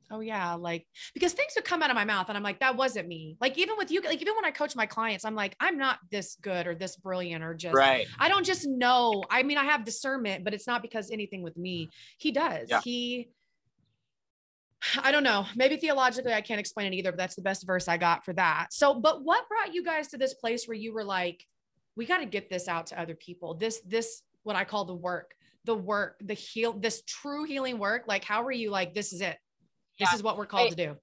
oh 0.09 0.21
yeah 0.21 0.53
like 0.53 0.87
because 1.13 1.33
things 1.33 1.53
would 1.55 1.65
come 1.65 1.83
out 1.83 1.89
of 1.89 1.95
my 1.95 2.05
mouth 2.05 2.27
and 2.29 2.37
i'm 2.37 2.43
like 2.43 2.59
that 2.61 2.75
wasn't 2.75 3.07
me. 3.07 3.37
Like 3.39 3.57
even 3.59 3.75
with 3.77 3.91
you 3.91 4.01
like 4.01 4.21
even 4.21 4.35
when 4.35 4.45
i 4.45 4.51
coach 4.51 4.75
my 4.75 4.87
clients 4.87 5.23
i'm 5.23 5.35
like 5.35 5.55
i'm 5.59 5.77
not 5.77 5.99
this 6.09 6.37
good 6.41 6.65
or 6.65 6.73
this 6.73 6.95
brilliant 6.95 7.43
or 7.43 7.53
just 7.53 7.75
right. 7.75 8.07
I 8.17 8.27
don't 8.29 8.45
just 8.45 8.65
know. 8.67 9.23
I 9.29 9.43
mean 9.43 9.59
i 9.59 9.65
have 9.65 9.85
discernment 9.85 10.43
but 10.43 10.53
it's 10.55 10.67
not 10.71 10.81
because 10.81 11.11
anything 11.11 11.43
with 11.43 11.57
me. 11.57 11.89
He 12.17 12.31
does. 12.31 12.67
Yeah. 12.69 12.81
he 12.83 13.29
I 15.03 15.11
don't 15.11 15.23
know. 15.23 15.45
Maybe 15.55 15.77
theologically, 15.77 16.33
I 16.33 16.41
can't 16.41 16.59
explain 16.59 16.93
it 16.93 16.95
either, 16.97 17.11
but 17.11 17.17
that's 17.17 17.35
the 17.35 17.41
best 17.41 17.65
verse 17.65 17.87
I 17.87 17.97
got 17.97 18.23
for 18.23 18.33
that. 18.33 18.67
So, 18.71 18.93
but 18.93 19.23
what 19.23 19.47
brought 19.47 19.73
you 19.73 19.83
guys 19.83 20.09
to 20.09 20.17
this 20.17 20.33
place 20.35 20.67
where 20.67 20.77
you 20.77 20.93
were 20.93 21.03
like, 21.03 21.43
we 21.95 22.05
got 22.05 22.19
to 22.19 22.25
get 22.25 22.49
this 22.49 22.67
out 22.67 22.87
to 22.87 22.99
other 22.99 23.15
people? 23.15 23.55
This, 23.55 23.81
this, 23.81 24.21
what 24.43 24.55
I 24.55 24.63
call 24.63 24.85
the 24.85 24.93
work, 24.93 25.33
the 25.65 25.75
work, 25.75 26.17
the 26.23 26.35
heal, 26.35 26.73
this 26.73 27.01
true 27.07 27.43
healing 27.43 27.79
work. 27.79 28.03
Like, 28.07 28.23
how 28.23 28.43
were 28.43 28.51
you 28.51 28.69
like, 28.69 28.93
this 28.93 29.13
is 29.13 29.21
it? 29.21 29.37
This 29.99 30.09
yeah. 30.11 30.15
is 30.15 30.23
what 30.23 30.37
we're 30.37 30.45
called 30.45 30.67
I, 30.67 30.69
to 30.69 30.75
do. 30.75 30.95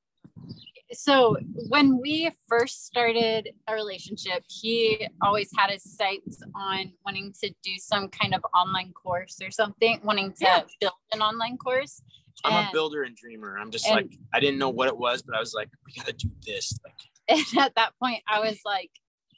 So, 0.93 1.37
when 1.69 1.99
we 2.01 2.31
first 2.49 2.87
started 2.87 3.49
a 3.67 3.75
relationship, 3.75 4.45
he 4.47 5.09
always 5.21 5.51
had 5.57 5.71
his 5.71 5.83
sights 5.97 6.41
on 6.55 6.93
wanting 7.05 7.35
to 7.43 7.53
do 7.65 7.73
some 7.79 8.09
kind 8.09 8.35
of 8.35 8.45
online 8.55 8.93
course 8.93 9.41
or 9.43 9.51
something, 9.51 9.99
wanting 10.05 10.33
to 10.35 10.45
yeah. 10.45 10.61
build 10.81 10.93
an 11.13 11.23
online 11.23 11.57
course 11.57 12.01
I'm 12.43 12.53
and, 12.53 12.69
a 12.69 12.73
builder 12.73 13.03
and 13.03 13.17
dreamer. 13.17 13.57
I'm 13.59 13.71
just 13.71 13.87
and, 13.87 13.97
like, 13.97 14.19
I 14.33 14.41
didn't 14.41 14.59
know 14.59 14.71
what 14.71 14.89
it 14.89 14.97
was, 14.97 15.23
but 15.23 15.37
I 15.37 15.41
was 15.41 15.55
like, 15.55 15.69
we 15.87 15.93
got 15.93 16.07
to 16.07 16.13
do 16.13 16.31
this. 16.45 16.79
Like, 16.85 16.95
and 17.29 17.61
at 17.61 17.75
that 17.77 17.93
point, 18.03 18.23
I 18.29 18.41
was 18.41 18.59
like, 18.65 18.91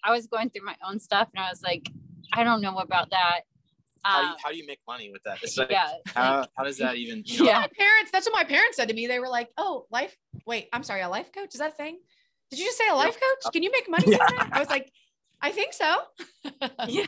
I 0.02 0.12
was 0.12 0.26
going 0.26 0.50
through 0.50 0.64
my 0.64 0.76
own 0.86 0.98
stuff 0.98 1.28
and 1.34 1.44
I 1.44 1.50
was 1.50 1.62
like, 1.62 1.90
I 2.32 2.44
don't 2.44 2.60
know 2.60 2.78
about 2.78 3.10
that. 3.10 3.40
How, 4.02 4.20
do 4.20 4.26
you, 4.26 4.32
um, 4.32 4.38
how 4.42 4.50
do 4.50 4.56
you 4.56 4.66
make 4.66 4.78
money 4.86 5.10
with 5.10 5.22
that? 5.24 5.38
It's 5.42 5.56
like, 5.56 5.70
yeah, 5.70 5.90
how, 6.14 6.40
like, 6.40 6.48
how 6.56 6.64
does 6.64 6.78
that 6.78 6.96
even, 6.96 7.22
you 7.26 7.40
know? 7.40 7.46
yeah. 7.46 7.60
My 7.60 7.68
parents, 7.76 8.12
that's 8.12 8.26
what 8.26 8.34
my 8.34 8.44
parents 8.44 8.76
said 8.76 8.88
to 8.88 8.94
me. 8.94 9.06
They 9.08 9.18
were 9.18 9.28
like, 9.28 9.50
oh, 9.58 9.86
life, 9.90 10.16
wait, 10.46 10.68
I'm 10.72 10.84
sorry, 10.84 11.00
a 11.00 11.08
life 11.08 11.32
coach? 11.32 11.54
Is 11.54 11.60
that 11.60 11.72
a 11.72 11.74
thing? 11.74 11.98
Did 12.50 12.60
you 12.60 12.66
just 12.66 12.78
say 12.78 12.88
a 12.88 12.94
life 12.94 13.14
coach? 13.14 13.52
Can 13.52 13.64
you 13.64 13.72
make 13.72 13.90
money 13.90 14.04
yeah. 14.12 14.18
that? 14.18 14.50
I 14.52 14.60
was 14.60 14.68
like, 14.68 14.92
I 15.40 15.50
think 15.50 15.72
so. 15.72 15.96
yeah. 16.88 17.06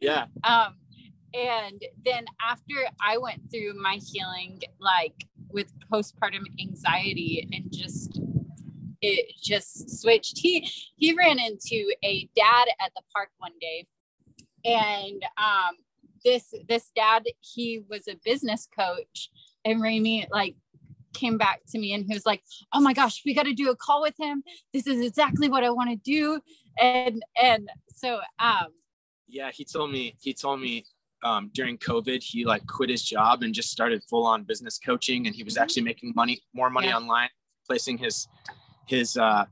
Yeah. 0.00 0.26
Um, 0.42 0.76
and 1.34 1.82
then 2.04 2.24
after 2.42 2.74
I 3.00 3.18
went 3.18 3.50
through 3.50 3.74
my 3.80 3.98
healing, 4.02 4.60
like 4.80 5.26
with 5.50 5.72
postpartum 5.90 6.44
anxiety 6.60 7.48
and 7.52 7.72
just 7.72 8.20
it 9.00 9.32
just 9.42 10.00
switched. 10.00 10.38
He 10.38 10.68
he 10.96 11.14
ran 11.14 11.38
into 11.38 11.92
a 12.02 12.28
dad 12.34 12.68
at 12.80 12.92
the 12.96 13.02
park 13.14 13.30
one 13.38 13.52
day, 13.60 13.86
and 14.64 15.22
um, 15.36 15.76
this 16.24 16.52
this 16.68 16.90
dad 16.94 17.24
he 17.40 17.82
was 17.88 18.08
a 18.08 18.16
business 18.24 18.68
coach, 18.76 19.30
and 19.64 19.82
Rami 19.82 20.26
like 20.30 20.56
came 21.14 21.38
back 21.38 21.60
to 21.68 21.78
me 21.78 21.92
and 21.92 22.04
he 22.06 22.14
was 22.14 22.26
like, 22.26 22.42
"Oh 22.72 22.80
my 22.80 22.92
gosh, 22.92 23.22
we 23.24 23.34
got 23.34 23.44
to 23.44 23.54
do 23.54 23.70
a 23.70 23.76
call 23.76 24.02
with 24.02 24.14
him. 24.18 24.42
This 24.72 24.86
is 24.86 25.00
exactly 25.04 25.48
what 25.48 25.64
I 25.64 25.70
want 25.70 25.90
to 25.90 25.96
do." 25.96 26.40
And 26.80 27.22
and 27.40 27.70
so 27.94 28.20
um, 28.38 28.68
yeah, 29.28 29.50
he 29.52 29.64
told 29.64 29.92
me 29.92 30.16
he 30.20 30.34
told 30.34 30.60
me 30.60 30.84
um, 31.22 31.50
during 31.54 31.78
COVID, 31.78 32.22
he 32.22 32.44
like 32.44 32.66
quit 32.66 32.90
his 32.90 33.02
job 33.02 33.42
and 33.42 33.54
just 33.54 33.70
started 33.70 34.02
full 34.08 34.26
on 34.26 34.44
business 34.44 34.78
coaching. 34.78 35.26
And 35.26 35.34
he 35.34 35.42
was 35.42 35.54
mm-hmm. 35.54 35.62
actually 35.62 35.82
making 35.82 36.12
money, 36.14 36.40
more 36.54 36.70
money 36.70 36.88
yeah. 36.88 36.96
online, 36.96 37.28
placing 37.66 37.98
his, 37.98 38.28
his, 38.86 39.16
uh, 39.16 39.44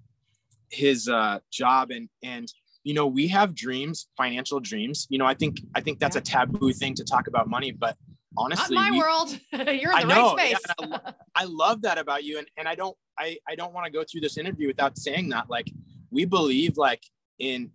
his, 0.70 1.08
uh, 1.08 1.40
job. 1.52 1.90
And, 1.90 2.08
and, 2.22 2.52
you 2.84 2.94
know, 2.94 3.06
we 3.06 3.28
have 3.28 3.54
dreams, 3.54 4.08
financial 4.16 4.60
dreams. 4.60 5.06
You 5.10 5.18
know, 5.18 5.26
I 5.26 5.34
think, 5.34 5.58
I 5.74 5.80
think 5.80 5.98
that's 5.98 6.16
yeah. 6.16 6.20
a 6.20 6.24
taboo 6.24 6.72
thing 6.72 6.94
to 6.94 7.04
talk 7.04 7.26
about 7.26 7.48
money, 7.48 7.72
but 7.72 7.96
honestly, 8.36 8.76
Not 8.76 8.84
my 8.84 8.90
we, 8.92 8.98
world. 8.98 9.38
You're 9.52 9.92
in 9.92 10.08
the 10.08 10.14
know, 10.14 10.34
right 10.34 10.56
space. 10.56 10.74
Yeah, 10.80 10.98
I, 11.34 11.42
I 11.42 11.44
love 11.44 11.82
that 11.82 11.98
about 11.98 12.24
you. 12.24 12.38
And, 12.38 12.46
and 12.56 12.68
I 12.68 12.74
don't, 12.74 12.96
I, 13.18 13.38
I 13.48 13.54
don't 13.56 13.72
want 13.72 13.86
to 13.86 13.92
go 13.92 14.04
through 14.10 14.20
this 14.20 14.38
interview 14.38 14.68
without 14.68 14.98
saying 14.98 15.30
that, 15.30 15.50
like, 15.50 15.66
we 16.10 16.24
believe 16.24 16.76
like 16.76 17.02
in 17.38 17.70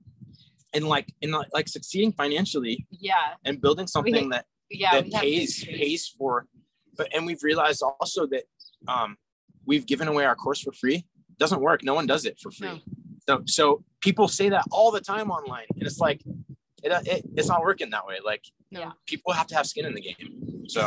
and 0.73 0.87
like 0.87 1.13
in 1.21 1.31
like 1.31 1.47
like 1.53 1.67
succeeding 1.67 2.11
financially 2.11 2.85
yeah. 2.91 3.35
and 3.45 3.61
building 3.61 3.87
something 3.87 4.29
that 4.29 4.45
yeah 4.69 5.01
that 5.01 5.11
pays 5.11 5.65
pays 5.65 6.07
for 6.07 6.45
but 6.97 7.07
and 7.13 7.25
we've 7.25 7.43
realized 7.43 7.81
also 7.83 8.25
that 8.27 8.43
um 8.87 9.17
we've 9.65 9.85
given 9.85 10.07
away 10.07 10.25
our 10.25 10.35
course 10.35 10.61
for 10.61 10.71
free. 10.71 10.95
It 10.95 11.37
doesn't 11.37 11.61
work. 11.61 11.83
No 11.83 11.93
one 11.93 12.07
does 12.07 12.25
it 12.25 12.39
for 12.39 12.51
free. 12.51 12.81
No. 13.27 13.39
so 13.43 13.43
so 13.45 13.83
people 14.01 14.27
say 14.27 14.49
that 14.49 14.65
all 14.71 14.91
the 14.91 15.01
time 15.01 15.29
online 15.29 15.65
and 15.75 15.83
it's 15.83 15.99
like 15.99 16.21
it, 16.83 16.91
it 17.07 17.25
it's 17.35 17.47
not 17.47 17.61
working 17.61 17.89
that 17.91 18.05
way. 18.05 18.17
Like 18.23 18.43
no. 18.71 18.93
people 19.05 19.33
have 19.33 19.47
to 19.47 19.55
have 19.55 19.65
skin 19.65 19.85
in 19.85 19.93
the 19.93 20.01
game. 20.01 20.63
So 20.67 20.85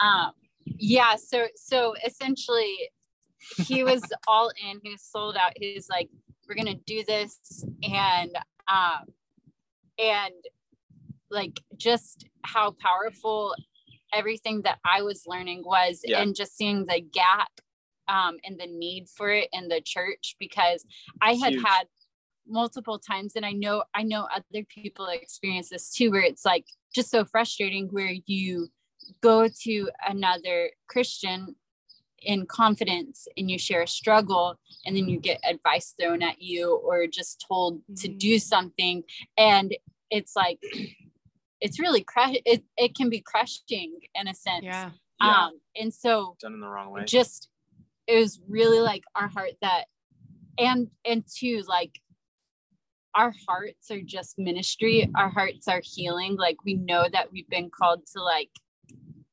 um 0.00 0.32
yeah 0.78 1.16
so 1.16 1.46
so 1.56 1.94
essentially 2.04 2.76
he 3.66 3.84
was 3.84 4.02
all 4.28 4.50
in. 4.62 4.80
He 4.82 4.90
was 4.90 5.02
sold 5.02 5.36
out. 5.36 5.52
He 5.56 5.74
was 5.74 5.88
like, 5.88 6.08
"We're 6.48 6.54
gonna 6.54 6.74
do 6.86 7.04
this," 7.04 7.64
and 7.82 8.36
um, 8.68 9.06
and 10.00 10.34
like 11.30 11.60
just 11.76 12.26
how 12.42 12.72
powerful 12.80 13.54
everything 14.12 14.62
that 14.62 14.78
I 14.84 15.02
was 15.02 15.24
learning 15.26 15.62
was, 15.64 16.00
Yeah. 16.04 16.20
and 16.22 16.34
just 16.34 16.56
seeing 16.56 16.86
the 16.86 17.00
gap 17.00 17.50
um, 18.08 18.38
and 18.44 18.58
the 18.58 18.66
need 18.66 19.08
for 19.08 19.30
it 19.30 19.48
in 19.52 19.68
the 19.68 19.80
church 19.80 20.36
because 20.40 20.84
I 21.20 21.34
had 21.34 21.52
Huge. 21.52 21.62
had 21.64 21.84
multiple 22.48 22.98
times, 22.98 23.36
and 23.36 23.46
I 23.46 23.52
know 23.52 23.84
I 23.94 24.02
know 24.02 24.26
other 24.34 24.64
people 24.68 25.06
experience 25.06 25.68
this 25.68 25.92
too, 25.92 26.10
where 26.10 26.22
it's 26.22 26.44
like 26.44 26.66
just 26.94 27.10
so 27.10 27.24
frustrating 27.24 27.88
where 27.88 28.12
you 28.26 28.68
go 29.20 29.48
to 29.62 29.90
another 30.08 30.70
Christian 30.88 31.54
in 32.22 32.44
confidence 32.46 33.26
and 33.36 33.50
you 33.50 33.58
share 33.58 33.82
a 33.82 33.86
struggle 33.86 34.58
and 34.84 34.94
then 34.94 35.08
you 35.08 35.18
get 35.18 35.40
advice 35.48 35.94
thrown 35.98 36.22
at 36.22 36.40
you 36.42 36.76
or 36.84 37.06
just 37.06 37.42
told 37.48 37.80
to 37.96 38.08
Mhm. 38.08 38.18
do 38.18 38.38
something 38.38 39.02
and 39.38 39.74
it's 40.10 40.34
like 40.36 40.60
it's 41.60 41.78
really 41.78 42.02
crush 42.02 42.36
it, 42.44 42.62
it 42.76 42.94
can 42.94 43.10
be 43.10 43.20
crushing 43.20 43.98
in 44.14 44.28
a 44.28 44.34
sense 44.34 44.64
Yeah. 44.64 44.90
Yeah. 45.20 45.44
um 45.44 45.60
and 45.76 45.92
so 45.92 46.36
Done 46.40 46.54
in 46.54 46.60
the 46.60 46.68
wrong 46.68 46.90
way. 46.90 47.04
just 47.04 47.48
it 48.06 48.16
was 48.16 48.40
really 48.48 48.80
like 48.80 49.04
our 49.14 49.28
heart 49.28 49.52
that 49.62 49.84
and 50.58 50.88
and 51.04 51.24
two 51.26 51.62
like 51.68 52.00
our 53.14 53.32
hearts 53.48 53.90
are 53.90 54.00
just 54.00 54.38
ministry 54.38 55.10
our 55.16 55.28
hearts 55.28 55.66
are 55.68 55.82
healing 55.82 56.36
like 56.36 56.56
we 56.64 56.74
know 56.74 57.06
that 57.12 57.32
we've 57.32 57.48
been 57.48 57.70
called 57.70 58.06
to 58.06 58.22
like 58.22 58.50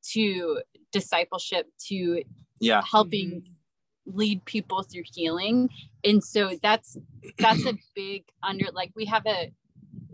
to 0.02 0.60
discipleship 0.92 1.66
to 1.86 2.22
yeah. 2.60 2.82
helping 2.90 3.42
lead 4.06 4.44
people 4.46 4.82
through 4.82 5.02
healing 5.12 5.68
and 6.04 6.24
so 6.24 6.50
that's 6.62 6.96
that's 7.38 7.66
a 7.66 7.74
big 7.94 8.24
under 8.42 8.66
like 8.72 8.90
we 8.96 9.04
have 9.04 9.22
a 9.26 9.52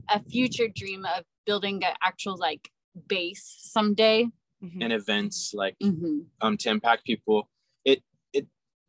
a 0.08 0.22
future 0.22 0.68
dream 0.68 1.04
of 1.16 1.24
building 1.46 1.82
an 1.84 1.94
actual 2.02 2.36
like 2.36 2.70
base 3.08 3.44
someday 3.60 4.26
Mhm. 4.62 4.82
And 4.82 4.92
events 4.92 5.52
like 5.52 5.76
Mhm. 5.82 6.26
um 6.40 6.56
to 6.58 6.70
impact 6.70 7.04
people. 7.04 7.50
It 7.84 8.02
it 8.32 8.46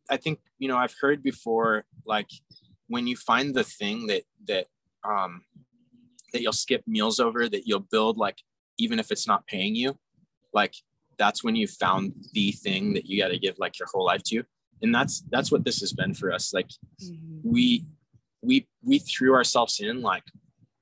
I 0.10 0.17
think 0.17 0.39
you 0.58 0.67
know 0.69 0.78
I've 0.78 0.95
heard 1.01 1.21
before 1.21 1.86
like 2.06 2.30
when 2.88 3.08
you 3.08 3.17
find 3.17 3.54
the 3.54 3.63
thing 3.63 4.08
that 4.08 4.23
that 4.47 4.67
um 5.04 5.43
that 6.32 6.41
you'll 6.41 6.54
skip 6.54 6.84
meals 6.88 7.19
over 7.19 7.49
that 7.49 7.67
you'll 7.67 7.88
build 7.91 8.17
like 8.17 8.39
even 8.78 8.99
if 8.99 9.12
it's 9.12 9.28
not 9.28 9.45
paying 9.47 9.75
you 9.75 9.97
like 10.54 10.75
that's 11.17 11.43
when 11.43 11.56
you 11.56 11.67
found 11.67 12.13
the 12.34 12.51
thing 12.51 12.93
that 12.93 13.06
you 13.06 13.17
got 13.21 13.30
to 13.30 13.39
give 13.39 13.58
like 13.58 13.78
your 13.80 13.88
whole 13.93 14.06
life 14.06 14.21
to 14.23 14.43
and 14.82 14.93
that's 14.93 15.23
that's 15.30 15.51
what 15.51 15.63
this 15.65 15.80
has 15.80 15.91
been 15.93 16.13
for 16.13 16.32
us 16.32 16.54
like 16.54 16.69
Mhm. 17.01 17.41
we 17.43 17.86
we 18.41 18.67
we 18.84 18.99
threw 18.99 19.34
ourselves 19.34 19.80
in 19.80 20.01
like 20.01 20.23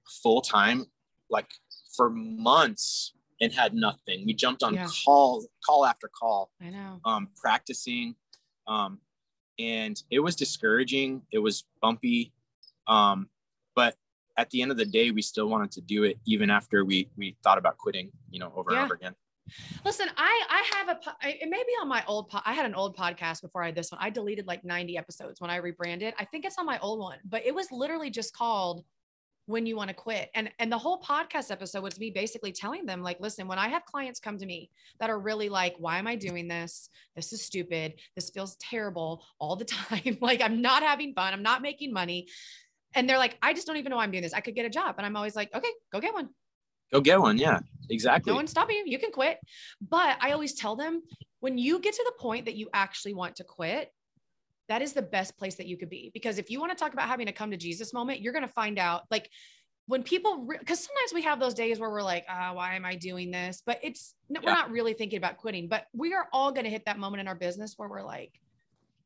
full 0.08 0.42
time 0.42 0.86
like 1.30 1.50
for 1.96 2.10
months 2.10 3.14
and 3.42 3.52
had 3.54 3.74
nothing 3.74 4.26
we 4.26 4.34
jumped 4.34 4.64
on 4.64 4.74
Yeah. 4.74 4.88
call 5.06 5.46
call 5.66 5.86
after 5.86 6.08
call 6.08 6.52
I 6.62 6.70
know. 6.70 7.00
um 7.06 7.30
practicing 7.36 8.16
um 8.68 9.00
and 9.60 10.02
it 10.10 10.20
was 10.20 10.36
discouraging 10.36 11.22
it 11.32 11.40
was 11.40 11.66
bumpy 11.82 12.34
um 12.88 13.30
but 13.76 13.96
at 14.38 14.50
the 14.50 14.62
end 14.62 14.72
of 14.72 14.78
the 14.78 14.86
day 14.86 15.12
we 15.12 15.22
still 15.22 15.48
wanted 15.48 15.72
to 15.72 15.82
do 15.82 16.04
it 16.04 16.18
even 16.26 16.50
after 16.50 16.84
we 16.86 17.10
we 17.18 17.36
thought 17.44 17.58
about 17.58 17.78
quitting 17.78 18.12
you 18.30 18.40
know 18.40 18.52
over 18.56 18.72
Yeah. 18.72 18.78
and 18.80 18.86
over 18.86 18.96
again 18.96 19.16
Listen, 19.84 20.08
I 20.16 20.42
I 20.50 20.78
have 20.78 20.88
a 20.88 21.00
it 21.28 21.50
may 21.50 21.62
be 21.68 21.74
on 21.82 21.90
my 21.90 22.02
old 22.08 22.30
po- 22.30 22.40
I 22.46 22.54
had 22.54 22.66
an 22.66 22.74
old 22.74 22.96
podcast 22.96 23.42
before 23.42 23.62
I 23.62 23.66
had 23.68 23.76
this 23.76 23.92
one. 23.92 24.00
I 24.02 24.10
deleted 24.10 24.48
like 24.48 24.64
90 24.64 24.98
episodes 24.98 25.42
when 25.42 25.50
I 25.52 25.58
rebranded. 25.58 26.14
I 26.18 26.24
think 26.24 26.46
it's 26.46 26.58
on 26.58 26.66
my 26.66 26.80
old 26.80 27.00
one, 27.00 27.18
but 27.26 27.46
it 27.46 27.54
was 27.54 27.70
literally 27.70 28.10
just 28.10 28.34
called 28.34 28.86
when 29.46 29.66
you 29.66 29.76
want 29.76 29.90
to 29.90 29.94
quit. 29.94 30.30
And 30.36 30.50
and 30.60 30.72
the 30.72 30.78
whole 30.78 31.02
podcast 31.02 31.52
episode 31.52 31.84
was 31.84 32.00
me 32.00 32.12
basically 32.12 32.52
telling 32.52 32.86
them 32.86 33.02
like, 33.02 33.20
listen, 33.20 33.48
when 33.48 33.60
I 33.60 33.68
have 33.70 33.86
clients 33.86 34.20
come 34.20 34.38
to 34.38 34.46
me 34.46 34.70
that 35.00 35.10
are 35.10 35.20
really 35.20 35.50
like, 35.50 35.76
why 35.78 35.98
am 35.98 36.08
I 36.08 36.16
doing 36.16 36.48
this? 36.48 36.90
This 37.16 37.34
is 37.34 37.42
stupid. 37.42 37.96
This 38.16 38.30
feels 38.30 38.56
terrible 38.58 39.24
all 39.40 39.56
the 39.56 39.66
time. 39.82 40.18
like 40.22 40.42
I'm 40.42 40.62
not 40.62 40.84
having 40.84 41.14
fun. 41.14 41.34
I'm 41.34 41.44
not 41.44 41.62
making 41.62 41.94
money. 41.94 42.28
And 42.96 43.10
they're 43.10 43.18
like, 43.18 43.38
I 43.42 43.54
just 43.54 43.66
don't 43.66 43.78
even 43.78 43.90
know 43.90 43.98
why 43.98 44.04
I'm 44.04 44.12
doing 44.12 44.24
this. 44.24 44.34
I 44.34 44.40
could 44.42 44.56
get 44.56 44.66
a 44.66 44.70
job. 44.70 44.96
And 44.98 45.06
I'm 45.06 45.16
always 45.16 45.36
like, 45.36 45.54
okay, 45.54 45.72
go 45.92 46.00
get 46.00 46.14
one. 46.14 46.30
go 46.92 47.02
get 47.02 47.20
one 47.20 47.40
yeah 47.40 47.60
exactly 47.90 48.32
No 48.32 48.36
one's 48.36 48.52
stopping 48.52 48.78
you. 48.78 48.84
You 48.86 49.00
can 49.00 49.12
quit. 49.12 49.40
But 49.82 50.18
I 50.22 50.32
always 50.32 50.54
tell 50.54 50.76
them 50.76 51.02
when 51.40 51.58
you 51.58 51.80
get 51.80 51.96
to 51.96 52.04
the 52.06 52.14
point 52.20 52.46
that 52.46 52.56
you 52.56 52.70
actually 52.74 53.14
want 53.14 53.36
to 53.38 53.44
quit, 53.44 53.92
that 54.70 54.82
is 54.82 54.94
the 54.94 55.02
best 55.02 55.38
place 55.38 55.56
that 55.56 55.68
you 55.68 55.78
could 55.78 55.90
be. 55.90 56.12
Because 56.14 56.38
if 56.38 56.50
you 56.50 56.60
want 56.60 56.72
to 56.72 56.78
talk 56.78 56.94
about 56.94 57.08
having 57.08 57.28
a 57.28 57.34
come 57.34 57.52
to 57.52 57.58
Jesus 57.58 57.94
moment, 57.94 58.22
you're 58.22 58.34
going 58.34 58.48
to 58.48 58.52
find 58.52 58.80
out 58.80 59.04
like 59.12 59.30
when 59.88 60.04
people, 60.04 60.48
because 60.48 60.80
sometimes 60.80 61.14
we 61.14 61.22
have 61.24 61.40
those 61.40 61.54
days 61.54 61.80
where 61.80 61.90
we're 61.90 62.02
like, 62.02 62.26
ah, 62.30 62.52
why 62.54 62.76
am 62.76 62.86
I 62.86 62.96
doing 62.96 63.32
this? 63.32 63.62
But 63.66 63.80
it's, 63.84 64.16
no, 64.30 64.40
we're 64.44 64.52
not 64.52 64.72
really 64.72 64.94
thinking 64.94 65.18
about 65.18 65.38
quitting, 65.38 65.68
but 65.68 65.88
we 65.94 66.14
are 66.14 66.28
all 66.32 66.52
going 66.52 66.64
to 66.64 66.70
hit 66.70 66.86
that 66.86 66.98
moment 66.98 67.22
in 67.22 67.28
our 67.28 67.36
business 67.36 67.74
where 67.76 67.90
we're 67.90 68.04
like, 68.04 68.32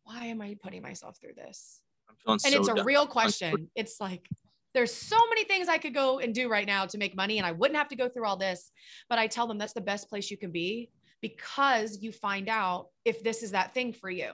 why 0.04 0.26
am 0.26 0.42
I 0.42 0.56
putting 0.62 0.84
myself 0.84 1.18
through 1.20 1.34
this? 1.36 1.82
and 2.28 2.42
so 2.42 2.60
it's 2.60 2.68
a 2.70 2.76
done. 2.76 2.86
real 2.86 3.08
question. 3.08 3.70
It's 3.76 4.00
like 4.00 4.28
there's 4.74 4.94
so 4.94 5.18
many 5.30 5.44
things 5.44 5.68
I 5.68 5.78
could 5.78 5.94
go 5.94 6.20
and 6.20 6.34
do 6.34 6.50
right 6.50 6.68
now 6.68 6.86
to 6.86 6.98
make 6.98 7.16
money, 7.16 7.38
and 7.38 7.48
I 7.48 7.52
wouldn't 7.52 7.78
have 7.78 7.88
to 7.90 7.96
go 7.96 8.10
through 8.10 8.26
all 8.26 8.38
this. 8.38 8.72
But 9.10 9.20
I 9.20 9.28
tell 9.28 9.48
them 9.48 9.58
that's 9.58 9.74
the 9.74 9.82
best 9.82 10.10
place 10.10 10.30
you 10.30 10.38
can 10.38 10.52
be 10.52 10.90
because 11.22 12.00
you 12.02 12.12
find 12.12 12.48
out 12.48 12.88
if 13.06 13.24
this 13.24 13.44
is 13.44 13.52
that 13.52 13.74
thing 13.74 13.92
for 13.94 14.10
you. 14.10 14.32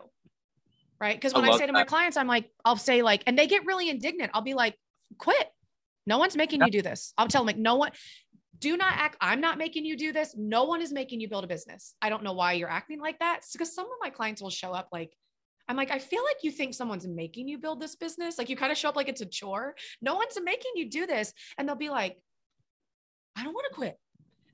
Right. 1.03 1.17
Because 1.17 1.33
when 1.33 1.43
I, 1.43 1.49
love 1.49 1.59
say 1.59 1.67
to 1.67 1.73
my 1.73 1.83
clients, 1.83 2.15
I'm 2.15 2.27
like, 2.27 2.49
I'll 2.63 2.77
say, 2.77 3.01
like, 3.01 3.23
and 3.27 3.37
they 3.37 3.45
get 3.45 3.65
really 3.65 3.89
indignant. 3.89 4.31
I'll 4.33 4.41
be 4.41 4.53
like, 4.53 4.77
quit. 5.17 5.49
No 6.07 6.17
one's 6.17 6.37
making 6.37 6.61
Yeah. 6.61 6.67
you 6.67 6.71
do 6.71 6.81
this. 6.81 7.13
I'll 7.17 7.27
tell 7.27 7.41
them, 7.41 7.47
like, 7.47 7.57
no 7.57 7.75
one, 7.75 7.91
do 8.57 8.77
not 8.77 8.93
act. 8.93 9.17
I'm 9.19 9.41
not 9.41 9.57
making 9.57 9.83
you 9.83 9.97
do 9.97 10.13
this. 10.13 10.33
No 10.37 10.63
one 10.63 10.81
is 10.81 10.93
making 10.93 11.19
you 11.19 11.27
build 11.27 11.43
a 11.43 11.47
business. 11.47 11.93
I 12.01 12.07
don't 12.07 12.23
know 12.23 12.31
why 12.31 12.53
you're 12.53 12.69
acting 12.69 13.01
like 13.01 13.19
that. 13.19 13.41
because 13.51 13.75
some 13.75 13.83
of 13.85 13.91
my 13.99 14.11
clients 14.11 14.41
will 14.41 14.49
show 14.49 14.71
up 14.71 14.87
like, 14.93 15.11
I'm 15.67 15.75
like, 15.75 15.91
I 15.91 15.99
feel 15.99 16.23
like 16.23 16.37
you 16.41 16.51
think 16.51 16.73
someone's 16.73 17.05
making 17.05 17.49
you 17.49 17.57
build 17.57 17.81
this 17.81 17.97
business. 17.97 18.37
Like 18.37 18.47
you 18.47 18.55
kind 18.55 18.71
of 18.71 18.77
show 18.77 18.87
up 18.87 18.95
like 18.95 19.09
it's 19.09 19.19
a 19.19 19.25
chore. 19.25 19.75
No 20.01 20.15
one's 20.15 20.37
making 20.41 20.71
you 20.75 20.89
do 20.89 21.05
this. 21.05 21.33
And 21.57 21.67
they'll 21.67 21.75
be 21.75 21.89
like, 21.89 22.17
I 23.35 23.43
don't 23.43 23.53
want 23.53 23.67
to 23.69 23.75
quit. 23.75 23.97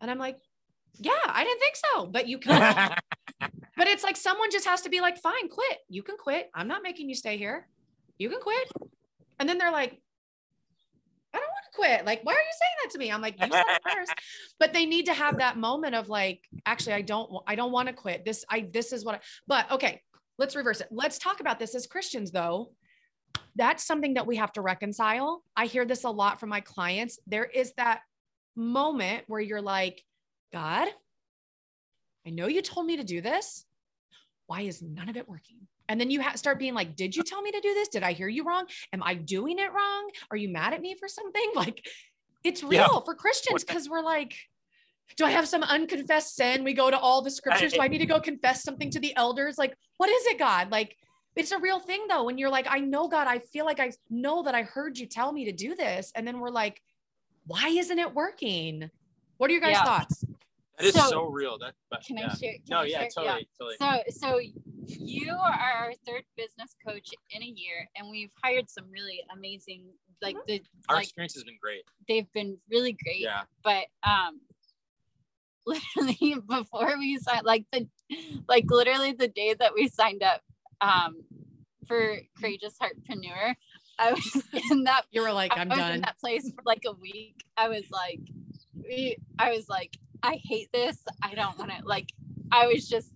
And 0.01 0.09
I'm 0.09 0.17
like, 0.17 0.39
yeah, 0.95 1.11
I 1.27 1.43
didn't 1.43 1.59
think 1.59 1.75
so, 1.75 2.07
but 2.07 2.27
you 2.27 2.37
can. 2.45 2.95
But 3.79 3.87
it's 3.87 4.03
like 4.03 4.17
someone 4.17 4.51
just 4.51 4.65
has 4.65 4.81
to 4.81 4.89
be 4.89 4.99
like, 4.99 5.17
fine, 5.17 5.47
quit. 5.47 5.77
You 5.87 6.03
can 6.03 6.17
quit. 6.17 6.49
I'm 6.53 6.67
not 6.67 6.83
making 6.83 7.07
you 7.07 7.15
stay 7.15 7.37
here. 7.37 7.65
You 8.17 8.29
can 8.29 8.41
quit. 8.41 8.69
And 9.39 9.47
then 9.47 9.57
they're 9.57 9.71
like, 9.71 10.01
I 11.33 11.37
don't 11.37 11.47
want 11.47 11.63
to 11.71 11.77
quit. 11.77 12.05
Like, 12.05 12.19
why 12.23 12.33
are 12.33 12.35
you 12.35 12.51
saying 12.59 12.71
that 12.83 12.91
to 12.91 12.99
me? 12.99 13.09
I'm 13.09 13.21
like, 13.21 13.39
you 13.39 13.47
said 13.49 13.63
it 13.69 13.81
first. 13.89 14.13
But 14.59 14.73
they 14.73 14.85
need 14.85 15.05
to 15.05 15.13
have 15.13 15.37
that 15.37 15.55
moment 15.57 15.95
of 15.95 16.09
like, 16.09 16.41
actually, 16.65 16.91
I 16.91 17.01
don't, 17.03 17.31
I 17.47 17.55
don't 17.55 17.71
want 17.71 17.87
to 17.87 17.93
quit. 17.93 18.25
This, 18.25 18.43
I, 18.49 18.67
this 18.69 18.91
is 18.91 19.05
what 19.05 19.15
I, 19.15 19.19
but 19.47 19.71
okay, 19.71 20.01
let's 20.37 20.57
reverse 20.57 20.81
it. 20.81 20.89
Let's 20.91 21.17
talk 21.17 21.39
about 21.39 21.57
this 21.57 21.73
as 21.73 21.87
Christians 21.87 22.31
though. 22.31 22.73
That's 23.55 23.85
something 23.85 24.15
that 24.15 24.27
we 24.27 24.35
have 24.35 24.51
to 24.53 24.61
reconcile. 24.61 25.41
I 25.55 25.67
hear 25.67 25.85
this 25.85 26.03
a 26.03 26.09
lot 26.09 26.41
from 26.41 26.49
my 26.49 26.59
clients. 26.59 27.17
There 27.27 27.45
is 27.45 27.71
that 27.77 28.01
moment 28.57 29.23
where 29.27 29.39
you're 29.39 29.61
like, 29.61 30.03
God, 30.51 30.89
I 32.27 32.31
know 32.31 32.47
you 32.47 32.61
told 32.61 32.85
me 32.85 32.97
to 32.97 33.05
do 33.05 33.21
this. 33.21 33.65
Why 34.49 34.61
is 34.61 34.81
none 34.81 35.09
of 35.09 35.15
it 35.15 35.29
working? 35.29 35.57
And 35.89 36.01
then 36.01 36.09
you 36.09 36.23
ha- 36.23 36.33
start 36.33 36.57
being 36.57 36.73
like, 36.73 36.95
Did 36.95 37.15
you 37.15 37.21
tell 37.21 37.39
me 37.43 37.51
to 37.51 37.59
do 37.61 37.71
this? 37.75 37.87
Did 37.87 38.01
I 38.01 38.13
hear 38.13 38.27
you 38.27 38.43
wrong? 38.43 38.65
Am 38.91 39.03
I 39.03 39.13
doing 39.13 39.59
it 39.59 39.71
wrong? 39.71 40.09
Are 40.31 40.37
you 40.37 40.49
mad 40.49 40.73
at 40.73 40.81
me 40.81 40.95
for 40.99 41.07
something? 41.07 41.43
Like, 41.55 41.85
it's 42.43 42.63
real 42.63 42.89
Yeah. 42.93 42.99
for 43.05 43.13
Christians 43.13 43.63
because 43.63 43.87
we're 43.87 44.01
like, 44.01 44.33
do 45.17 45.25
I 45.25 45.29
have 45.29 45.47
some 45.47 45.61
unconfessed 45.61 46.35
sin? 46.35 46.63
We 46.63 46.73
go 46.73 46.89
to 46.89 46.97
all 46.97 47.21
the 47.21 47.29
scriptures. 47.29 47.73
Do 47.73 47.81
I 47.81 47.87
need 47.89 47.99
to 47.99 48.07
go 48.07 48.19
confess 48.19 48.63
something 48.63 48.89
to 48.91 48.99
the 48.99 49.15
elders? 49.15 49.59
Like, 49.59 49.75
what 49.97 50.09
is 50.09 50.25
it, 50.25 50.39
God? 50.39 50.71
Like, 50.71 50.95
it's 51.35 51.51
a 51.51 51.59
real 51.59 51.79
thing 51.79 52.05
though. 52.09 52.23
When 52.23 52.39
you're 52.39 52.49
like, 52.49 52.65
I 52.67 52.79
know, 52.79 53.07
God, 53.07 53.27
I 53.27 53.37
feel 53.37 53.65
like 53.65 53.79
I 53.79 53.91
know 54.09 54.41
that 54.43 54.55
I 54.55 54.63
heard 54.63 54.97
you 54.97 55.05
tell 55.05 55.31
me 55.31 55.45
to 55.45 55.51
do 55.51 55.75
this. 55.75 56.11
And 56.15 56.25
then 56.27 56.39
we're 56.39 56.49
like, 56.49 56.81
why 57.45 57.67
isn't 57.67 57.99
it 57.99 58.15
working? 58.15 58.89
What 59.37 59.51
are 59.51 59.53
your 59.53 59.61
guys' 59.61 59.73
Yeah. 59.73 59.83
thoughts? 59.83 60.23
That 60.79 60.85
is 60.87 60.93
So- 60.93 61.09
so, 61.09 61.23
real 61.25 61.57
that 61.59 61.73
but, 61.89 62.03
Can 62.03 62.17
yeah. 62.17 62.29
I 62.31 62.35
share? 62.35 62.53
Can 62.53 62.61
no 62.69 62.77
I 62.79 62.83
yeah 62.85 62.99
share? 62.99 63.09
totally 63.15 63.49
totally 63.59 63.75
So, 63.79 64.03
so 64.11 64.39
you 64.87 65.33
are 65.33 65.51
our 65.53 65.93
third 66.07 66.23
business 66.37 66.75
coach 66.85 67.09
in 67.31 67.43
a 67.43 67.45
year, 67.45 67.87
and 67.95 68.09
we've 68.09 68.31
hired 68.43 68.69
some 68.69 68.85
really 68.91 69.21
amazing, 69.33 69.83
like 70.21 70.35
Mhm. 70.37 70.45
the 70.47 70.61
our 70.89 70.95
like 70.97 71.03
experience 71.05 71.33
has 71.35 71.43
been 71.43 71.57
great 71.61 71.83
they've 72.07 72.31
been 72.33 72.57
really 72.69 72.93
great. 72.93 73.19
yeah 73.19 73.43
But 73.63 73.85
um, 74.03 74.41
literally 75.65 76.35
before 76.47 76.97
we 76.97 77.17
signed, 77.19 77.45
like 77.45 77.65
the, 77.71 77.87
like 78.47 78.65
literally 78.69 79.11
the 79.13 79.27
day 79.27 79.53
that 79.59 79.73
we 79.75 79.87
signed 79.87 80.23
up, 80.23 80.41
um, 80.81 81.17
for 81.87 82.17
courageous 82.39 82.75
heartpreneur, 82.81 83.53
I 83.99 84.13
was 84.13 84.43
in 84.71 84.83
that 84.85 85.03
You 85.11 85.21
were 85.21 85.33
like, 85.33 85.51
I 85.55 85.61
I'm 85.61 85.69
was 85.69 85.77
in 85.77 85.83
done. 85.83 86.01
that 86.01 86.17
place 86.19 86.49
for 86.55 86.61
like 86.65 86.83
a 86.87 86.93
week. 86.93 87.43
I 87.57 87.67
was 87.67 87.83
like, 87.91 88.19
we, 88.73 89.17
I 89.37 89.51
was 89.51 89.67
like, 89.69 89.97
I 90.23 90.39
hate 90.43 90.69
this. 90.73 90.97
I 91.21 91.33
don't 91.33 91.57
want 91.57 91.71
to 91.71 91.77
like. 91.85 92.09
I 92.51 92.65
was 92.65 92.89
just, 92.89 93.13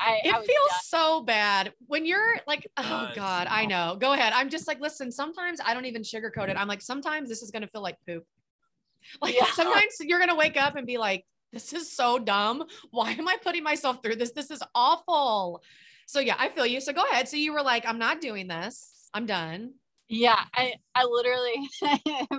I, 0.00 0.18
it 0.24 0.34
I 0.34 0.38
was 0.40 0.46
feels 0.48 0.68
done. 0.70 0.80
so 0.82 1.20
bad 1.22 1.72
when 1.86 2.04
you're 2.04 2.36
like, 2.48 2.68
oh 2.76 2.82
does. 3.06 3.14
God, 3.14 3.46
I 3.48 3.64
know. 3.64 3.96
Go 4.00 4.12
ahead. 4.12 4.32
I'm 4.32 4.48
just 4.48 4.66
like, 4.66 4.80
listen, 4.80 5.12
sometimes 5.12 5.60
I 5.64 5.72
don't 5.72 5.84
even 5.84 6.02
sugarcoat 6.02 6.48
it. 6.48 6.56
I'm 6.56 6.66
like, 6.66 6.82
sometimes 6.82 7.28
this 7.28 7.42
is 7.42 7.52
going 7.52 7.62
to 7.62 7.68
feel 7.68 7.82
like 7.82 7.96
poop. 8.06 8.24
Like 9.22 9.36
Yeah. 9.36 9.46
sometimes 9.52 9.94
you're 10.00 10.18
going 10.18 10.30
to 10.30 10.36
wake 10.36 10.56
up 10.56 10.74
and 10.76 10.84
be 10.86 10.98
like, 10.98 11.24
this 11.52 11.72
is 11.72 11.92
so 11.94 12.18
dumb. 12.18 12.64
Why 12.90 13.12
am 13.12 13.28
I 13.28 13.36
putting 13.42 13.62
myself 13.62 14.02
through 14.02 14.16
this? 14.16 14.32
This 14.32 14.50
is 14.50 14.62
awful. 14.74 15.62
So 16.06 16.18
yeah, 16.18 16.34
I 16.38 16.48
feel 16.48 16.66
you. 16.66 16.80
So 16.80 16.92
go 16.92 17.04
ahead. 17.10 17.28
So 17.28 17.36
you 17.36 17.52
were 17.52 17.62
like, 17.62 17.86
I'm 17.86 17.98
not 17.98 18.20
doing 18.20 18.48
this. 18.48 19.08
I'm 19.14 19.26
done. 19.26 19.74
Yeah, 20.08 20.40
I, 20.54 20.74
I 20.94 21.04
literally, 21.04 21.68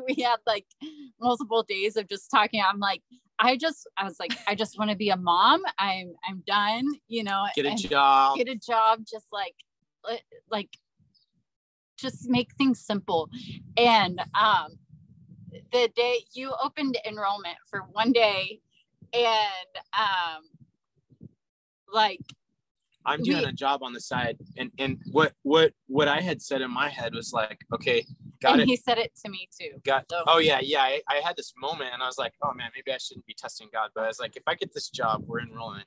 we 0.07 0.21
had 0.23 0.37
like 0.45 0.65
multiple 1.21 1.63
days 1.63 1.95
of 1.95 2.07
just 2.09 2.29
talking. 2.29 2.61
I'm 2.61 2.79
like, 2.79 3.01
I 3.43 3.57
just, 3.57 3.89
I 3.97 4.05
was 4.05 4.19
like, 4.19 4.31
I 4.47 4.55
just 4.55 4.77
want 4.79 4.89
to 4.89 4.95
be 4.95 5.09
a 5.09 5.17
mom. 5.17 5.61
I'm, 5.77 6.13
I'm 6.27 6.41
done, 6.47 6.85
you 7.09 7.23
know, 7.25 7.45
Get 7.55 7.65
a 7.65 7.75
job. 7.75 8.37
get 8.37 8.47
a 8.47 8.55
job, 8.55 9.01
just 9.05 9.27
like, 9.33 9.55
like, 10.49 10.69
just 11.97 12.29
make 12.29 12.53
things 12.55 12.79
simple. 12.79 13.29
And, 13.77 14.19
um, 14.33 14.69
the 15.73 15.89
day 15.93 16.19
you 16.33 16.53
opened 16.63 16.97
enrollment 17.05 17.57
for 17.69 17.81
one 17.91 18.13
day 18.13 18.61
and, 19.13 19.73
um, 19.93 20.43
like, 21.91 22.21
I'm 23.05 23.21
doing 23.21 23.39
we- 23.43 23.49
a 23.49 23.51
job 23.51 23.83
on 23.83 23.91
the 23.91 23.99
side, 23.99 24.37
and 24.57 24.71
and 24.79 24.97
what 25.11 25.33
what 25.41 25.73
what 25.87 26.07
I 26.07 26.21
had 26.21 26.41
said 26.41 26.61
in 26.61 26.71
my 26.71 26.87
head 26.87 27.13
was 27.13 27.33
like, 27.33 27.59
okay, 27.73 28.05
got 28.43 28.53
and 28.53 28.61
it, 28.61 28.67
he 28.67 28.75
said 28.77 28.97
it 28.99 29.11
to 29.25 29.29
me 29.31 29.49
too. 29.59 29.71
got. 29.83 30.05
So- 30.11 30.23
Oh 30.27 30.37
yeah, 30.37 30.59
yeah. 30.61 30.81
I, 30.83 31.01
I 31.09 31.15
had 31.25 31.35
this 31.35 31.53
moment, 31.57 31.89
and 31.93 32.03
I 32.03 32.05
was 32.05 32.17
like, 32.19 32.33
oh 32.43 32.53
man, 32.53 32.69
maybe 32.75 32.93
I 32.93 32.97
shouldn't 32.97 33.25
be 33.25 33.33
testing 33.33 33.69
God, 33.73 33.89
but 33.95 34.03
I 34.03 34.07
was 34.07 34.19
like, 34.19 34.35
if 34.37 34.43
I 34.47 34.53
get 34.55 34.73
this 34.73 34.89
job, 34.89 35.23
we're 35.25 35.41
enrolling. 35.41 35.83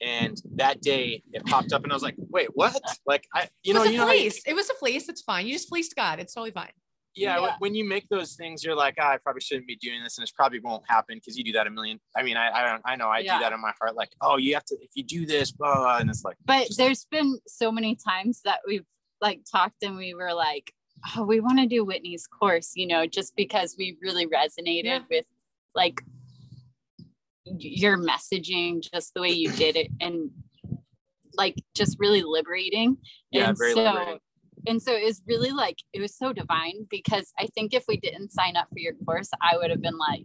And 0.00 0.40
that 0.56 0.82
day 0.82 1.22
it 1.32 1.46
popped 1.46 1.72
up, 1.72 1.82
and 1.84 1.92
I 1.92 1.96
was 1.96 2.02
like, 2.02 2.16
wait, 2.18 2.48
what? 2.54 2.78
Like 3.06 3.26
I, 3.34 3.48
you 3.62 3.70
it 3.70 3.74
know, 3.74 3.80
was 3.82 3.90
you 3.90 3.94
a 3.96 3.98
know, 3.98 4.06
how 4.06 4.12
you- 4.12 4.30
fleece. 4.30 4.42
it 4.46 4.54
was 4.54 4.68
a 4.68 4.74
fleece. 4.74 5.08
It's 5.08 5.22
fine. 5.22 5.46
You 5.46 5.52
just 5.54 5.68
fleeced 5.68 5.94
God. 5.96 6.20
It's 6.20 6.34
totally 6.34 6.50
fine. 6.50 6.72
yeah, 7.16 7.36
when- 7.38 7.48
Yeah. 7.50 7.56
when 7.60 7.74
you 7.76 7.84
make 7.88 8.08
those 8.08 8.34
things, 8.34 8.64
you're 8.64 8.74
like, 8.74 8.96
ah, 9.00 9.12
I 9.12 9.16
probably 9.18 9.40
shouldn't 9.40 9.68
be 9.68 9.76
doing 9.76 10.02
this, 10.02 10.18
and 10.18 10.22
this 10.24 10.32
probably 10.32 10.58
won't 10.60 10.82
happen 10.88 11.16
because 11.16 11.38
you 11.38 11.44
do 11.44 11.52
that 11.52 11.66
a 11.66 11.70
million. 11.70 12.00
I 12.16 12.22
mean, 12.24 12.36
I 12.36 12.50
I, 12.50 12.70
don't, 12.70 12.82
I 12.84 12.96
know 12.96 13.08
I 13.08 13.20
Yeah. 13.20 13.38
do 13.38 13.44
that 13.44 13.52
in 13.52 13.60
my 13.60 13.72
heart, 13.80 13.94
like, 13.94 14.10
oh, 14.20 14.36
you 14.36 14.52
have 14.54 14.64
to 14.66 14.76
if 14.82 14.90
you 14.94 15.04
do 15.04 15.24
this, 15.24 15.52
blah, 15.52 15.72
blah, 15.74 15.82
blah, 15.84 15.98
and 15.98 16.10
it's 16.10 16.24
like, 16.24 16.36
but 16.44 16.66
just- 16.66 16.78
there's 16.78 17.06
been 17.10 17.38
so 17.46 17.70
many 17.70 17.94
times 17.96 18.40
that 18.44 18.58
we've 18.66 18.84
like 19.20 19.40
talked 19.50 19.82
and 19.84 19.96
we 19.96 20.12
were 20.12 20.34
like 20.34 20.74
oh 21.16 21.22
we 21.24 21.40
want 21.40 21.58
to 21.58 21.66
do 21.66 21.84
whitney's 21.84 22.26
course 22.26 22.72
you 22.74 22.86
know 22.86 23.06
just 23.06 23.34
because 23.36 23.74
we 23.78 23.96
really 24.02 24.26
resonated 24.26 24.84
Yeah. 24.84 25.00
with 25.10 25.24
like 25.74 26.02
your 27.44 27.98
messaging 27.98 28.82
just 28.92 29.12
the 29.14 29.20
way 29.20 29.30
you 29.30 29.50
did 29.52 29.76
it 29.76 29.88
and 30.00 30.30
like 31.34 31.56
just 31.74 31.96
really 31.98 32.22
liberating 32.22 32.96
yeah, 33.30 33.48
and 33.48 33.58
very 33.58 33.72
so 33.74 33.82
liberating. 33.82 34.18
and 34.66 34.80
so 34.82 34.92
it 34.94 35.04
was 35.04 35.20
really 35.26 35.50
like 35.50 35.76
it 35.92 36.00
was 36.00 36.16
so 36.16 36.32
divine 36.32 36.86
because 36.90 37.32
i 37.38 37.46
think 37.54 37.74
if 37.74 37.84
we 37.88 37.96
didn't 37.98 38.32
sign 38.32 38.56
up 38.56 38.66
for 38.72 38.78
your 38.78 38.94
course 39.04 39.28
i 39.42 39.56
would 39.56 39.70
have 39.70 39.82
been 39.82 39.98
like 39.98 40.24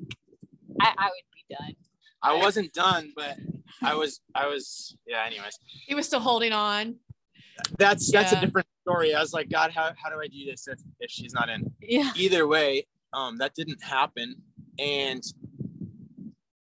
i, 0.82 0.93
I 0.97 1.05
would 1.05 1.25
be 1.34 1.55
done 1.55 1.75
I 2.21 2.34
wasn't 2.36 2.73
done, 2.73 3.13
but 3.15 3.38
I 3.82 3.95
was, 3.95 4.19
I 4.36 4.45
was, 4.45 4.97
yeah. 5.07 5.23
Anyways, 5.25 5.57
He 5.88 5.95
was 5.95 6.05
still 6.05 6.19
holding 6.19 6.51
on. 6.51 6.95
that's 7.77 8.11
that's 8.11 8.34
Yeah. 8.34 8.39
a 8.39 8.41
different 8.41 8.67
story. 8.89 9.13
I 9.13 9.19
was 9.19 9.33
like, 9.33 9.49
God, 9.49 9.71
how, 9.71 9.91
how 10.01 10.09
do 10.09 10.19
I 10.21 10.27
do 10.27 10.45
this 10.45 10.67
if, 10.67 10.79
if 10.99 11.11
she's 11.11 11.33
not 11.33 11.49
in? 11.49 11.71
yeah 11.81 12.11
Either 12.15 12.47
way, 12.47 12.87
um, 13.13 13.37
that 13.37 13.53
didn't 13.55 13.81
happen, 13.83 14.35
and 14.77 15.23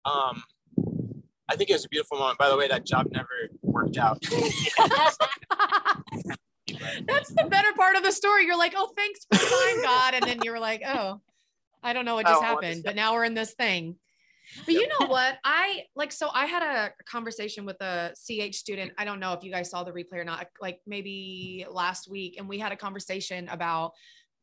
um, 0.06 0.44
I 1.50 1.56
think 1.56 1.70
it 1.70 1.74
was 1.74 1.86
a 1.86 1.90
beautiful 1.90 2.18
moment. 2.18 2.38
By 2.38 2.50
the 2.50 2.58
way, 2.58 2.68
that 2.68 2.86
job 2.86 3.08
never 3.12 3.50
worked 3.62 3.98
out. 3.98 4.22
That's 7.08 7.30
the 7.30 7.48
better 7.50 7.74
part 7.76 7.96
of 7.96 8.04
the 8.04 8.12
story. 8.12 8.46
You're 8.46 8.58
like, 8.58 8.74
oh, 8.76 8.92
thanks 8.96 9.26
for 9.32 9.40
time, 9.40 9.84
God. 9.84 10.14
And 10.16 10.24
then 10.26 10.40
you 10.44 10.52
were 10.52 10.60
like, 10.60 10.84
oh, 10.86 11.22
I 11.82 11.94
don't 11.94 12.06
know 12.06 12.16
what 12.16 12.26
just 12.26 12.42
Oh, 12.42 12.44
happened, 12.44 12.84
but 12.84 12.96
now 12.96 13.14
we're 13.14 13.24
in 13.24 13.34
this 13.34 13.54
thing. 13.54 13.96
But 14.66 14.74
you 14.74 14.88
know 14.88 15.08
what? 15.08 15.38
I 15.44 15.84
like, 15.96 16.12
so 16.12 16.30
I 16.34 16.46
had 16.46 16.64
a 16.64 16.92
conversation 17.06 17.66
with 17.66 17.80
a 17.82 18.14
CH 18.16 18.56
student. 18.56 18.92
I 18.98 19.06
don't 19.06 19.20
know 19.20 19.34
if 19.34 19.44
you 19.44 19.52
guys 19.52 19.70
saw 19.70 19.84
the 19.84 19.92
replay 19.92 20.20
or 20.20 20.24
not, 20.24 20.48
like 20.62 20.80
maybe 20.86 21.66
last 21.70 22.10
week. 22.10 22.36
And 22.38 22.48
we 22.48 22.60
had 22.60 22.72
a 22.72 22.78
conversation 22.78 23.48
about 23.50 23.94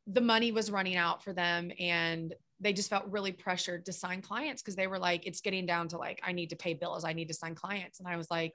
the 0.07 0.21
money 0.21 0.53
was 0.53 0.71
running 0.71 0.97
out 0.97 1.23
for 1.23 1.33
them 1.33 1.71
and 1.79 2.35
they 2.61 2.73
just 2.73 2.91
felt 2.91 3.05
really 3.07 3.33
pressured 3.33 3.85
to 3.87 3.93
sign 3.93 4.23
clients 4.23 4.63
because 4.63 4.77
they 4.77 4.87
were 4.87 4.99
like, 4.99 5.27
it's 5.27 5.41
getting 5.41 5.67
down 5.67 5.89
to 5.89 5.99
like, 5.99 6.21
I 6.25 6.33
need 6.33 6.51
to 6.51 6.57
pay 6.57 6.75
bills, 6.75 7.05
I 7.05 7.13
need 7.13 7.29
to 7.29 7.35
sign 7.35 7.55
clients. 7.55 8.01
And 8.01 8.09
I 8.09 8.17
was 8.17 8.31
like, 8.31 8.55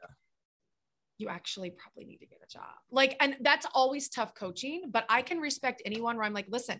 you 1.19 1.27
actually 1.27 1.69
probably 1.71 2.05
need 2.05 2.17
to 2.17 2.25
get 2.25 2.39
a 2.43 2.51
job. 2.51 2.63
Like, 2.91 3.17
and 3.19 3.35
that's 3.41 3.67
always 3.73 4.07
tough 4.07 4.33
coaching, 4.33 4.83
but 4.89 5.05
I 5.09 5.21
can 5.21 5.39
respect 5.39 5.81
anyone 5.85 6.15
where 6.15 6.25
I'm 6.25 6.33
like, 6.33 6.47
listen, 6.49 6.79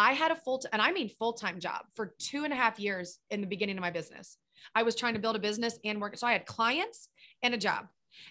I 0.00 0.14
had 0.14 0.30
a 0.30 0.36
full, 0.36 0.62
and 0.72 0.80
I 0.80 0.92
mean 0.92 1.10
full 1.10 1.34
time 1.34 1.60
job 1.60 1.82
for 1.94 2.14
two 2.18 2.44
and 2.44 2.52
a 2.54 2.56
half 2.56 2.80
years 2.80 3.18
in 3.30 3.42
the 3.42 3.46
beginning 3.46 3.76
of 3.76 3.82
my 3.82 3.90
business. 3.90 4.38
I 4.74 4.82
was 4.82 4.94
trying 4.94 5.12
to 5.12 5.20
build 5.20 5.36
a 5.36 5.38
business 5.38 5.78
and 5.84 6.00
work. 6.00 6.16
So 6.16 6.26
I 6.26 6.32
had 6.32 6.46
clients 6.46 7.10
and 7.42 7.52
a 7.52 7.58
job. 7.58 7.86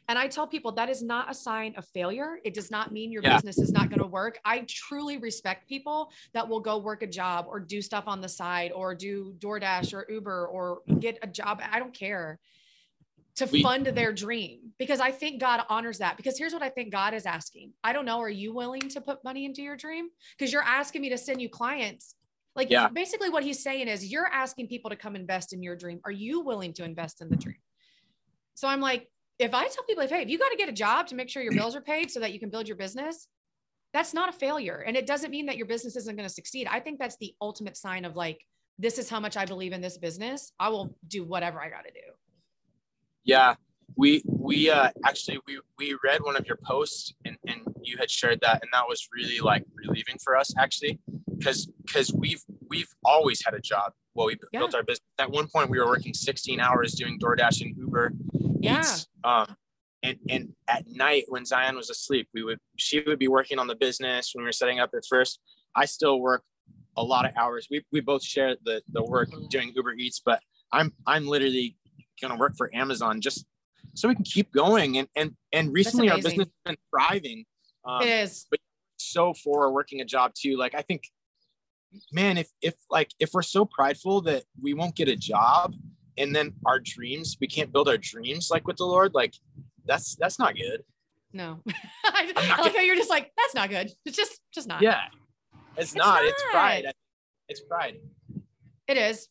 And 0.07 0.17
I 0.17 0.27
tell 0.27 0.47
people 0.47 0.71
that 0.73 0.89
is 0.89 1.03
not 1.03 1.29
a 1.29 1.33
sign 1.33 1.75
of 1.77 1.85
failure. 1.93 2.39
It 2.43 2.53
does 2.55 2.71
not 2.71 2.91
mean 2.91 3.11
your 3.11 3.21
Yeah. 3.23 3.35
business 3.35 3.59
is 3.59 3.71
not 3.71 3.89
going 3.89 4.01
to 4.01 4.07
work. 4.07 4.39
I 4.43 4.65
truly 4.67 5.17
respect 5.17 5.69
people 5.69 6.11
that 6.33 6.47
will 6.47 6.59
go 6.59 6.79
work 6.79 7.03
a 7.03 7.07
job 7.07 7.45
or 7.47 7.59
do 7.59 7.81
stuff 7.83 8.05
on 8.07 8.19
the 8.19 8.29
side 8.29 8.71
or 8.71 8.95
do 8.95 9.35
DoorDash 9.37 9.93
or 9.93 10.05
Uber 10.09 10.47
or 10.47 10.81
get 10.99 11.19
a 11.21 11.27
job. 11.27 11.61
I 11.63 11.77
don't 11.79 11.93
care 11.93 12.39
to 13.39 13.45
We- 13.51 13.63
fund 13.63 13.85
their 13.87 14.13
dream 14.13 14.73
because 14.77 14.99
I 14.99 15.11
think 15.11 15.39
God 15.39 15.63
honors 15.69 15.97
that. 15.99 16.17
Because 16.17 16.37
here's 16.37 16.53
what 16.53 16.61
I 16.61 16.69
think 16.69 16.91
God 16.91 17.13
is 17.13 17.25
asking. 17.25 17.73
I 17.83 17.93
don't 17.93 18.05
know. 18.05 18.19
Are 18.19 18.29
you 18.29 18.53
willing 18.53 18.81
to 18.81 19.01
put 19.01 19.23
money 19.23 19.45
into 19.45 19.61
your 19.61 19.75
dream? 19.77 20.09
Because 20.37 20.51
you're 20.53 20.63
asking 20.63 21.01
me 21.01 21.09
to 21.09 21.17
send 21.17 21.41
you 21.41 21.49
clients. 21.49 22.15
Like 22.55 22.69
Yeah. 22.69 22.89
basically 22.89 23.29
what 23.29 23.43
he's 23.43 23.63
saying 23.63 23.87
is 23.87 24.11
you're 24.11 24.27
asking 24.27 24.67
people 24.67 24.89
to 24.89 24.95
come 24.95 25.15
invest 25.15 25.53
in 25.53 25.63
your 25.63 25.75
dream. 25.75 26.01
Are 26.03 26.11
you 26.11 26.41
willing 26.41 26.73
to 26.73 26.83
invest 26.83 27.21
in 27.21 27.29
the 27.29 27.37
dream? 27.37 27.61
So 28.55 28.67
I'm 28.67 28.81
like, 28.81 29.09
if 29.37 29.53
I 29.53 29.67
tell 29.69 29.85
people, 29.85 30.03
if, 30.03 30.09
hey, 30.09 30.21
if 30.21 30.29
you 30.29 30.37
got 30.37 30.49
to 30.49 30.57
get 30.57 30.67
a 30.67 30.73
job 30.73 31.07
to 31.07 31.15
make 31.15 31.29
sure 31.29 31.41
your 31.41 31.53
bills 31.53 31.75
are 31.77 31.81
paid 31.81 32.11
so 32.11 32.19
that 32.19 32.33
you 32.33 32.39
can 32.41 32.49
build 32.49 32.67
your 32.67 32.75
business, 32.75 33.27
that's 33.93 34.13
not 34.13 34.27
a 34.27 34.33
failure. 34.33 34.83
And 34.85 34.97
it 34.97 35.07
doesn't 35.07 35.31
mean 35.31 35.45
that 35.45 35.55
your 35.55 35.65
business 35.65 35.95
isn't 35.95 36.15
going 36.15 36.27
to 36.27 36.33
succeed. 36.33 36.67
I 36.69 36.81
think 36.81 36.99
that's 36.99 37.15
the 37.17 37.33
ultimate 37.41 37.77
sign 37.77 38.03
of 38.03 38.17
like, 38.17 38.45
this 38.77 38.97
is 38.97 39.09
how 39.09 39.21
much 39.21 39.37
I 39.37 39.45
believe 39.45 39.71
in 39.71 39.79
this 39.81 39.97
business. 39.97 40.51
I 40.59 40.67
will 40.69 40.97
do 41.07 41.23
whatever 41.23 41.61
I 41.61 41.69
got 41.69 41.85
to 41.85 41.91
do. 41.91 41.99
Yeah, 43.29 43.53
we 43.95 44.23
we 44.25 44.71
uh 44.71 44.89
actually 45.05 45.37
we 45.45 45.59
we 45.77 45.95
read 46.03 46.23
one 46.23 46.35
of 46.35 46.47
your 46.47 46.57
posts 46.65 47.13
and 47.25 47.37
and 47.45 47.59
you 47.83 47.95
had 47.99 48.09
shared 48.09 48.39
that 48.41 48.63
and 48.63 48.69
that 48.73 48.85
was 48.87 49.07
really 49.15 49.39
like 49.39 49.63
relieving 49.75 50.17
for 50.23 50.35
us 50.35 50.51
actually 50.57 50.99
because 51.37 51.67
because 51.85 52.11
we've 52.11 52.43
we've 52.69 52.91
always 53.05 53.45
had 53.45 53.53
a 53.53 53.59
job. 53.59 53.91
Well, 54.15 54.25
we 54.25 54.35
Yeah. 54.51 54.61
built 54.61 54.73
our 54.73 54.81
business. 54.81 55.05
At 55.19 55.29
one 55.29 55.47
point, 55.47 55.69
we 55.69 55.77
were 55.79 55.85
working 55.85 56.15
16 56.15 56.59
hours 56.59 56.93
doing 56.93 57.19
DoorDash 57.19 57.61
and 57.61 57.77
Uber 57.77 58.13
Yeah. 58.61 58.79
eats. 58.79 59.07
Um, 59.23 59.55
and 60.01 60.17
and 60.27 60.43
at 60.67 60.87
night 60.87 61.25
when 61.27 61.45
Zion 61.45 61.75
was 61.75 61.91
asleep, 61.91 62.29
we 62.33 62.41
would 62.43 62.59
she 62.77 63.01
would 63.05 63.19
be 63.19 63.27
working 63.27 63.59
on 63.59 63.67
the 63.67 63.75
business 63.75 64.31
when 64.33 64.41
we 64.43 64.47
were 64.47 64.59
setting 64.63 64.79
up 64.79 64.89
at 64.95 65.03
first. 65.07 65.39
I 65.75 65.85
still 65.85 66.19
work 66.19 66.43
a 66.97 67.03
lot 67.03 67.25
of 67.27 67.31
hours. 67.37 67.67
We 67.69 67.85
we 67.91 67.99
both 67.99 68.23
share 68.23 68.55
the 68.65 68.81
the 68.91 69.03
work 69.03 69.29
doing 69.51 69.71
Uber 69.75 69.93
Eats, 69.93 70.19
but 70.25 70.39
I'm 70.71 70.93
I'm 71.05 71.27
literally 71.27 71.77
gonna 72.19 72.37
work 72.37 72.55
for 72.57 72.73
Amazon 72.73 73.21
just 73.21 73.45
so 73.93 74.07
we 74.07 74.15
can 74.15 74.23
keep 74.23 74.51
going. 74.51 74.97
And 74.97 75.07
and 75.15 75.35
and 75.53 75.73
recently 75.73 76.09
our 76.09 76.17
business 76.17 76.47
has 76.47 76.47
been 76.65 76.77
thriving. 76.89 77.45
Um, 77.85 78.01
It 78.01 78.09
is. 78.09 78.47
so 78.97 79.33
for 79.33 79.71
working 79.71 80.01
a 80.01 80.05
job 80.05 80.33
too. 80.33 80.57
Like 80.57 80.75
I 80.75 80.81
think, 80.81 81.03
man, 82.11 82.37
if 82.37 82.49
if 82.61 82.75
like 82.89 83.11
if 83.19 83.31
we're 83.33 83.41
so 83.41 83.65
prideful 83.65 84.21
that 84.21 84.43
we 84.61 84.73
won't 84.73 84.95
get 84.95 85.07
a 85.07 85.15
job 85.15 85.75
and 86.17 86.35
then 86.35 86.53
our 86.65 86.79
dreams, 86.79 87.37
we 87.39 87.47
can't 87.47 87.71
build 87.71 87.87
our 87.87 87.97
dreams 87.97 88.49
like 88.51 88.67
with 88.67 88.77
the 88.77 88.85
Lord, 88.85 89.13
like 89.13 89.33
that's 89.85 90.15
that's 90.15 90.37
not 90.37 90.55
good. 90.55 90.83
No. 91.33 91.61
I, 92.05 92.31
not 92.31 92.59
like 92.59 92.75
how 92.75 92.81
you're 92.81 92.95
just 92.95 93.09
like, 93.09 93.31
that's 93.37 93.55
not 93.55 93.69
good. 93.69 93.91
It's 94.05 94.17
just, 94.17 94.39
just 94.53 94.67
not. 94.67 94.81
Yeah. 94.81 95.01
It's, 95.77 95.95
not. 95.95 96.23
It's 96.25 96.43
pride. 96.51 96.91
It's 97.47 97.61
pride. 97.61 97.97
It 98.87 98.97
is. 98.97 99.27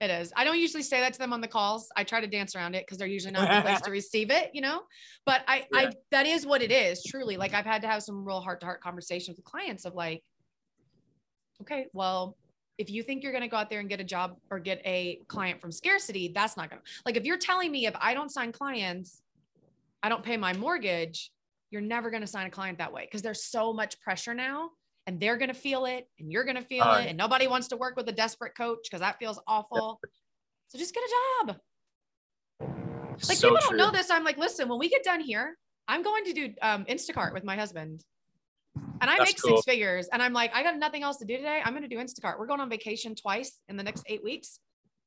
It 0.00 0.10
is. 0.10 0.30
I 0.36 0.44
don't 0.44 0.58
usually 0.58 0.82
say 0.82 1.00
that 1.00 1.14
to 1.14 1.18
them 1.18 1.32
on 1.32 1.40
the 1.40 1.48
calls. 1.48 1.88
I 1.96 2.04
try 2.04 2.20
to 2.20 2.26
dance 2.26 2.54
around 2.54 2.74
it 2.74 2.84
because 2.84 2.98
they're 2.98 3.06
usually 3.06 3.32
not 3.32 3.48
the 3.48 3.62
place 3.62 3.80
to 3.80 3.90
receive 4.00 4.30
it, 4.30 4.50
you 4.52 4.60
know. 4.60 4.82
But 5.24 5.42
I, 5.48 5.64
Yeah. 5.72 5.78
I, 5.78 5.92
that 6.10 6.26
is 6.26 6.44
what 6.44 6.60
it 6.60 6.70
is. 6.70 7.02
Truly, 7.02 7.38
like 7.38 7.54
I've 7.54 7.64
had 7.64 7.80
to 7.82 7.88
have 7.88 8.02
some 8.02 8.24
real 8.24 8.40
heart 8.42 8.60
to 8.60 8.66
heart 8.66 8.82
conversations 8.82 9.38
with 9.38 9.46
clients 9.46 9.86
of 9.86 9.94
like, 9.94 10.22
okay, 11.62 11.86
well, 11.94 12.36
if 12.76 12.90
you 12.90 13.02
think 13.02 13.22
you're 13.22 13.32
going 13.32 13.42
to 13.42 13.48
go 13.48 13.56
out 13.56 13.70
there 13.70 13.80
and 13.80 13.88
get 13.88 14.00
a 14.00 14.04
job 14.04 14.36
or 14.50 14.58
get 14.58 14.82
a 14.84 15.20
client 15.28 15.62
from 15.62 15.72
scarcity, 15.72 16.30
that's 16.34 16.58
not 16.58 16.68
going 16.68 16.82
to. 16.82 16.88
Like, 17.06 17.16
if 17.16 17.24
you're 17.24 17.38
telling 17.38 17.72
me 17.72 17.86
if 17.86 17.94
I 17.98 18.12
don't 18.12 18.30
sign 18.30 18.52
clients, 18.52 19.22
I 20.02 20.10
don't 20.10 20.22
pay 20.22 20.36
my 20.36 20.52
mortgage, 20.52 21.30
you're 21.70 21.80
never 21.80 22.10
going 22.10 22.20
to 22.20 22.26
sign 22.26 22.46
a 22.46 22.50
client 22.50 22.78
that 22.78 22.92
way 22.92 23.06
because 23.06 23.22
there's 23.22 23.44
so 23.44 23.72
much 23.72 23.98
pressure 24.00 24.34
now 24.34 24.70
and 25.06 25.20
they're 25.20 25.36
going 25.36 25.48
to 25.48 25.54
feel 25.54 25.86
it 25.86 26.08
and 26.18 26.30
you're 26.30 26.44
going 26.44 26.56
to 26.56 26.62
feel 26.62 26.84
Oh, 26.84 26.98
it 26.98 27.06
and 27.08 27.16
nobody 27.16 27.46
wants 27.46 27.68
to 27.68 27.76
work 27.76 27.96
with 27.96 28.08
a 28.08 28.12
desperate 28.12 28.56
coach 28.56 28.80
because 28.84 29.00
that 29.00 29.18
feels 29.18 29.40
awful. 29.46 30.00
So 30.68 30.78
just 30.78 30.94
get 30.94 31.04
a 31.04 31.46
job. 31.46 31.56
Like 32.60 33.38
so 33.38 33.48
people 33.48 33.58
don't 33.60 33.68
true. 33.70 33.78
know 33.78 33.90
this. 33.90 34.10
I'm 34.10 34.24
like, 34.24 34.36
listen, 34.36 34.68
when 34.68 34.78
we 34.78 34.88
get 34.88 35.04
done 35.04 35.20
here, 35.20 35.56
I'm 35.88 36.02
going 36.02 36.24
to 36.24 36.32
do 36.32 36.52
um, 36.60 36.84
Instacart 36.86 37.32
with 37.32 37.44
my 37.44 37.56
husband. 37.56 38.04
And 39.00 39.10
I 39.10 39.16
That's 39.18 39.30
make 39.30 39.42
cool. 39.42 39.56
six 39.56 39.64
figures. 39.64 40.08
And 40.12 40.22
I'm 40.22 40.32
like, 40.32 40.52
I 40.54 40.62
got 40.62 40.76
nothing 40.76 41.02
else 41.02 41.18
to 41.18 41.24
do 41.24 41.36
today. 41.36 41.60
I'm 41.64 41.72
going 41.72 41.88
to 41.88 41.88
do 41.88 41.98
Instacart. 41.98 42.38
We're 42.38 42.46
going 42.46 42.60
on 42.60 42.68
vacation 42.68 43.14
twice 43.14 43.60
in 43.68 43.76
the 43.76 43.82
next 43.82 44.04
eight 44.06 44.24
weeks. 44.24 44.58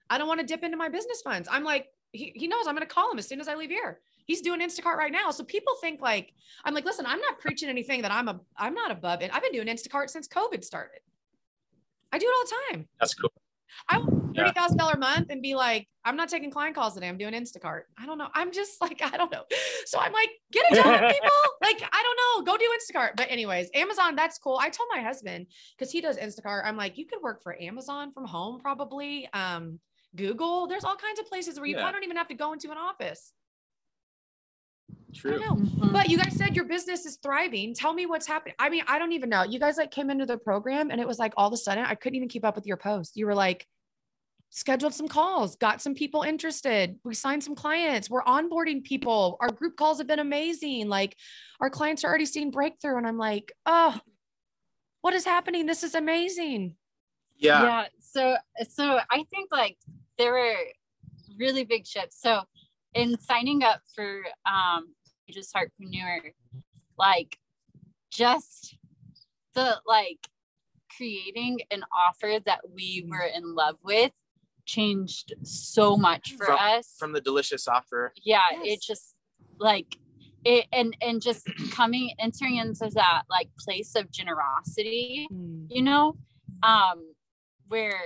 I 0.09 0.17
don't 0.17 0.27
want 0.27 0.39
to 0.39 0.45
dip 0.45 0.63
into 0.63 0.77
my 0.77 0.89
business 0.89 1.21
funds. 1.21 1.47
I'm 1.51 1.63
like, 1.63 1.87
he, 2.11 2.31
he 2.35 2.47
knows 2.47 2.65
I'm 2.67 2.75
going 2.75 2.87
to 2.87 2.93
call 2.93 3.11
him 3.11 3.19
as 3.19 3.27
soon 3.27 3.39
as 3.39 3.47
I 3.47 3.55
leave 3.55 3.69
here. 3.69 3.99
He's 4.29 4.41
doing 4.41 4.59
Instacart 4.61 4.95
right 4.95 5.11
now. 5.11 5.31
So 5.31 5.43
people 5.43 5.73
think 5.81 6.01
like, 6.01 6.33
I'm 6.63 6.75
like, 6.75 6.85
listen, 6.85 7.03
I'm 7.07 7.19
not 7.19 7.39
preaching 7.39 7.67
anything 7.67 8.03
that 8.03 8.11
I'm 8.11 8.27
a, 8.27 8.39
I'm 8.55 8.75
not 8.75 8.91
above 8.91 9.23
it. 9.23 9.31
I've 9.33 9.41
been 9.41 9.51
doing 9.51 9.65
Instacart 9.67 10.11
since 10.11 10.27
COVID 10.27 10.63
started. 10.63 10.99
I 12.11 12.19
do 12.19 12.27
it 12.27 12.35
all 12.37 12.43
the 12.45 12.77
time. 12.77 12.87
That's 12.99 13.15
cool. 13.15 13.31
I 13.87 13.97
want 13.97 14.35
thirty 14.35 14.51
thousand 14.51 14.77
dollar 14.77 14.93
a 14.93 14.99
month 14.99 15.27
and 15.31 15.41
be 15.41 15.55
like, 15.55 15.87
I'm 16.05 16.15
not 16.15 16.29
taking 16.29 16.51
client 16.51 16.75
calls 16.75 16.93
today. 16.93 17.07
I'm 17.07 17.17
doing 17.17 17.33
Instacart. 17.33 17.81
I 17.97 18.05
don't 18.05 18.19
know. 18.19 18.27
I'm 18.35 18.51
just 18.51 18.79
like, 18.81 19.01
I 19.03 19.17
don't 19.17 19.31
know. 19.31 19.43
So 19.85 19.97
I'm 19.99 20.13
like, 20.13 20.29
get 20.51 20.63
a 20.71 20.75
job, 20.75 20.85
people. 21.11 21.29
like, 21.63 21.81
I 21.91 22.03
don't 22.03 22.45
know. 22.45 22.51
Go 22.51 22.57
do 22.57 22.65
Instacart. 22.77 23.15
But 23.17 23.31
anyways, 23.31 23.69
Amazon, 23.73 24.15
that's 24.15 24.37
cool. 24.37 24.59
I 24.61 24.69
told 24.69 24.89
my 24.93 25.01
husband 25.01 25.47
because 25.75 25.91
he 25.91 26.01
does 26.01 26.17
Instacart. 26.17 26.65
I'm 26.65 26.77
like, 26.77 26.99
you 26.99 27.07
could 27.07 27.21
work 27.23 27.41
for 27.41 27.59
Amazon 27.59 28.11
from 28.11 28.25
home, 28.25 28.59
probably. 28.59 29.27
Um, 29.33 29.79
Google. 30.15 30.67
There's 30.67 30.83
all 30.83 30.95
kinds 30.95 31.19
of 31.19 31.25
places 31.27 31.57
where 31.57 31.65
you 31.67 31.75
Yeah. 31.75 31.81
probably 31.81 31.97
don't 31.97 32.03
even 32.05 32.17
have 32.17 32.27
to 32.29 32.35
go 32.35 32.53
into 32.53 32.69
an 32.71 32.77
office. 32.77 33.33
I 35.09 35.17
True. 35.17 35.39
don't 35.39 35.41
know. 35.41 35.55
Mhm. 35.87 35.91
But 35.91 36.09
you 36.09 36.17
guys 36.17 36.35
said 36.35 36.55
your 36.55 36.65
business 36.65 37.05
is 37.05 37.17
thriving. 37.17 37.73
Tell 37.73 37.93
me 37.93 38.05
what's 38.05 38.27
happening. 38.27 38.55
I 38.59 38.69
mean, 38.69 38.83
I 38.87 38.99
don't 38.99 39.11
even 39.11 39.29
know. 39.29 39.43
You 39.43 39.59
guys 39.59 39.77
like 39.77 39.91
came 39.91 40.09
into 40.09 40.25
the 40.25 40.37
program 40.37 40.91
and 40.91 41.01
it 41.01 41.07
was 41.07 41.19
like 41.19 41.33
all 41.37 41.47
of 41.47 41.53
a 41.53 41.57
sudden 41.57 41.83
I 41.85 41.95
couldn't 41.95 42.15
even 42.15 42.29
keep 42.29 42.45
up 42.45 42.55
with 42.55 42.65
your 42.67 42.77
post. 42.77 43.17
You 43.17 43.25
were 43.25 43.35
like, 43.35 43.67
scheduled 44.51 44.93
some 44.95 45.07
calls, 45.07 45.55
got 45.57 45.79
some 45.79 45.93
people 45.93 46.23
interested. 46.23 46.97
We 47.03 47.13
signed 47.13 47.43
some 47.43 47.53
clients. 47.53 48.09
We're 48.09 48.23
onboarding 48.23 48.83
people. 48.83 49.37
Our 49.41 49.51
group 49.51 49.75
calls 49.75 49.99
have 49.99 50.07
been 50.07 50.19
amazing. 50.19 50.89
Like 50.89 51.15
our 51.59 51.69
clients 51.69 52.03
are 52.03 52.07
already 52.07 52.25
seeing 52.25 52.49
breakthrough. 52.49 52.97
And 52.97 53.05
I'm 53.05 53.17
like, 53.17 53.51
oh, 53.67 53.99
what 55.01 55.13
is 55.13 55.23
happening? 55.23 55.65
This 55.67 55.83
is 55.83 55.93
amazing. 55.95 56.75
Yeah. 57.37 57.63
yeah 57.63 57.85
so 58.01 58.35
so 58.69 58.99
i 59.09 59.23
think 59.29 59.47
like 59.49 59.77
there 60.17 60.33
were 60.33 60.55
really 61.39 61.63
big 61.63 61.87
shifts 61.87 62.19
so 62.21 62.41
in 62.95 63.17
signing 63.19 63.63
up 63.63 63.79
for 63.95 64.23
um 64.45 64.87
just 65.33 65.53
heartpreneur 65.55 66.31
like 66.97 67.37
just 68.11 68.75
the 69.53 69.77
like 69.85 70.27
creating 70.95 71.59
an 71.71 71.83
offer 71.93 72.39
that 72.45 72.59
we 72.73 73.05
were 73.09 73.25
in 73.35 73.55
love 73.55 73.75
with 73.83 74.11
changed 74.65 75.33
so 75.43 75.95
much 75.97 76.33
for 76.37 76.45
From- 76.45 76.57
us 76.59 76.95
From 76.99 77.13
the 77.13 77.21
delicious 77.21 77.67
offer. 77.67 78.13
yeah 78.23 78.41
Yes. 78.51 78.61
it 78.65 78.81
just 78.81 79.15
like 79.59 79.97
it 80.45 80.65
and 80.71 80.95
and 81.01 81.21
just 81.21 81.47
coming 81.71 82.11
entering 82.19 82.57
into 82.57 82.89
that 82.93 83.23
like 83.29 83.49
place 83.59 83.95
of 83.95 84.11
generosity 84.11 85.27
you 85.69 85.81
know 85.81 86.15
um 86.63 87.13
where 87.67 87.99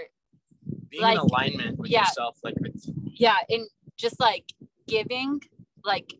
Being 0.90 1.04
Like, 1.04 1.14
in 1.16 1.20
alignment 1.20 1.80
with 1.80 1.90
yeah. 1.92 2.02
yourself. 2.02 2.38
Like 2.44 2.56
yeah 3.06 3.38
and 3.50 3.68
just 3.98 4.20
like 4.20 4.46
giving 4.88 5.42
like 5.84 6.14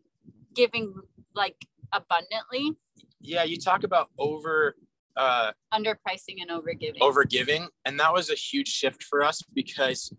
giving 0.54 0.94
like 1.34 1.56
abundantly 1.92 2.72
yeah, 3.20 3.42
you 3.44 3.56
talk 3.58 3.84
about 3.84 4.08
over 4.18 4.74
uh 5.16 5.52
underpricing 5.72 6.36
and 6.42 6.50
overgiving 6.50 6.98
over 7.00 7.24
giving. 7.24 7.68
And 7.86 7.98
that 8.00 8.12
was 8.12 8.28
a 8.30 8.34
huge 8.34 8.68
shift 8.68 9.02
for 9.02 9.22
us 9.22 9.40
because 9.54 10.12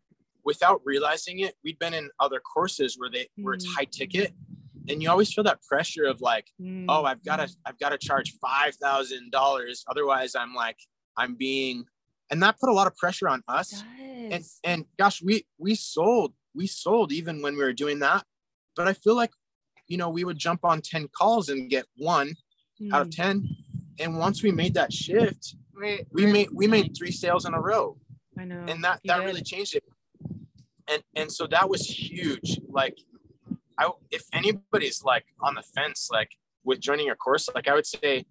without 0.44 0.82
realizing 0.86 1.40
it, 1.40 1.54
we'd 1.64 1.78
been 1.80 1.94
in 1.94 2.10
other 2.20 2.40
courses 2.40 2.98
where 2.98 3.10
they 3.12 3.28
where 3.38 3.54
it's 3.54 3.66
Mm. 3.68 3.76
high 3.78 3.86
ticket. 3.86 4.34
And 4.90 5.02
you 5.04 5.10
always 5.10 5.32
feel 5.34 5.44
that 5.46 5.62
pressure 5.64 6.06
of 6.06 6.22
like, 6.22 6.48
Mm. 6.62 6.86
oh, 6.90 7.04
I've 7.06 7.24
got 7.24 7.38
to, 7.38 7.48
I've 7.66 7.80
got 7.80 7.90
to 7.90 7.98
charge 7.98 8.34
five 8.42 8.76
thousand 8.76 9.32
dollars. 9.32 9.84
Otherwise, 9.88 10.36
I'm 10.36 10.54
like, 10.56 10.78
I'm 11.18 11.36
being, 11.36 11.86
and 12.32 12.42
that 12.44 12.60
put 12.60 12.70
a 12.70 12.74
lot 12.74 12.88
of 12.88 12.96
pressure 12.96 13.28
on 13.28 13.42
us. 13.48 13.84
And 14.32 14.44
and 14.64 14.86
gosh, 14.98 15.22
we 15.22 15.46
we 15.58 15.76
sold, 15.76 16.34
we 16.56 16.66
sold 16.68 17.12
even 17.12 17.42
when 17.44 17.56
we 17.58 17.64
were 17.64 17.74
doing 17.74 18.00
that. 18.00 18.24
But 18.76 18.88
I 18.88 18.94
feel 18.94 19.16
like, 19.16 19.32
you 19.88 19.98
know, 19.98 20.10
we 20.10 20.24
would 20.24 20.38
jump 20.38 20.62
on 20.64 20.82
ten 20.82 21.08
calls 21.10 21.50
and 21.50 21.70
get 21.70 21.86
one 21.98 22.36
out 22.92 23.02
of 23.02 23.08
Mm. 23.10 23.16
ten. 23.16 23.50
And 24.00 24.18
once 24.18 24.44
we 24.44 24.52
made 24.52 24.74
that 24.74 24.92
shift, 24.92 25.56
we 26.12 26.26
made 26.26 26.50
we 26.52 26.68
made 26.68 26.96
three 26.98 27.12
sales 27.12 27.46
in 27.46 27.54
a 27.54 27.60
row. 27.62 27.98
I 28.38 28.44
know. 28.46 28.66
and 28.68 28.84
that 28.84 29.00
that 29.06 29.24
really 29.24 29.42
changed 29.42 29.76
it. 29.76 29.84
And 30.92 31.02
and 31.16 31.32
so 31.32 31.48
that 31.48 31.70
was 31.70 31.82
huge. 31.88 32.60
Like 32.70 32.98
i 33.78 33.90
if 34.12 34.24
anybody's 34.34 35.04
like 35.04 35.26
on 35.42 35.54
the 35.56 35.62
fence 35.62 36.08
like 36.12 36.32
with 36.64 36.80
joining 36.80 37.06
your 37.08 37.16
course 37.18 37.50
like 37.54 37.68
i 37.68 37.74
would 37.74 37.86
say 37.86 38.26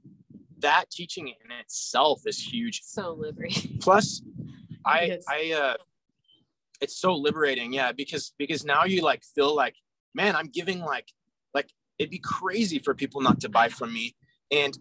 that 0.58 0.84
teaching 0.90 1.28
in 1.28 1.50
itself 1.62 2.22
is 2.26 2.38
huge. 2.52 2.80
So 2.82 3.12
liberating. 3.12 3.78
Plus 3.80 4.22
i 4.86 5.18
i 5.28 5.52
uh 5.52 5.74
it's 6.80 6.96
so 6.96 7.14
liberating. 7.14 7.72
Yeah 7.72 7.92
because 7.92 8.32
because 8.38 8.64
now 8.64 8.84
you 8.84 9.00
like 9.02 9.22
feel 9.34 9.54
like 9.54 9.76
man 10.14 10.34
i'm 10.36 10.48
giving 10.48 10.80
like 10.80 11.08
it'd 11.98 12.10
be 12.10 12.18
crazy 12.18 12.78
for 12.78 12.94
people 12.94 13.20
not 13.20 13.40
to 13.40 13.48
buy 13.48 13.68
from 13.68 13.92
me 13.92 14.14
and 14.50 14.76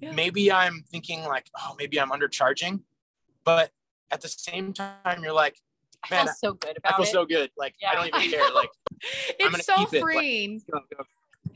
Yeah. 0.00 0.12
maybe 0.12 0.52
i'm 0.52 0.84
thinking 0.90 1.24
like 1.24 1.46
oh 1.58 1.74
maybe 1.78 2.00
i'm 2.00 2.10
undercharging 2.10 2.82
but 3.44 3.70
at 4.10 4.20
the 4.20 4.28
same 4.28 4.72
time 4.72 5.22
you're 5.22 5.32
like 5.32 5.56
man, 6.10 6.20
i 6.20 6.24
feel 6.24 6.34
so 6.34 6.52
good 6.54 6.78
I 6.84 6.96
feel 6.96 7.04
it 7.04 7.08
so 7.08 7.24
good. 7.24 7.50
Like 7.56 7.74
I 7.88 7.94
don't 7.94 8.06
even 8.08 8.30
care. 8.30 8.52
Like 8.54 8.70
it's 9.38 9.66
so 9.66 9.76
keep 9.76 9.94
it, 9.94 10.02
like, 10.02 10.14
freeing. 10.14 10.60
go, 10.70 10.80
go. 10.96 11.04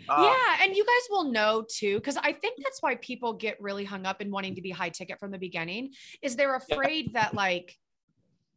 Uh, 0.08 0.22
yeah, 0.32 0.64
and 0.64 0.76
you 0.76 0.84
guys 0.84 1.08
will 1.10 1.30
know 1.30 1.64
too, 1.68 1.96
because 1.96 2.16
I 2.16 2.32
think 2.32 2.58
that's 2.62 2.82
why 2.82 2.96
people 2.96 3.32
get 3.34 3.60
really 3.60 3.84
hung 3.84 4.06
up 4.06 4.20
in 4.20 4.30
wanting 4.30 4.54
to 4.56 4.62
be 4.62 4.70
high 4.70 4.88
ticket 4.88 5.20
from 5.20 5.30
the 5.30 5.38
beginning. 5.38 5.92
Is 6.22 6.36
they're 6.36 6.56
afraid 6.56 7.12
that 7.14 7.34
like, 7.34 7.76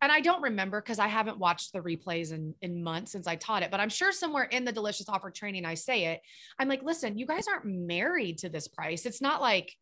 and 0.04 0.12
I 0.12 0.20
don't 0.20 0.42
remember 0.42 0.82
because 0.82 1.00
I 1.00 1.08
haven't 1.08 1.40
watched 1.40 1.72
the 1.72 1.80
replays 1.80 2.34
in 2.34 2.54
in 2.62 2.84
months 2.84 3.14
since 3.14 3.26
I 3.26 3.36
taught 3.38 3.64
it, 3.64 3.72
but 3.72 3.80
I'm 3.80 3.90
sure 3.90 4.12
somewhere 4.12 4.44
in 4.44 4.66
the 4.66 4.72
delicious 4.72 5.08
offer 5.08 5.32
training 5.32 5.66
I 5.66 5.76
say 5.76 6.06
it. 6.08 6.22
I'm 6.60 6.68
like, 6.68 6.84
listen, 6.84 7.18
you 7.18 7.26
guys 7.26 7.48
aren't 7.48 7.66
married 7.66 8.38
to 8.40 8.50
this 8.50 8.68
price. 8.68 9.06
It's 9.06 9.22
not 9.22 9.42
like 9.42 9.74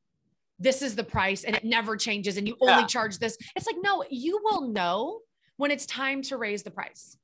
this 0.59 0.83
is 0.83 0.95
the 0.95 1.03
price 1.03 1.43
and 1.43 1.55
it 1.55 1.65
never 1.65 1.97
changes 1.97 2.37
and 2.37 2.47
you 2.47 2.55
only 2.61 2.83
Yeah. 2.83 2.87
charge 2.87 3.17
this. 3.17 3.35
It's 3.55 3.65
like, 3.65 3.77
no, 3.81 4.03
you 4.11 4.39
will 4.43 4.69
know 4.69 5.21
when 5.57 5.71
it's 5.71 5.87
time 5.87 6.21
to 6.23 6.37
raise 6.37 6.61
the 6.61 6.71
price. 6.71 7.17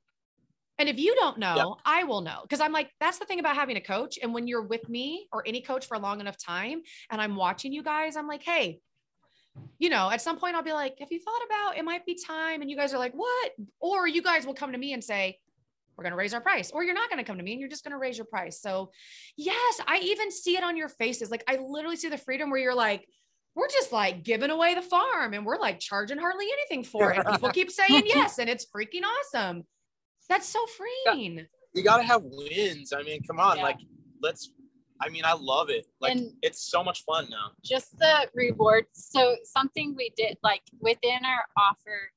And 0.80 0.88
if 0.88 0.98
you 0.98 1.14
don't 1.14 1.38
know, 1.38 1.76
I 1.84 2.04
will 2.04 2.20
know. 2.20 2.42
Cause 2.50 2.60
I'm 2.60 2.72
like, 2.72 2.90
that's 3.00 3.18
the 3.18 3.24
thing 3.24 3.40
about 3.40 3.54
having 3.56 3.76
a 3.76 3.80
coach. 3.80 4.18
And 4.22 4.34
when 4.34 4.46
you're 4.48 4.62
with 4.62 4.88
me 4.88 5.28
or 5.32 5.42
any 5.46 5.60
coach 5.60 5.86
for 5.86 5.96
a 5.96 6.00
long 6.00 6.20
enough 6.20 6.36
time 6.36 6.82
and 7.10 7.20
I'm 7.20 7.36
watching 7.36 7.72
you 7.72 7.82
guys, 7.82 8.16
I'm 8.16 8.26
like, 8.28 8.42
hey, 8.42 8.80
you 9.78 9.90
know, 9.90 10.10
at 10.10 10.20
some 10.20 10.38
point 10.38 10.56
I'll 10.56 10.62
be 10.62 10.72
like, 10.72 10.98
have 10.98 11.10
you 11.10 11.20
thought 11.20 11.40
about 11.46 11.78
it 11.78 11.84
might 11.84 12.04
be 12.04 12.14
time? 12.14 12.62
And 12.62 12.70
you 12.70 12.76
guys 12.76 12.92
are 12.92 12.98
like, 12.98 13.12
what? 13.12 13.52
Or 13.80 14.06
you 14.06 14.22
guys 14.22 14.46
will 14.46 14.54
come 14.54 14.72
to 14.72 14.78
me 14.78 14.92
and 14.92 15.02
say, 15.02 15.38
we're 15.96 16.04
going 16.04 16.12
to 16.12 16.16
raise 16.16 16.32
our 16.32 16.40
price, 16.40 16.70
or 16.70 16.84
you're 16.84 16.94
not 16.94 17.10
going 17.10 17.18
to 17.18 17.24
come 17.24 17.38
to 17.38 17.42
me 17.42 17.52
and 17.52 17.60
you're 17.60 17.68
just 17.68 17.82
going 17.82 17.92
to 17.92 17.98
raise 17.98 18.16
your 18.16 18.24
price. 18.26 18.60
So, 18.60 18.92
yes, 19.36 19.80
I 19.84 19.98
even 19.98 20.30
see 20.30 20.56
it 20.56 20.62
on 20.62 20.76
your 20.76 20.88
faces. 20.88 21.28
Like, 21.28 21.42
I 21.48 21.56
literally 21.56 21.96
see 21.96 22.08
the 22.08 22.16
freedom 22.16 22.50
where 22.50 22.60
you're 22.60 22.74
like, 22.74 23.04
we're 23.58 23.68
just 23.68 23.92
like 23.92 24.22
giving 24.22 24.50
away 24.50 24.76
the 24.76 24.82
farm 24.82 25.34
and 25.34 25.44
we're 25.44 25.58
like 25.58 25.80
charging 25.80 26.18
hardly 26.18 26.46
anything 26.46 26.84
for 26.84 27.12
it. 27.12 27.26
People 27.30 27.50
keep 27.50 27.72
saying 27.72 28.04
yes, 28.06 28.38
and 28.38 28.48
it's 28.48 28.64
freaking 28.66 29.02
awesome. 29.02 29.64
That's 30.28 30.48
so 30.48 30.64
freeing. 30.66 31.46
You 31.74 31.82
gotta 31.82 32.04
have 32.04 32.22
wins. 32.24 32.92
I 32.96 33.02
mean, 33.02 33.22
come 33.24 33.40
on. 33.40 33.56
Yeah. 33.56 33.64
Like 33.64 33.78
let's. 34.22 34.52
I 35.00 35.08
mean, 35.08 35.24
I 35.24 35.34
love 35.34 35.70
it. 35.70 35.86
Like 36.00 36.12
And- 36.16 36.32
it's 36.42 36.60
so 36.60 36.82
much 36.82 37.04
fun 37.04 37.28
now. 37.30 37.52
just 37.64 37.98
the 37.98 38.28
reward. 38.34 38.86
So 38.92 39.36
something 39.44 39.94
we 39.96 40.10
did 40.16 40.38
like 40.42 40.62
within 40.80 41.24
our 41.24 41.44
offer, 41.56 42.12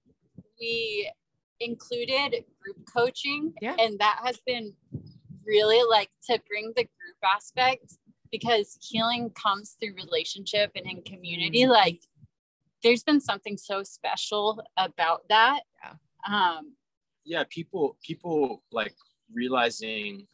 we 0.59 1.11
included 1.59 2.43
group 2.59 2.77
coaching. 2.91 3.53
Yeah. 3.61 3.75
And 3.79 3.99
that 3.99 4.19
has 4.23 4.39
been 4.45 4.73
really 5.45 5.81
like 5.89 6.09
to 6.29 6.41
bring 6.47 6.67
the 6.75 6.83
group 6.83 7.17
aspect 7.23 7.97
because 8.31 8.77
healing 8.81 9.29
comes 9.31 9.75
through 9.79 9.93
relationship 9.95 10.71
and 10.75 10.85
in 10.89 11.01
community. 11.03 11.67
Like 11.67 12.01
there's 12.83 13.03
been 13.03 13.21
something 13.21 13.57
so 13.57 13.83
special 13.83 14.63
about 14.77 15.27
that. 15.29 15.61
Yeah. 15.83 15.93
Um, 16.57 16.73
Yeah, 17.25 17.43
people 17.49 17.97
people 18.01 18.63
like 18.71 18.95
realizing. 19.31 20.27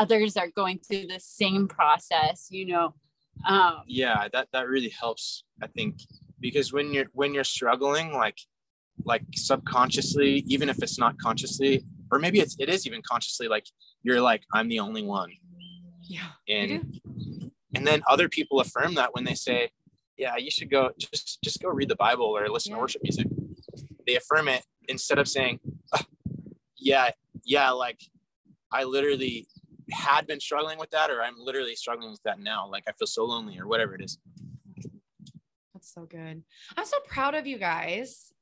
Others 0.00 0.36
are 0.36 0.48
going 0.56 0.78
through 0.78 1.06
the 1.06 1.20
same 1.20 1.68
process, 1.68 2.48
you 2.50 2.66
know. 2.66 2.94
Um, 3.46 3.82
Yeah, 3.86 4.28
that 4.32 4.48
that 4.52 4.66
really 4.68 4.88
helps. 4.88 5.44
I 5.62 5.66
think 5.66 5.92
because 6.40 6.72
when 6.72 6.92
you're 6.94 7.06
when 7.12 7.34
you're 7.34 7.44
struggling, 7.58 8.12
like 8.12 8.38
like 9.04 9.22
subconsciously, 9.34 10.32
even 10.54 10.68
if 10.68 10.82
it's 10.82 10.98
not 10.98 11.16
consciously, 11.18 11.84
or 12.10 12.18
maybe 12.18 12.40
it's 12.40 12.56
it 12.58 12.68
is 12.68 12.86
even 12.86 13.02
consciously, 13.12 13.46
like 13.48 13.66
you're 14.02 14.20
like 14.20 14.42
I'm 14.54 14.68
the 14.68 14.80
only 14.80 15.04
one, 15.04 15.30
Yeah. 16.02 16.30
and 16.48 17.00
and 17.74 17.86
then 17.86 18.02
other 18.08 18.28
people 18.28 18.60
affirm 18.60 18.94
that 18.94 19.14
when 19.14 19.24
they 19.24 19.34
say 19.34 19.70
yeah 20.18 20.36
you 20.36 20.50
should 20.50 20.70
go 20.70 20.90
just 20.98 21.40
just 21.42 21.62
go 21.62 21.68
read 21.70 21.88
the 21.88 21.96
bible 21.96 22.26
or 22.36 22.46
listen 22.48 22.70
Yeah. 22.70 22.76
to 22.76 22.82
worship 22.82 23.02
music 23.02 23.26
they 24.06 24.16
affirm 24.16 24.48
it 24.48 24.62
instead 24.88 25.18
of 25.22 25.26
saying 25.28 25.60
"Ugh, 25.94 26.04
yeah 26.76 27.10
yeah 27.44 27.70
like 27.70 28.00
i 28.72 28.82
literally 28.84 29.46
had 29.92 30.26
been 30.26 30.40
struggling 30.40 30.78
with 30.78 30.90
that 30.90 31.10
or 31.10 31.22
I'm 31.22 31.38
literally 31.38 31.74
struggling 31.74 32.10
with 32.10 32.22
that 32.24 32.40
now. 32.40 32.68
Like 32.68 32.84
I 32.88 32.92
feel 32.92 33.06
so 33.06 33.24
lonely 33.24 33.58
or 33.58 33.66
whatever 33.66 33.94
it 33.94 34.02
is. 34.02 34.18
That's 35.74 35.92
so 35.92 36.04
good. 36.04 36.42
I'm 36.76 36.84
so 36.84 36.98
proud 37.06 37.34
of 37.34 37.46
you 37.46 37.58
guys. 37.58 38.32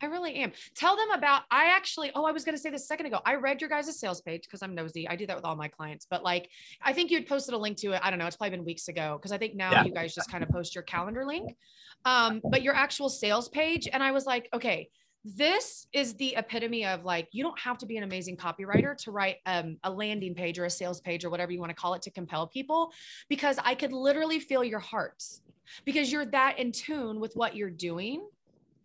I 0.00 0.06
really 0.06 0.34
am. 0.36 0.52
Tell 0.74 0.96
them 0.96 1.10
about. 1.10 1.42
I 1.50 1.66
actually, 1.66 2.12
oh, 2.14 2.24
I 2.24 2.30
was 2.30 2.44
going 2.44 2.54
to 2.54 2.60
say 2.60 2.70
this 2.70 2.82
a 2.82 2.86
second 2.86 3.06
ago. 3.06 3.20
I 3.24 3.34
read 3.34 3.60
your 3.60 3.68
guys' 3.68 3.98
sales 3.98 4.20
page 4.20 4.42
because 4.44 4.62
I'm 4.62 4.74
nosy. 4.74 5.08
I 5.08 5.16
do 5.16 5.26
that 5.26 5.34
with 5.34 5.44
all 5.44 5.56
my 5.56 5.68
clients, 5.68 6.06
but 6.08 6.22
like, 6.22 6.50
I 6.80 6.92
think 6.92 7.10
you 7.10 7.18
had 7.18 7.26
posted 7.26 7.54
a 7.54 7.58
link 7.58 7.78
to 7.78 7.92
it. 7.92 8.00
I 8.02 8.10
don't 8.10 8.18
know. 8.18 8.26
It's 8.26 8.36
probably 8.36 8.56
been 8.56 8.64
weeks 8.64 8.88
ago 8.88 9.18
because 9.18 9.32
I 9.32 9.38
think 9.38 9.56
now 9.56 9.72
yeah. 9.72 9.84
you 9.84 9.92
guys 9.92 10.14
just 10.14 10.30
kind 10.30 10.44
of 10.44 10.50
post 10.50 10.74
your 10.74 10.82
calendar 10.84 11.24
link, 11.24 11.56
um, 12.04 12.40
but 12.44 12.62
your 12.62 12.74
actual 12.74 13.08
sales 13.08 13.48
page. 13.48 13.88
And 13.92 14.02
I 14.02 14.12
was 14.12 14.24
like, 14.24 14.48
okay, 14.54 14.88
this 15.36 15.86
is 15.92 16.14
the 16.14 16.34
epitome 16.36 16.84
of 16.86 17.04
like 17.04 17.28
you 17.32 17.42
don't 17.42 17.58
have 17.58 17.78
to 17.78 17.86
be 17.86 17.96
an 17.96 18.04
amazing 18.04 18.36
copywriter 18.36 18.96
to 18.96 19.10
write 19.10 19.36
um, 19.46 19.76
a 19.84 19.90
landing 19.90 20.34
page 20.34 20.58
or 20.58 20.64
a 20.64 20.70
sales 20.70 21.00
page 21.00 21.24
or 21.24 21.30
whatever 21.30 21.52
you 21.52 21.60
want 21.60 21.70
to 21.70 21.74
call 21.74 21.94
it 21.94 22.02
to 22.02 22.10
compel 22.10 22.46
people 22.46 22.92
because 23.28 23.58
i 23.64 23.74
could 23.74 23.92
literally 23.92 24.38
feel 24.38 24.62
your 24.62 24.78
hearts 24.78 25.42
because 25.84 26.10
you're 26.10 26.26
that 26.26 26.58
in 26.58 26.72
tune 26.72 27.20
with 27.20 27.34
what 27.34 27.56
you're 27.56 27.70
doing. 27.70 28.26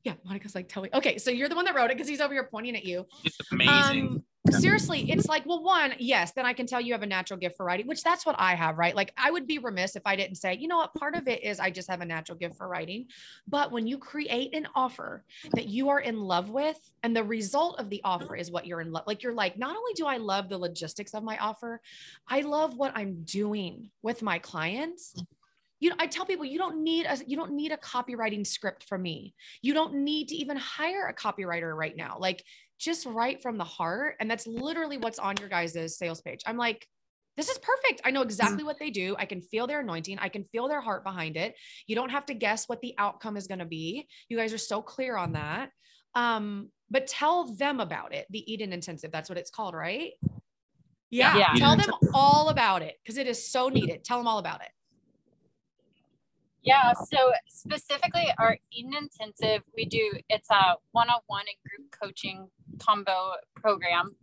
Yeah 0.04 0.14
monica's 0.26 0.56
like 0.56 0.68
tell 0.68 0.84
me. 0.84 0.90
Okay 0.94 1.18
so 1.18 1.32
you're 1.32 1.50
the 1.50 1.56
one 1.56 1.66
that 1.66 1.76
wrote 1.76 1.92
it 1.92 1.98
because 1.98 2.08
he's 2.08 2.22
over 2.22 2.34
here 2.34 2.48
pointing 2.50 2.76
at 2.76 2.86
you. 2.86 3.06
It's 3.24 3.38
amazing. 3.52 4.08
Um, 4.08 4.24
seriously, 4.52 5.10
it's 5.12 5.28
like, 5.28 5.46
well, 5.46 5.64
one, 5.64 5.94
yes, 6.00 6.32
then 6.32 6.46
I 6.46 6.54
can 6.54 6.66
tell 6.66 6.82
you 6.82 6.94
have 6.94 7.04
a 7.04 7.08
natural 7.08 7.40
gift 7.40 7.56
for 7.56 7.66
writing, 7.66 7.88
which 7.88 8.04
that's 8.04 8.26
what 8.26 8.36
I 8.38 8.56
have, 8.56 8.78
right? 8.78 8.96
Like, 8.96 9.14
I 9.18 9.32
would 9.32 9.48
be 9.48 9.58
remiss 9.58 9.96
if 9.96 10.04
I 10.06 10.16
didn't 10.16 10.36
say, 10.36 10.56
you 10.56 10.68
know 10.68 10.78
what, 10.78 10.94
part 10.96 11.16
of 11.16 11.28
it 11.28 11.44
is 11.44 11.60
I 11.60 11.70
just 11.70 11.90
have 11.90 12.02
a 12.02 12.06
natural 12.06 12.38
gift 12.38 12.56
for 12.58 12.68
writing. 12.68 13.08
But 13.48 13.72
when 13.72 13.88
you 13.88 13.98
create 13.98 14.54
an 14.54 14.68
offer 14.76 15.24
that 15.54 15.68
you 15.68 15.90
are 15.90 16.00
in 16.00 16.20
love 16.20 16.50
with, 16.50 16.80
and 17.04 17.16
the 17.16 17.24
result 17.24 17.80
of 17.80 17.90
the 17.90 18.02
offer 18.04 18.36
is 18.36 18.52
what 18.52 18.68
you're 18.68 18.82
in 18.82 18.92
love, 18.92 19.04
like, 19.08 19.24
you're 19.24 19.34
like, 19.34 19.58
not 19.58 19.76
only 19.76 19.94
do 19.94 20.06
I 20.06 20.18
love 20.18 20.50
the 20.50 20.58
logistics 20.58 21.14
of 21.14 21.24
my 21.24 21.38
offer, 21.38 21.82
I 22.28 22.42
love 22.42 22.76
what 22.76 22.94
I'm 22.96 23.24
doing 23.24 23.92
with 24.02 24.22
my 24.22 24.40
clients 24.40 25.16
you 25.84 25.90
know, 25.90 25.98
I 26.00 26.08
tell 26.08 26.26
people 26.26 26.46
you 26.46 26.58
don't 26.58 26.82
need 26.82 27.06
a 27.06 27.18
you 27.28 27.36
don't 27.36 27.52
need 27.52 27.74
a 27.74 27.78
copywriting 27.78 28.48
script 28.48 28.86
from 28.86 29.02
me. 29.02 29.34
You 29.62 29.74
don't 29.74 29.96
need 29.96 30.30
to 30.30 30.36
even 30.36 30.56
hire 30.56 31.08
a 31.08 31.14
copywriter 31.14 31.76
right 31.76 31.94
now. 31.94 32.16
Like 32.18 32.42
just 32.84 33.06
write 33.06 33.42
from 33.42 33.58
the 33.58 33.64
heart. 33.64 34.16
And 34.20 34.30
that's 34.30 34.46
literally 34.46 34.98
what's 34.98 35.20
on 35.20 35.36
your 35.40 35.50
guys' 35.50 35.98
sales 35.98 36.22
page. 36.22 36.42
I'm 36.46 36.58
like, 36.58 36.88
this 37.36 37.50
is 37.50 37.58
perfect. 37.58 38.02
I 38.06 38.12
know 38.12 38.22
exactly 38.22 38.64
what 38.64 38.78
they 38.80 38.92
do. 38.92 39.16
I 39.18 39.26
can 39.26 39.42
feel 39.42 39.66
their 39.66 39.80
anointing. 39.80 40.20
I 40.20 40.30
can 40.30 40.44
feel 40.46 40.68
their 40.68 40.82
heart 40.82 41.04
behind 41.04 41.36
it. 41.36 41.56
You 41.88 41.96
don't 41.96 42.12
have 42.12 42.28
to 42.28 42.36
guess 42.36 42.70
what 42.70 42.80
the 42.82 42.94
outcome 43.00 43.38
is 43.38 43.48
going 43.48 43.60
to 43.60 43.66
be. 43.66 44.08
You 44.30 44.38
guys 44.38 44.54
are 44.54 44.60
so 44.60 44.82
clear 44.84 45.18
on 45.18 45.34
that. 45.34 45.72
Um, 46.14 46.70
but 46.92 47.08
tell 47.08 47.46
them 47.56 47.80
about 47.80 48.14
it. 48.14 48.28
The 48.30 48.52
Eden 48.52 48.72
Intensive. 48.72 49.12
That's 49.12 49.30
what 49.30 49.40
it's 49.40 49.50
called, 49.50 49.74
right? 49.74 50.12
Yeah. 51.10 51.36
yeah. 51.38 51.54
Tell 51.56 51.76
them 51.76 51.92
all 52.14 52.50
about 52.50 52.84
it 52.84 52.98
because 53.04 53.18
it 53.18 53.26
is 53.26 53.52
so 53.52 53.68
needed. 53.68 54.04
Tell 54.04 54.20
them 54.20 54.28
all 54.28 54.38
about 54.38 54.62
it. 54.62 54.70
Yeah, 56.64 56.94
so 56.94 57.32
specifically 57.50 58.28
our 58.40 58.58
Eden 58.72 58.94
Intensive, 58.94 59.64
we 59.76 59.86
do 59.86 60.14
it's 60.30 60.50
a 60.50 60.76
one-on-one 60.94 61.42
and 61.42 61.58
group 61.70 61.92
coaching 61.92 62.48
combo 62.80 63.34
program. 63.56 64.16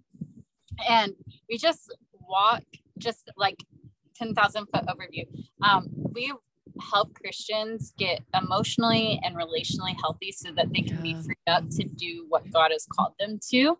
And 0.88 1.12
we 1.48 1.58
just 1.58 1.94
walk 2.12 2.62
just 2.98 3.30
like 3.36 3.56
10,000 4.16 4.66
foot 4.66 4.84
overview. 4.86 5.26
Um, 5.62 5.88
we 5.92 6.32
help 6.92 7.14
Christians 7.14 7.92
get 7.98 8.20
emotionally 8.34 9.20
and 9.22 9.36
relationally 9.36 9.94
healthy 10.00 10.32
so 10.32 10.50
that 10.56 10.72
they 10.72 10.82
can 10.82 11.02
be 11.02 11.14
freed 11.14 11.36
up 11.46 11.68
to 11.70 11.84
do 11.84 12.26
what 12.28 12.50
God 12.50 12.70
has 12.70 12.86
called 12.86 13.14
them 13.18 13.38
to. 13.50 13.78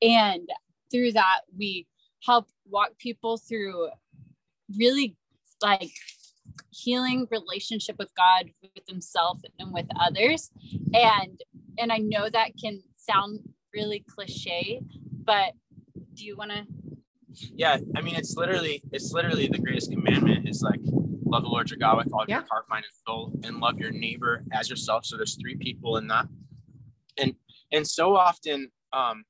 And 0.00 0.48
through 0.90 1.12
that, 1.12 1.40
we 1.56 1.86
help 2.24 2.48
walk 2.66 2.98
people 2.98 3.38
through 3.38 3.88
really 4.78 5.16
like 5.62 5.90
healing 6.70 7.26
relationship 7.30 7.96
with 7.98 8.14
God, 8.14 8.50
with 8.62 8.84
himself 8.88 9.38
and 9.58 9.72
with 9.72 9.86
others. 10.00 10.50
And 10.94 11.40
and 11.78 11.92
I 11.92 11.98
know 11.98 12.28
that 12.28 12.52
can 12.60 12.82
sound 12.96 13.40
really 13.74 14.04
cliche, 14.08 14.80
but 15.24 15.52
do 16.14 16.24
you 16.24 16.36
want 16.36 16.50
to 16.50 16.64
yeah 17.54 17.76
i 17.94 18.00
mean 18.00 18.16
it's 18.16 18.34
literally 18.36 18.82
it's 18.90 19.12
literally 19.12 19.46
the 19.46 19.58
greatest 19.58 19.92
commandment 19.92 20.48
is 20.48 20.62
like 20.62 20.80
love 21.26 21.42
the 21.42 21.48
lord 21.48 21.70
your 21.70 21.78
god 21.78 21.96
with 21.96 22.12
all 22.12 22.24
yeah. 22.26 22.36
your 22.38 22.46
heart 22.50 22.64
mind 22.68 22.84
and 22.84 22.92
soul 23.06 23.30
and 23.44 23.58
love 23.58 23.78
your 23.78 23.92
neighbor 23.92 24.42
as 24.52 24.68
yourself 24.68 25.04
so 25.04 25.16
there's 25.16 25.36
three 25.40 25.54
people 25.54 25.98
in 25.98 26.08
that 26.08 26.26
and 27.18 27.34
and 27.70 27.86
so 27.86 28.16
often 28.16 28.68
um 28.92 29.22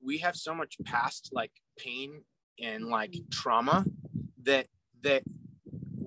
we 0.00 0.18
have 0.18 0.36
so 0.36 0.54
much 0.54 0.76
past 0.84 1.30
like 1.32 1.50
pain 1.76 2.20
and 2.60 2.84
like 2.84 3.14
trauma 3.32 3.84
that 4.42 4.66
that 5.02 5.22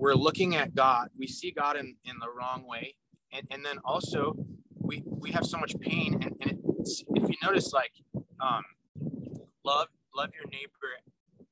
we're 0.02 0.14
looking 0.14 0.56
at 0.56 0.74
God, 0.74 1.10
we 1.16 1.28
see 1.28 1.52
God 1.52 1.76
in, 1.76 1.94
in 2.04 2.18
the 2.18 2.26
wrong 2.36 2.66
way. 2.66 2.96
And, 3.32 3.46
and 3.52 3.64
then 3.64 3.78
also 3.84 4.34
we, 4.80 5.02
we 5.06 5.30
have 5.30 5.46
so 5.46 5.58
much 5.58 5.78
pain. 5.78 6.14
And, 6.14 6.34
and 6.40 6.58
if 6.86 7.28
you 7.28 7.36
notice, 7.42 7.72
like, 7.72 7.92
um, 8.40 8.62
love, 9.64 9.88
love 10.16 10.30
your 10.34 10.48
neighbor 10.50 10.70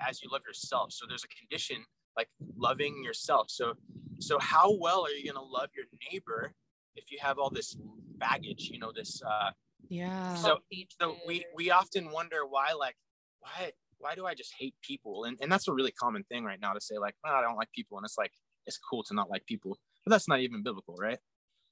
as 0.07 0.23
you 0.23 0.29
love 0.31 0.43
yourself. 0.47 0.93
So 0.93 1.07
there's 1.09 1.25
a 1.25 1.29
condition 1.29 1.85
like 2.17 2.29
loving 2.57 3.03
yourself. 3.05 3.51
So, 3.51 3.75
so 4.19 4.39
how 4.39 4.77
well 4.79 5.05
are 5.05 5.11
you 5.11 5.25
going 5.25 5.37
to 5.37 5.51
love 5.51 5.71
your 5.75 5.87
neighbor 6.11 6.53
if 6.97 7.11
you 7.13 7.19
have 7.23 7.39
all 7.39 7.51
this 7.51 7.77
baggage, 8.19 8.71
you 8.73 8.79
know, 8.79 8.93
this, 8.95 9.23
uh, 9.23 9.51
yeah. 9.89 10.35
So, 10.35 10.59
so 11.01 11.17
we, 11.27 11.45
we 11.55 11.71
often 11.71 12.11
wonder 12.11 12.47
why, 12.49 12.73
like, 12.79 12.97
why, 13.41 13.73
why 13.99 14.15
do 14.15 14.27
I 14.27 14.35
just 14.35 14.53
hate 14.59 14.75
people? 14.83 15.25
And, 15.25 15.39
and 15.41 15.51
that's 15.51 15.69
a 15.69 15.73
really 15.73 15.93
common 15.93 16.25
thing 16.25 16.45
right 16.45 16.61
now 16.61 16.73
to 16.73 16.81
say 16.81 16.99
like, 16.99 17.15
oh, 17.27 17.33
I 17.33 17.43
don't 17.43 17.57
like 17.57 17.71
people. 17.73 17.99
And 17.99 18.05
it's 18.05 18.19
like, 18.19 18.33
it's 18.67 18.79
cool 18.79 19.03
to 19.05 19.15
not 19.15 19.31
like 19.31 19.47
people, 19.47 19.79
but 20.05 20.11
that's 20.11 20.29
not 20.29 20.41
even 20.41 20.63
biblical. 20.63 20.97
Right. 20.99 21.19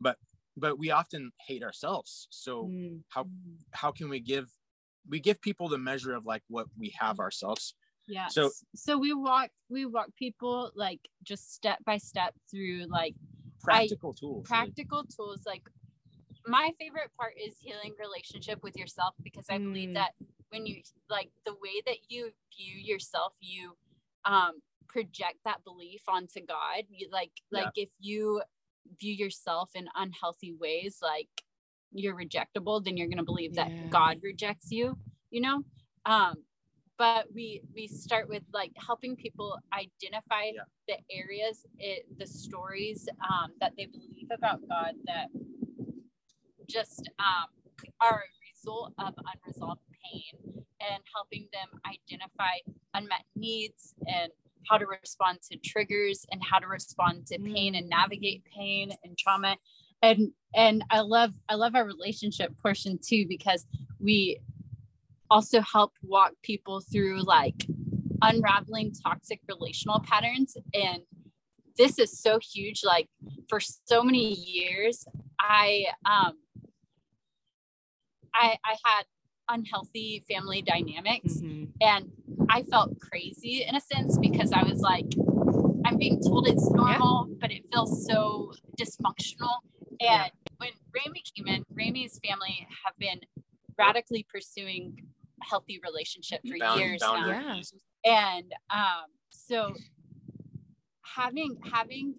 But, 0.01 0.17
but 0.59 0.79
we 0.79 0.91
often 0.91 1.31
hate 1.47 1.63
ourselves. 1.63 2.29
So 2.31 2.65
mm. 2.65 3.01
how, 3.09 3.27
how 3.73 3.91
can 3.93 4.09
we 4.09 4.21
give, 4.21 4.51
we 5.09 5.21
give 5.21 5.41
people 5.41 5.69
the 5.69 5.79
measure 5.79 6.15
of 6.15 6.27
like 6.27 6.43
what 6.49 6.67
we 6.79 6.95
have 6.99 7.19
ourselves. 7.21 7.75
Yeah. 8.07 8.29
So, 8.29 8.51
so 8.75 8.99
we 8.99 9.13
walk, 9.13 9.51
we 9.69 9.87
walk 9.87 10.09
people 10.19 10.71
like 10.75 11.01
just 11.23 11.55
step 11.55 11.79
by 11.85 11.99
step 11.99 12.35
through 12.51 12.87
like 12.89 13.15
practical 13.61 14.15
I, 14.17 14.21
tools. 14.21 14.49
Practical 14.49 14.99
really. 14.99 15.09
tools. 15.17 15.41
Like 15.47 15.63
my 16.47 16.71
favorite 16.79 17.11
part 17.19 17.35
is 17.39 17.57
healing 17.61 17.95
relationship 17.99 18.63
with 18.63 18.77
yourself 18.77 19.15
because 19.23 19.47
I 19.51 19.59
mm. 19.59 19.65
believe 19.65 19.95
that 19.95 20.13
when 20.51 20.67
you 20.67 20.83
like 21.11 21.31
the 21.45 21.53
way 21.53 21.83
that 21.87 21.99
you 22.09 22.31
view 22.57 22.75
yourself 22.75 23.33
you 23.41 23.73
um 24.25 24.53
project 24.89 25.37
that 25.45 25.63
belief 25.65 26.01
onto 26.09 26.41
god 26.47 26.85
you 26.89 27.07
like 27.13 27.31
like 27.53 27.69
yeah. 27.75 27.85
if 27.85 27.89
you 28.01 28.41
view 29.01 29.15
yourself 29.15 29.71
in 29.75 29.87
unhealthy 29.97 30.55
ways 30.59 30.99
like 31.03 31.29
you're 31.93 32.17
rejectable 32.17 32.85
then 32.85 32.97
you're 32.97 33.09
going 33.09 33.19
to 33.19 33.25
believe 33.25 33.55
that 33.55 33.71
yeah. 33.71 33.87
god 33.89 34.19
rejects 34.23 34.71
you 34.71 34.97
you 35.31 35.41
know 35.41 35.63
um 36.07 36.35
but 36.99 37.27
we 37.33 37.63
we 37.75 37.87
start 37.87 38.29
with 38.29 38.43
like 38.53 38.73
helping 38.77 39.17
people 39.17 39.57
identify 39.73 40.45
yeah. 40.53 40.63
the 40.89 40.97
areas 41.15 41.65
it, 41.79 42.05
the 42.19 42.27
stories 42.27 43.09
um, 43.31 43.53
that 43.61 43.73
they 43.79 43.87
believe 43.87 44.29
about 44.33 44.61
god 44.69 44.95
that 45.07 45.29
just 46.69 47.09
um, 47.19 47.47
are 48.01 48.23
a 48.23 48.39
result 48.53 48.93
of 48.99 49.15
unresolved 49.17 49.81
pain 50.05 50.65
and 50.81 51.03
helping 51.15 51.49
them 51.53 51.81
identify 51.87 52.59
unmet 52.95 53.25
needs 53.35 53.95
and 54.07 54.31
how 54.69 54.79
to 54.79 54.87
respond 54.87 55.39
to 55.51 55.59
triggers 55.59 56.25
and 56.31 56.43
how 56.43 56.59
to 56.59 56.67
respond 56.67 57.27
to 57.27 57.39
pain 57.39 57.75
and 57.75 57.89
navigate 57.89 58.43
pain 58.45 58.93
and 59.05 59.17
trauma 59.17 59.57
and 60.03 60.31
and 60.55 60.85
i 60.91 61.01
love 61.01 61.33
i 61.49 61.55
love 61.55 61.75
our 61.75 61.85
relationship 61.85 62.53
portion 62.59 62.99
too 63.03 63.27
because 63.29 63.67
we 64.01 64.39
also 65.31 65.61
help 65.61 65.93
walk 66.03 66.33
people 66.43 66.81
through 66.81 67.23
like 67.23 67.67
unraveling 68.23 68.93
toxic 69.05 69.41
relational 69.49 70.01
patterns 70.01 70.57
and 70.75 71.03
this 71.77 71.99
is 71.99 72.19
so 72.19 72.39
huge 72.39 72.83
like 72.85 73.09
for 73.49 73.61
so 73.61 74.03
many 74.03 74.35
years 74.35 75.07
i 75.41 75.85
um 76.05 76.33
i 78.35 78.57
i 78.65 78.75
had 78.85 79.05
unhealthy 79.49 80.25
family 80.31 80.63
dynamics. 80.63 81.35
Mm-hmm. 81.35 81.65
And 81.81 82.11
I 82.51 82.63
felt 82.63 82.99
crazy 83.01 83.65
in 83.69 83.75
a 83.75 83.81
sense 83.81 84.19
because 84.19 84.53
I 84.53 84.63
was 84.63 84.81
like, 84.81 85.07
I'm 85.85 85.97
being 85.97 86.21
told 86.21 86.49
it's 86.49 86.71
normal, 86.71 87.27
yeah. 87.29 87.35
but 87.41 87.51
it 87.51 87.65
feels 87.73 88.07
so 88.07 88.53
dysfunctional. 88.79 89.57
And 90.01 90.01
yeah. 90.01 90.29
when 90.59 90.71
Rami 90.95 91.23
came 91.35 91.47
in, 91.47 91.65
Rami's 91.73 92.21
family 92.27 92.67
have 92.85 92.97
been 92.99 93.21
radically 93.79 94.27
pursuing 94.29 95.07
healthy 95.43 95.81
relationship 95.85 96.41
for 96.47 96.57
Bound, 96.59 96.81
years 96.81 97.01
now. 97.01 97.27
Yeah. 97.27 97.61
And 98.05 98.53
um, 98.71 99.07
so 99.31 99.75
having 101.03 101.59
having 101.73 102.15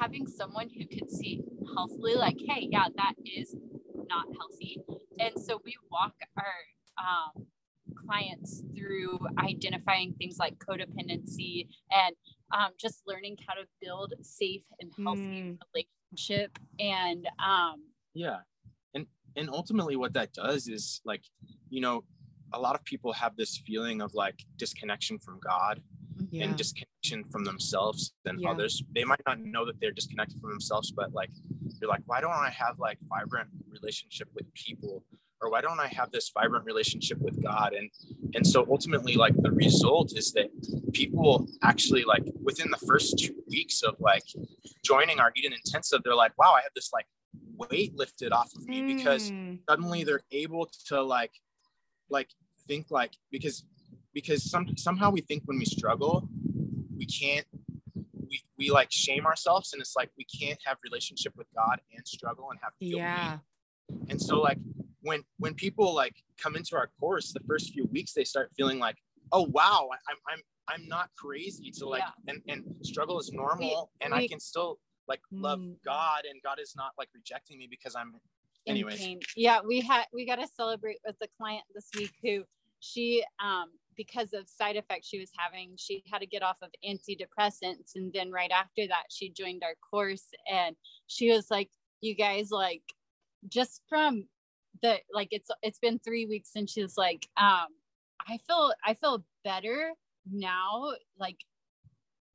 having 0.00 0.26
someone 0.26 0.68
who 0.68 0.86
could 0.86 1.10
see 1.10 1.42
healthily 1.74 2.14
like, 2.14 2.36
hey, 2.48 2.68
yeah, 2.70 2.86
that 2.96 3.14
is 3.24 3.54
not 4.08 4.26
healthy. 4.38 4.78
And 5.18 5.32
so 5.42 5.60
we 5.64 5.74
walk 5.90 6.14
our 6.36 6.54
um, 6.98 7.46
clients 8.06 8.62
through 8.76 9.18
identifying 9.38 10.14
things 10.18 10.38
like 10.38 10.54
codependency 10.58 11.68
and 11.90 12.14
um, 12.52 12.70
just 12.78 13.02
learning 13.06 13.36
how 13.46 13.54
to 13.54 13.66
build 13.80 14.14
safe 14.22 14.62
and 14.80 14.92
healthy 15.02 15.22
Mm. 15.22 15.58
relationship 15.74 16.58
and 16.78 17.26
um, 17.44 17.82
yeah 18.14 18.38
and 18.94 19.06
and 19.36 19.50
ultimately 19.50 19.96
what 19.96 20.12
that 20.14 20.32
does 20.32 20.68
is 20.68 21.00
like 21.04 21.22
you 21.68 21.80
know 21.80 22.04
a 22.52 22.60
lot 22.60 22.74
of 22.76 22.84
people 22.84 23.12
have 23.12 23.36
this 23.36 23.58
feeling 23.66 24.00
of 24.00 24.14
like 24.14 24.38
disconnection 24.56 25.18
from 25.18 25.38
god 25.40 25.80
Yeah. 26.30 26.44
and 26.44 26.56
disconnection 26.56 27.24
from 27.32 27.42
themselves 27.44 28.14
and 28.24 28.40
Yeah. 28.40 28.50
others 28.50 28.82
they 28.94 29.04
might 29.04 29.20
not 29.26 29.38
know 29.40 29.64
that 29.66 29.76
they're 29.80 29.90
disconnected 30.00 30.40
from 30.40 30.50
themselves 30.50 30.92
but 30.92 31.12
like 31.12 31.30
you're 31.80 31.90
like 31.90 32.02
why 32.06 32.20
don't 32.20 32.32
i 32.32 32.50
have 32.50 32.78
like 32.78 32.98
vibrant 33.08 33.50
relationship 33.68 34.28
with 34.36 34.46
people 34.54 35.02
or 35.40 35.50
why 35.50 35.60
don't 35.60 35.80
i 35.80 35.86
have 35.86 36.10
this 36.12 36.30
vibrant 36.34 36.64
relationship 36.64 37.18
with 37.20 37.42
god 37.42 37.72
and 37.74 37.90
and 38.34 38.46
so 38.46 38.66
ultimately 38.70 39.14
like 39.14 39.34
the 39.42 39.50
result 39.52 40.12
is 40.16 40.32
that 40.32 40.48
people 40.92 41.46
actually 41.62 42.04
like 42.04 42.22
within 42.42 42.70
the 42.70 42.86
first 42.86 43.18
two 43.18 43.34
weeks 43.48 43.82
of 43.82 43.94
like 44.00 44.24
joining 44.84 45.20
our 45.20 45.32
eden 45.36 45.52
intensive 45.52 46.00
they're 46.04 46.14
like 46.14 46.32
wow 46.38 46.52
i 46.56 46.60
have 46.62 46.72
this 46.74 46.90
like 46.92 47.06
weight 47.70 47.94
lifted 47.96 48.32
off 48.32 48.50
of 48.56 48.66
me 48.66 48.82
because 48.94 49.30
Mm. 49.30 49.58
suddenly 49.68 50.04
they're 50.04 50.22
able 50.30 50.70
to 50.88 51.02
like 51.02 51.32
like 52.10 52.28
think 52.68 52.86
like 52.90 53.12
because 53.30 53.64
because 54.14 54.48
some 54.50 54.76
somehow 54.76 55.10
we 55.10 55.20
think 55.20 55.42
when 55.46 55.58
we 55.58 55.64
struggle 55.64 56.28
we 56.96 57.06
can't 57.06 57.46
we, 58.28 58.40
we 58.58 58.70
like 58.70 58.88
shame 58.90 59.26
ourselves 59.26 59.72
and 59.72 59.80
it's 59.80 59.94
like 59.96 60.10
we 60.18 60.24
can't 60.24 60.58
have 60.64 60.76
relationship 60.84 61.32
with 61.36 61.46
god 61.54 61.80
and 61.94 62.06
struggle 62.06 62.50
and 62.50 62.58
have 62.62 62.72
yeah. 62.80 63.38
and 64.08 64.20
so 64.20 64.40
like 64.40 64.58
when 65.06 65.22
when 65.38 65.54
people 65.54 65.94
like 65.94 66.14
come 66.36 66.56
into 66.56 66.76
our 66.76 66.90
course 67.00 67.32
the 67.32 67.40
first 67.48 67.72
few 67.72 67.86
weeks 67.86 68.12
they 68.12 68.24
start 68.24 68.50
feeling 68.56 68.78
like 68.78 68.96
oh 69.32 69.46
wow 69.52 69.88
i'm 70.10 70.16
i'm 70.30 70.40
i'm 70.68 70.88
not 70.88 71.08
crazy 71.16 71.70
to 71.70 71.88
like 71.88 72.02
and 72.28 72.42
and 72.48 72.62
struggle 72.82 73.18
is 73.18 73.32
normal 73.32 73.90
and 74.00 74.12
i 74.12 74.26
can 74.26 74.40
still 74.40 74.78
like 75.08 75.20
love 75.30 75.60
Mm. 75.60 75.76
god 75.84 76.22
and 76.28 76.42
god 76.42 76.58
is 76.60 76.74
not 76.76 76.90
like 76.98 77.08
rejecting 77.14 77.58
me 77.58 77.68
because 77.70 77.94
i'm 77.94 78.14
anyways 78.66 78.98
pain. 78.98 79.20
Yeah, 79.36 79.60
we 79.64 79.80
had 79.80 80.04
we 80.12 80.26
got 80.26 80.36
to 80.36 80.48
celebrate 80.48 80.98
with 81.06 81.16
the 81.20 81.28
client 81.38 81.62
this 81.72 81.88
week 81.96 82.10
who 82.24 82.42
she 82.80 83.24
um 83.42 83.70
because 83.96 84.32
of 84.34 84.46
side 84.48 84.76
effects 84.76 85.08
she 85.08 85.18
was 85.18 85.30
having, 85.38 85.70
she 85.76 86.02
had 86.12 86.18
to 86.18 86.26
get 86.26 86.42
off 86.42 86.56
of 86.60 86.68
antidepressants 86.84 87.92
and 87.94 88.12
then 88.12 88.30
right 88.30 88.50
after 88.50 88.86
that 88.88 89.04
she 89.08 89.30
joined 89.30 89.62
our 89.62 89.74
course 89.88 90.26
and 90.52 90.76
she 91.06 91.30
was 91.30 91.50
like 91.50 91.70
you 92.00 92.14
guys 92.14 92.50
like 92.50 92.82
just 93.48 93.82
from 93.88 94.26
the 94.82 94.98
like 95.12 95.28
it's 95.30 95.50
it's 95.62 95.78
been 95.78 95.98
3 95.98 96.26
weeks 96.26 96.50
and 96.56 96.68
she's 96.68 96.96
like 96.96 97.28
um 97.36 97.66
I 98.28 98.38
feel 98.46 98.72
I 98.84 98.94
feel 98.94 99.24
better 99.44 99.92
now 100.30 100.92
like 101.18 101.36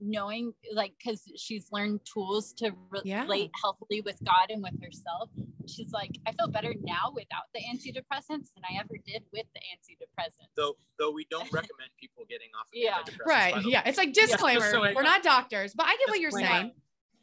knowing 0.03 0.51
like 0.73 0.93
because 0.97 1.21
she's 1.37 1.67
learned 1.71 1.99
tools 2.11 2.53
to 2.53 2.71
Yeah. 3.03 3.21
relate 3.21 3.51
healthily 3.61 4.01
with 4.01 4.17
god 4.25 4.49
and 4.49 4.63
with 4.63 4.81
herself 4.81 5.29
she's 5.67 5.91
like 5.91 6.17
i 6.25 6.31
feel 6.31 6.47
better 6.47 6.73
now 6.81 7.11
without 7.13 7.43
the 7.53 7.59
antidepressants 7.59 8.49
than 8.55 8.63
i 8.67 8.79
ever 8.79 8.95
did 9.05 9.21
with 9.31 9.45
the 9.53 9.59
antidepressants 9.59 10.47
though 10.57 10.75
though 10.97 11.11
we 11.11 11.27
don't 11.29 11.51
recommend 11.53 11.91
people 11.99 12.23
getting 12.27 12.47
off 12.59 12.65
of 12.65 12.73
Yeah. 12.73 12.97
antidepressants, 13.03 13.25
Right. 13.27 13.53
the 13.53 13.59
way. 13.59 13.73
Yeah. 13.73 13.83
It's 13.85 13.97
like 13.99 14.11
just 14.13 14.31
disclaimer. 14.31 14.71
so 14.71 14.81
We're 14.81 15.03
not 15.03 15.21
doctors, 15.21 15.73
but 15.75 15.85
I 15.85 15.95
get 15.97 16.09
what 16.09 16.19
you're 16.19 16.31
saying. 16.31 16.71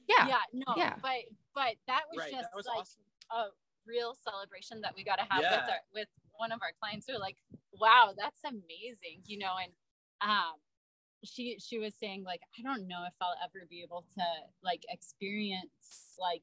Yeah. 0.08 0.28
yeah 0.28 0.36
no 0.52 0.74
Yeah. 0.76 0.94
but 1.02 1.10
but 1.56 1.74
that 1.88 2.02
was 2.12 2.18
right 2.18 2.30
just 2.30 2.42
that 2.44 2.56
was 2.56 2.66
like 2.66 2.78
awesome 2.78 3.00
a 3.32 3.46
real 3.88 4.14
celebration 4.22 4.80
that 4.82 4.92
we 4.94 5.02
got 5.02 5.16
to 5.16 5.26
have 5.30 5.40
Yeah. 5.42 5.50
with 5.56 5.68
our 5.70 5.80
with 5.94 6.08
one 6.36 6.52
of 6.52 6.60
our 6.62 6.72
clients 6.78 7.06
who 7.08 7.14
are 7.16 7.18
like 7.18 7.36
wow 7.72 8.12
that's 8.16 8.44
amazing 8.44 9.22
you 9.24 9.38
know 9.38 9.54
and 9.62 9.72
um 10.20 10.54
she 11.24 11.58
she 11.58 11.78
was 11.78 11.94
saying 11.98 12.22
like 12.22 12.40
i 12.58 12.62
don't 12.62 12.86
know 12.86 13.02
if 13.06 13.14
i'll 13.20 13.34
ever 13.42 13.66
be 13.68 13.82
able 13.82 14.04
to 14.16 14.22
like 14.62 14.82
experience 14.90 16.14
like 16.20 16.42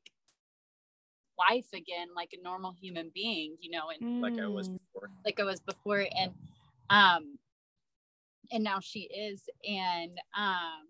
life 1.38 1.68
again 1.74 2.08
like 2.16 2.32
a 2.38 2.42
normal 2.44 2.74
human 2.82 3.12
being 3.14 3.56
you 3.62 3.70
know 3.70 3.90
and 3.90 4.22
like 4.22 4.34
i 4.44 4.48
was 4.48 4.70
Mm. 4.70 4.78
before 4.94 5.10
like 5.26 5.40
I 5.40 5.44
was 5.44 5.60
before 5.60 6.06
and 6.18 6.34
um 6.90 7.38
and 8.52 8.64
now 8.64 8.80
she 8.80 9.02
is 9.02 9.50
and 9.68 10.12
um 10.38 10.88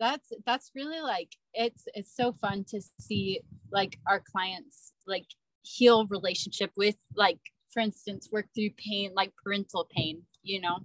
that's 0.00 0.32
that's 0.46 0.70
really 0.74 1.00
like 1.00 1.36
it's 1.54 1.84
it's 1.94 2.14
so 2.14 2.32
fun 2.32 2.64
to 2.68 2.80
see 2.98 3.40
like 3.70 3.98
our 4.06 4.20
clients 4.20 4.92
like 5.06 5.26
heal 5.62 6.06
relationship 6.06 6.70
with 6.76 6.96
like 7.14 7.38
for 7.70 7.80
instance 7.80 8.28
work 8.32 8.46
through 8.54 8.70
pain 8.76 9.12
like 9.14 9.32
parental 9.42 9.86
pain 9.90 10.22
you 10.42 10.60
know 10.60 10.78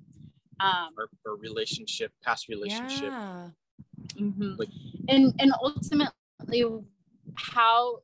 um 0.59 0.89
or, 0.97 1.09
or 1.25 1.35
relationship 1.37 2.11
past 2.23 2.47
relationship 2.47 3.13
Yeah. 3.13 3.49
Mhm. 4.15 4.57
Like- 4.59 4.69
and 5.09 5.33
and 5.39 5.51
ultimately 5.61 6.63
how 7.35 7.99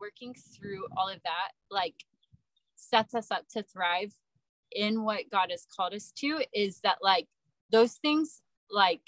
working 0.00 0.34
through 0.34 0.86
all 0.96 1.08
of 1.08 1.20
that 1.24 1.52
like 1.70 1.94
sets 2.76 3.14
us 3.14 3.30
up 3.30 3.46
to 3.48 3.62
thrive 3.62 4.12
in 4.72 5.02
what 5.04 5.30
god 5.30 5.48
has 5.50 5.66
called 5.74 5.94
us 5.94 6.12
to 6.12 6.44
is 6.52 6.80
that 6.80 6.98
like 7.00 7.26
those 7.70 7.94
things 7.94 8.42
like 8.70 9.00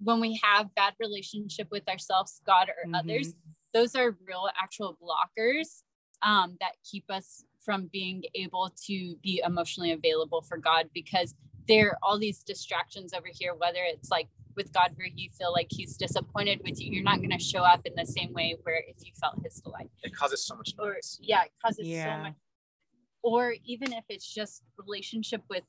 when 0.00 0.18
we 0.20 0.38
have 0.42 0.74
bad 0.74 0.94
relationship 0.98 1.68
with 1.70 1.88
ourselves 1.88 2.40
god 2.46 2.68
or 2.68 2.88
Mhm. 2.88 2.98
others 2.98 3.34
those 3.72 3.94
are 3.94 4.16
real 4.26 4.48
actual 4.60 4.96
blockers 5.02 5.82
um, 6.24 6.56
that 6.60 6.72
keep 6.90 7.04
us 7.10 7.44
from 7.64 7.88
being 7.92 8.22
able 8.34 8.72
to 8.86 9.16
be 9.22 9.42
emotionally 9.44 9.92
available 9.92 10.42
for 10.42 10.56
god 10.58 10.88
because 10.94 11.34
there 11.68 11.90
are 11.90 11.98
all 12.02 12.18
these 12.18 12.42
distractions 12.42 13.12
over 13.14 13.28
here 13.32 13.54
whether 13.54 13.80
it's 13.84 14.10
like 14.10 14.28
with 14.56 14.72
god 14.72 14.90
where 14.96 15.08
you 15.14 15.28
feel 15.30 15.52
like 15.52 15.66
he's 15.70 15.96
disappointed 15.96 16.60
with 16.64 16.80
you 16.80 16.92
you're 16.92 17.02
not 17.02 17.18
going 17.18 17.30
to 17.30 17.38
show 17.38 17.62
up 17.62 17.80
in 17.86 17.92
the 17.96 18.06
same 18.06 18.32
way 18.32 18.56
where 18.62 18.82
if 18.86 18.96
you 19.04 19.12
felt 19.20 19.34
his 19.42 19.60
delight. 19.60 19.90
It 20.02 20.14
causes 20.14 20.44
so 20.46 20.54
much 20.56 20.74
or 20.78 20.96
yeah 21.20 21.44
it 21.44 21.50
causes 21.64 21.86
Yeah. 21.86 22.16
so 22.18 22.22
much. 22.22 22.34
Or 23.22 23.54
even 23.64 23.92
if 23.94 24.04
it's 24.10 24.30
just 24.32 24.62
relationship 24.76 25.42
with 25.48 25.64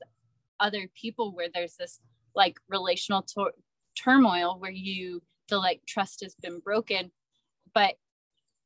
other 0.60 0.90
people 0.94 1.34
where 1.34 1.48
there's 1.54 1.76
this 1.78 2.00
like 2.36 2.58
relational 2.70 3.22
tur- 3.22 3.54
turmoil 3.98 4.58
where 4.60 4.72
you 4.72 5.24
feel 5.48 5.60
like 5.60 5.82
trust 5.88 6.22
has 6.22 6.36
been 6.42 6.60
broken 6.60 7.12
but 7.74 7.96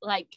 like 0.02 0.28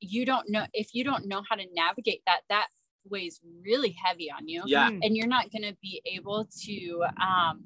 you 0.00 0.24
don't 0.24 0.48
know 0.48 0.66
if 0.72 0.94
you 0.94 1.04
don't 1.04 1.26
know 1.26 1.42
how 1.48 1.56
to 1.56 1.64
navigate 1.74 2.22
that 2.26 2.40
that 2.48 2.68
weighs 3.10 3.40
really 3.64 3.96
heavy 4.04 4.30
on 4.30 4.48
you. 4.48 4.62
Yeah. 4.66 4.90
Mm. 4.90 5.00
and 5.02 5.16
you're 5.16 5.26
not 5.26 5.50
going 5.50 5.62
to 5.62 5.76
be 5.82 6.02
able 6.06 6.48
to 6.64 7.04
um 7.20 7.62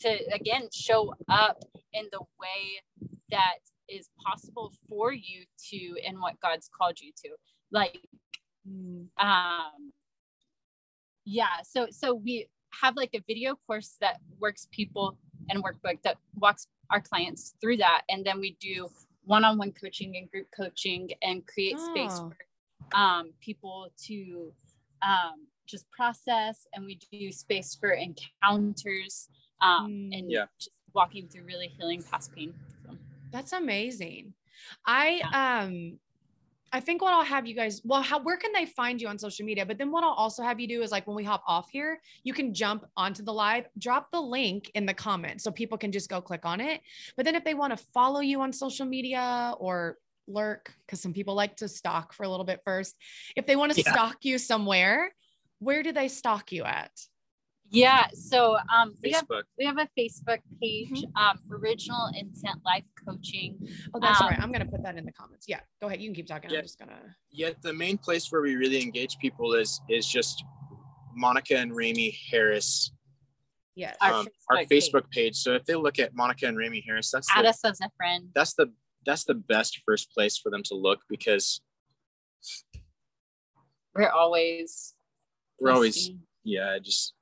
to 0.00 0.18
again 0.32 0.68
show 0.72 1.14
up 1.28 1.58
in 1.92 2.06
the 2.12 2.20
way 2.40 3.10
that 3.30 3.58
is 3.88 4.08
possible 4.24 4.72
for 4.88 5.12
you 5.12 5.44
to 5.70 5.96
and 6.06 6.18
what 6.20 6.40
god's 6.40 6.68
called 6.68 7.00
you 7.00 7.12
to. 7.24 7.30
Like 7.70 7.98
um 9.18 9.92
yeah 11.26 11.62
so 11.62 11.86
so 11.90 12.14
we 12.14 12.48
have 12.82 12.96
like 12.96 13.10
a 13.14 13.22
video 13.26 13.56
course 13.66 13.96
that 14.00 14.18
works 14.40 14.68
people 14.72 15.16
and 15.48 15.62
workbook 15.62 16.00
that 16.02 16.16
walks 16.34 16.66
our 16.90 17.00
clients 17.00 17.54
through 17.60 17.78
that. 17.78 18.02
And 18.08 18.24
then 18.24 18.40
we 18.40 18.56
do 18.60 18.88
one-on-one 19.26 19.72
coaching 19.72 20.16
and 20.16 20.30
group 20.30 20.46
coaching 20.56 21.10
and 21.22 21.46
create 21.46 21.78
space 21.80 22.20
Oh. 22.22 22.30
for 22.30 22.98
um, 22.98 23.32
people 23.40 23.90
to 24.06 24.52
um, 25.02 25.46
just 25.66 25.90
process 25.90 26.66
and 26.74 26.84
we 26.84 26.98
do 27.10 27.32
space 27.32 27.74
for 27.74 27.92
encounters 27.92 29.28
um, 29.60 29.86
Mm. 29.90 30.18
and 30.18 30.30
Yeah. 30.30 30.46
just 30.58 30.70
walking 30.94 31.28
through 31.28 31.44
really 31.44 31.68
healing 31.68 32.02
past 32.02 32.32
pain 32.34 32.54
so, 32.86 32.96
That's 33.32 33.52
amazing. 33.52 34.34
I 34.86 35.20
um 35.32 35.98
I 36.74 36.80
think 36.80 37.02
what 37.02 37.12
I'll 37.12 37.22
have 37.22 37.46
you 37.46 37.54
guys 37.54 37.80
well 37.84 38.02
how 38.02 38.18
where 38.20 38.36
can 38.36 38.52
they 38.52 38.66
find 38.66 39.00
you 39.00 39.06
on 39.06 39.16
social 39.16 39.46
media? 39.46 39.64
But 39.64 39.78
then 39.78 39.92
what 39.92 40.02
I'll 40.02 40.10
also 40.24 40.42
have 40.42 40.58
you 40.58 40.66
do 40.66 40.82
is 40.82 40.90
like 40.90 41.06
when 41.06 41.14
we 41.14 41.22
hop 41.22 41.44
off 41.46 41.70
here, 41.70 42.00
you 42.24 42.34
can 42.34 42.52
jump 42.52 42.84
onto 42.96 43.22
the 43.22 43.32
live, 43.32 43.68
drop 43.78 44.10
the 44.10 44.20
link 44.20 44.72
in 44.74 44.84
the 44.84 44.92
comments 44.92 45.44
so 45.44 45.52
people 45.52 45.78
can 45.78 45.92
just 45.92 46.10
go 46.10 46.20
click 46.20 46.44
on 46.44 46.60
it. 46.60 46.80
But 47.16 47.26
then 47.26 47.36
if 47.36 47.44
they 47.44 47.54
want 47.54 47.78
to 47.78 47.84
follow 47.94 48.18
you 48.18 48.40
on 48.40 48.52
social 48.52 48.86
media 48.86 49.54
or 49.58 49.98
lurk 50.26 50.74
cuz 50.88 51.00
some 51.00 51.12
people 51.12 51.34
like 51.36 51.54
to 51.58 51.68
stalk 51.68 52.12
for 52.12 52.24
a 52.24 52.28
little 52.28 52.44
bit 52.44 52.60
first. 52.64 52.96
If 53.36 53.46
they 53.46 53.54
want 53.54 53.72
to 53.72 53.80
Yeah. 53.80 53.92
stalk 53.92 54.24
you 54.24 54.36
somewhere, 54.38 55.14
where 55.60 55.84
do 55.84 55.92
they 55.92 56.08
stalk 56.08 56.50
you 56.50 56.64
at? 56.64 56.90
Yeah 57.70 58.06
so 58.14 58.56
um, 58.72 58.94
we 59.02 59.10
have 59.10 59.26
we 59.58 59.64
have 59.64 59.78
a 59.78 59.88
Facebook 59.98 60.38
page, 60.60 61.04
um, 61.16 61.38
Original 61.50 62.08
Intent 62.14 62.60
Life 62.64 62.84
Coaching. 63.06 63.58
Oh, 63.94 63.98
that's 64.00 64.20
Um, 64.20 64.28
right. 64.28 64.38
I'm 64.40 64.52
going 64.52 64.64
to 64.64 64.70
put 64.70 64.82
that 64.84 64.96
in 64.96 65.04
the 65.04 65.12
comments. 65.12 65.46
Yeah. 65.48 65.60
Go 65.80 65.88
ahead. 65.88 66.00
You 66.00 66.08
can 66.08 66.14
keep 66.14 66.26
talking. 66.26 66.50
Yeah. 66.50 66.58
I'm 66.58 66.64
just 66.64 66.78
going 66.78 66.90
to 66.90 66.96
yet 67.32 67.60
the 67.62 67.72
main 67.72 67.98
place 67.98 68.30
where 68.30 68.42
we 68.42 68.54
really 68.54 68.82
engage 68.82 69.18
people 69.18 69.54
is 69.54 69.80
is 69.88 70.06
just 70.06 70.44
monica 71.16 71.56
and 71.56 71.74
Rami 71.74 72.16
harris 72.30 72.92
Yes. 73.76 73.96
Our 74.00 74.12
um, 74.12 74.28
our 74.50 74.58
Facebook 74.58 74.68
page. 74.68 74.84
facebook 74.92 75.10
page 75.10 75.36
so 75.36 75.52
if 75.54 75.64
they 75.64 75.74
look 75.74 75.98
at 75.98 76.14
monica 76.14 76.46
and 76.46 76.56
Rami 76.56 76.82
harris 76.86 77.10
that's 77.10 77.28
Add 77.34 77.44
the, 77.44 77.48
us 77.50 77.64
as 77.64 77.80
a 77.80 77.90
friend. 77.96 78.28
that's 78.34 78.54
the 78.54 78.72
that's 79.06 79.24
the 79.24 79.34
best 79.34 79.80
first 79.86 80.10
place 80.12 80.38
for 80.38 80.50
them 80.50 80.62
to 80.64 80.74
look 80.74 81.00
because 81.08 81.60
We're 83.94 84.08
always 84.10 84.94
we're 85.60 85.70
always 85.72 86.10
yeah, 86.42 86.78
just 86.82 87.14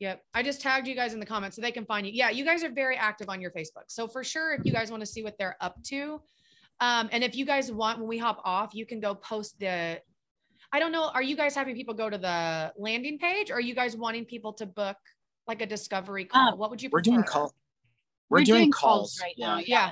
Yep. 0.00 0.22
I 0.32 0.42
just 0.42 0.60
tagged 0.60 0.86
you 0.86 0.94
guys 0.94 1.12
in 1.12 1.20
the 1.20 1.26
comments 1.26 1.56
so 1.56 1.62
they 1.62 1.72
can 1.72 1.84
find 1.84 2.06
you. 2.06 2.12
Yeah, 2.12 2.30
you 2.30 2.44
guys 2.44 2.62
are 2.62 2.70
very 2.70 2.96
active 2.96 3.28
on 3.28 3.40
your 3.40 3.50
Facebook. 3.50 3.84
So 3.88 4.06
for 4.06 4.22
sure, 4.22 4.54
if 4.54 4.64
you 4.64 4.72
guys 4.72 4.90
want 4.90 5.00
to 5.00 5.06
see 5.06 5.24
what 5.24 5.36
they're 5.38 5.56
up 5.60 5.82
to, 5.84 6.20
um, 6.80 7.08
and 7.10 7.24
if 7.24 7.34
you 7.34 7.44
guys 7.44 7.72
want, 7.72 7.98
when 7.98 8.08
we 8.08 8.18
hop 8.18 8.40
off, 8.44 8.74
you 8.74 8.86
can 8.86 9.00
go 9.00 9.14
post 9.14 9.58
the. 9.58 10.00
I 10.72 10.78
don't 10.78 10.92
know. 10.92 11.10
Are 11.14 11.22
you 11.22 11.34
guys 11.34 11.54
having 11.54 11.74
people 11.74 11.94
go 11.94 12.08
to 12.08 12.18
the 12.18 12.72
landing 12.76 13.18
page, 13.18 13.50
or 13.50 13.54
are 13.54 13.60
you 13.60 13.74
guys 13.74 13.96
wanting 13.96 14.24
people 14.24 14.52
to 14.54 14.66
book 14.66 14.96
like 15.48 15.62
a 15.62 15.66
discovery 15.66 16.26
call? 16.26 16.52
Um, 16.52 16.58
what 16.58 16.70
would 16.70 16.80
you? 16.80 16.90
we're 16.92 17.00
doing 17.00 17.22
call. 17.22 17.52
We're, 18.28 18.44
doing, 18.44 18.70
calls, 18.70 19.18
right 19.22 19.32
yeah. 19.36 19.46
now. 19.46 19.62
Yeah. 19.66 19.90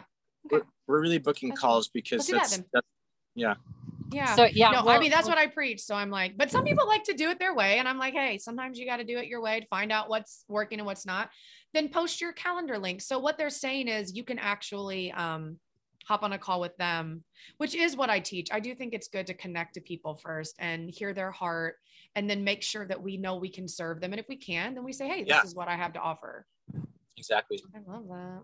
We're, 0.51 0.63
we're 0.87 1.01
really 1.01 1.19
booking 1.19 1.49
That's- 1.49 1.61
calls 1.61 1.89
because 1.89 2.19
let's 2.19 2.27
do 2.27 2.33
that 2.35 2.39
that's, 2.41 2.57
then. 2.57 2.65
that's 2.73 2.87
yeah. 3.35 3.55
Yeah. 4.11 4.35
So 4.35 4.45
yeah, 4.45 4.71
no, 4.71 4.89
I 4.89 4.99
mean 4.99 5.11
that's 5.11 5.27
well, 5.27 5.37
what 5.37 5.39
I 5.39 5.47
preach. 5.49 5.81
So 5.81 5.95
I'm 5.95 6.11
like, 6.11 6.37
but 6.37 6.51
some 6.51 6.65
people 6.65 6.87
like 6.87 7.05
to 7.05 7.15
do 7.15 7.31
it 7.31 7.39
their 7.39 7.55
way, 7.55 7.79
and 7.79 7.89
I'm 7.89 7.99
like, 7.99 8.15
hey, 8.15 8.39
sometimes 8.39 8.79
you 8.79 8.87
got 8.87 8.99
to 8.99 9.05
do 9.05 9.19
it 9.19 9.27
your 9.27 9.41
way 9.41 9.61
to 9.61 9.67
find 9.67 9.91
out 9.93 10.09
what's 10.09 10.45
working 10.49 10.79
and 10.79 10.87
what's 10.87 11.07
not. 11.07 11.31
Then 11.75 11.89
post 11.89 12.21
your 12.21 12.33
calendar 12.33 12.79
link. 12.79 13.03
So 13.03 13.19
what 13.19 13.37
they're 13.37 13.51
saying 13.51 13.89
is 13.89 14.15
you 14.15 14.25
can 14.25 14.39
actually 14.39 15.13
um, 15.13 15.59
hop 16.07 16.23
on 16.23 16.33
a 16.33 16.39
call 16.39 16.61
with 16.61 16.77
them, 16.77 17.25
which 17.59 17.75
is 17.75 17.97
what 17.97 18.11
I 18.11 18.21
teach. 18.21 18.49
I 18.53 18.61
do 18.61 18.75
think 18.75 18.95
it's 18.95 19.09
good 19.09 19.27
to 19.27 19.35
connect 19.35 19.75
to 19.75 19.81
people 19.81 20.15
first 20.15 20.55
and 20.59 20.89
hear 20.89 21.13
their 21.13 21.31
heart, 21.31 21.77
and 22.15 22.31
then 22.31 22.45
make 22.45 22.63
sure 22.63 22.87
that 22.87 23.03
we 23.03 23.17
know 23.17 23.37
we 23.37 23.51
can 23.51 23.69
serve 23.69 24.01
them. 24.01 24.13
And 24.13 24.21
if 24.21 24.27
we 24.29 24.37
can, 24.37 24.75
then 24.75 24.85
we 24.85 24.93
say, 24.93 25.09
hey, 25.09 25.23
this 25.23 25.31
Yeah. 25.31 25.43
is 25.43 25.55
what 25.55 25.69
I 25.69 25.77
have 25.77 25.93
to 25.95 26.01
offer. 26.01 26.47
Exactly. 27.17 27.63
I 27.75 27.91
love 27.91 28.07
that. 28.09 28.43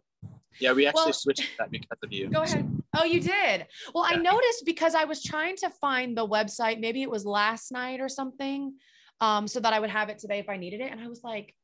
Yeah, 0.58 0.72
we 0.72 0.86
actually 0.86 1.04
Well- 1.04 1.12
switched 1.12 1.48
that 1.58 1.70
because 1.70 1.98
of 2.02 2.12
you. 2.12 2.28
Go 2.28 2.42
ahead. 2.42 2.68
Oh, 2.94 3.04
you 3.04 3.20
did. 3.20 3.66
Well, 3.94 4.04
I 4.06 4.16
noticed 4.16 4.64
because 4.66 4.94
I 4.94 5.04
was 5.04 5.22
trying 5.22 5.56
to 5.56 5.70
find 5.70 6.16
the 6.16 6.26
website. 6.26 6.78
Maybe 6.78 7.02
it 7.02 7.10
was 7.10 7.24
last 7.24 7.72
night 7.72 8.00
or 8.00 8.08
something, 8.08 8.74
um, 9.20 9.48
so 9.48 9.60
that 9.60 9.72
I 9.72 9.80
would 9.80 9.90
have 9.90 10.08
it 10.10 10.18
today 10.18 10.38
if 10.38 10.48
I 10.48 10.56
needed 10.58 10.80
it. 10.80 10.92
And 10.92 11.00
I 11.00 11.08
was 11.08 11.22
like, 11.24 11.54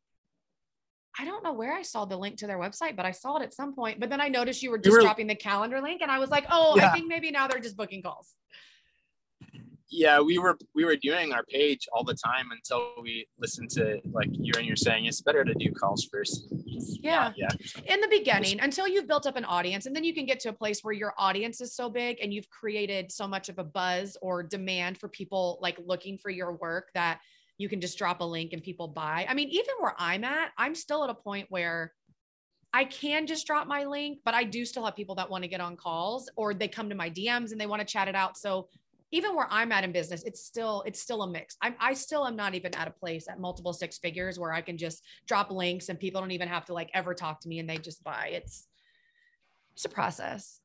I 1.19 1.25
don't 1.25 1.43
know 1.45 1.53
where 1.53 1.75
I 1.75 1.83
saw 1.83 2.05
the 2.05 2.17
link 2.17 2.39
to 2.39 2.47
their 2.47 2.59
website, 2.59 2.97
but 2.97 3.05
I 3.05 3.11
saw 3.11 3.37
it 3.37 3.43
at 3.43 3.53
some 3.53 3.75
point. 3.75 4.01
But 4.01 4.09
then 4.09 4.21
I 4.21 4.29
noticed 4.29 4.63
you 4.63 4.71
were 4.71 4.79
just 4.79 4.97
were- 4.97 5.03
dropping 5.03 5.27
the 5.27 5.35
calendar 5.35 5.81
link, 5.83 6.01
and 6.01 6.11
I 6.11 6.19
was 6.19 6.31
like, 6.31 6.47
oh, 6.51 6.79
I 6.81 6.89
think 6.93 7.09
maybe 7.09 7.31
now 7.31 7.47
they're 7.49 7.61
just 7.61 7.77
booking 7.77 8.03
calls. 8.03 8.35
Yeah, 9.91 10.21
we 10.21 10.39
were 10.39 10.59
we 10.75 10.85
were 10.85 10.97
doing 10.97 11.33
our 11.33 11.45
page 11.45 11.89
all 11.93 12.05
the 12.05 12.15
time 12.15 12.51
until 12.51 12.93
we 13.01 13.27
listened 13.39 13.71
to 13.71 14.01
like 14.13 14.29
you 14.33 14.53
and 14.57 14.67
you're 14.67 14.77
saying 14.77 15.07
it's 15.07 15.23
better 15.23 15.45
to 15.45 15.55
do 15.55 15.73
calls 15.73 16.09
first. 16.13 16.49
Yeah. 17.01 17.33
Yeah. 17.37 17.49
in 17.87 18.01
the 18.01 18.09
beginning 18.09 18.61
until 18.61 18.87
you've 18.87 19.09
built 19.09 19.27
up 19.27 19.37
an 19.37 19.45
audience 19.45 19.87
and 19.87 19.97
then 19.97 20.05
you 20.05 20.15
can 20.15 20.27
get 20.27 20.41
to 20.41 20.51
a 20.51 20.53
place 20.53 20.81
where 20.83 20.95
your 20.95 21.15
audience 21.19 21.61
is 21.61 21.75
so 21.75 21.89
big 21.89 22.19
and 22.23 22.33
you've 22.33 22.49
created 22.51 23.11
so 23.11 23.27
much 23.27 23.49
of 23.49 23.59
a 23.59 23.65
buzz 23.65 24.17
or 24.23 24.43
demand 24.43 24.99
for 24.99 25.09
people 25.09 25.59
like 25.61 25.79
looking 25.85 26.19
for 26.19 26.31
your 26.31 26.53
work 26.53 26.91
that 26.95 27.21
you 27.57 27.69
can 27.69 27.81
just 27.81 27.99
drop 27.99 28.21
a 28.21 28.25
link 28.25 28.53
and 28.53 28.63
people 28.63 28.89
buy 28.89 29.27
i 29.29 29.35
mean 29.35 29.49
even 29.49 29.75
where 29.81 29.95
i'm 29.99 30.25
at 30.25 30.51
i'm 30.57 30.75
still 30.75 31.03
at 31.05 31.11
a 31.11 31.15
point 31.15 31.47
where 31.51 31.93
i 32.73 32.85
can 32.85 33.27
just 33.27 33.47
drop 33.47 33.67
my 33.67 33.85
link 33.85 34.19
but 34.25 34.35
i 34.35 34.45
do 34.45 34.65
still 34.65 34.85
have 34.85 34.95
people 34.95 35.15
that 35.17 35.29
want 35.29 35.43
to 35.43 35.49
get 35.49 35.61
on 35.61 35.77
calls 35.77 36.31
or 36.37 36.55
they 36.55 36.69
come 36.69 36.89
to 36.89 36.95
my 36.95 37.11
dms 37.11 37.53
and 37.53 37.61
they 37.61 37.67
want 37.67 37.81
to 37.81 37.87
chat 37.87 38.09
it 38.09 38.15
out 38.15 38.37
so 38.37 38.69
even 39.11 39.35
where 39.35 39.47
I'm 39.51 39.73
at 39.73 39.85
in 39.85 39.93
business, 39.93 40.23
it's 40.25 40.45
still 40.45 40.83
it's 40.87 41.01
still 41.01 41.23
a 41.23 41.31
mix. 41.31 41.57
I'm 41.63 41.75
I 41.81 41.95
still 41.95 42.27
am 42.27 42.37
not 42.37 42.55
even 42.55 42.75
at 42.75 42.89
a 42.89 42.91
place 42.91 43.27
at 43.29 43.41
multiple 43.41 43.73
six 43.73 43.99
figures 43.99 44.39
where 44.39 44.53
I 44.53 44.61
can 44.61 44.77
just 44.77 45.03
drop 45.27 45.51
links 45.51 45.89
and 45.89 45.99
people 45.99 46.21
don't 46.21 46.31
even 46.31 46.49
have 46.49 46.67
to 46.67 46.75
like 46.75 46.91
ever 46.95 47.15
talk 47.15 47.41
to 47.41 47.49
me 47.49 47.59
and 47.59 47.69
they 47.69 47.79
just 47.79 48.05
buy. 48.05 48.31
It's 48.33 48.67
it's 49.75 49.85
a 49.85 49.89
process. 49.89 50.61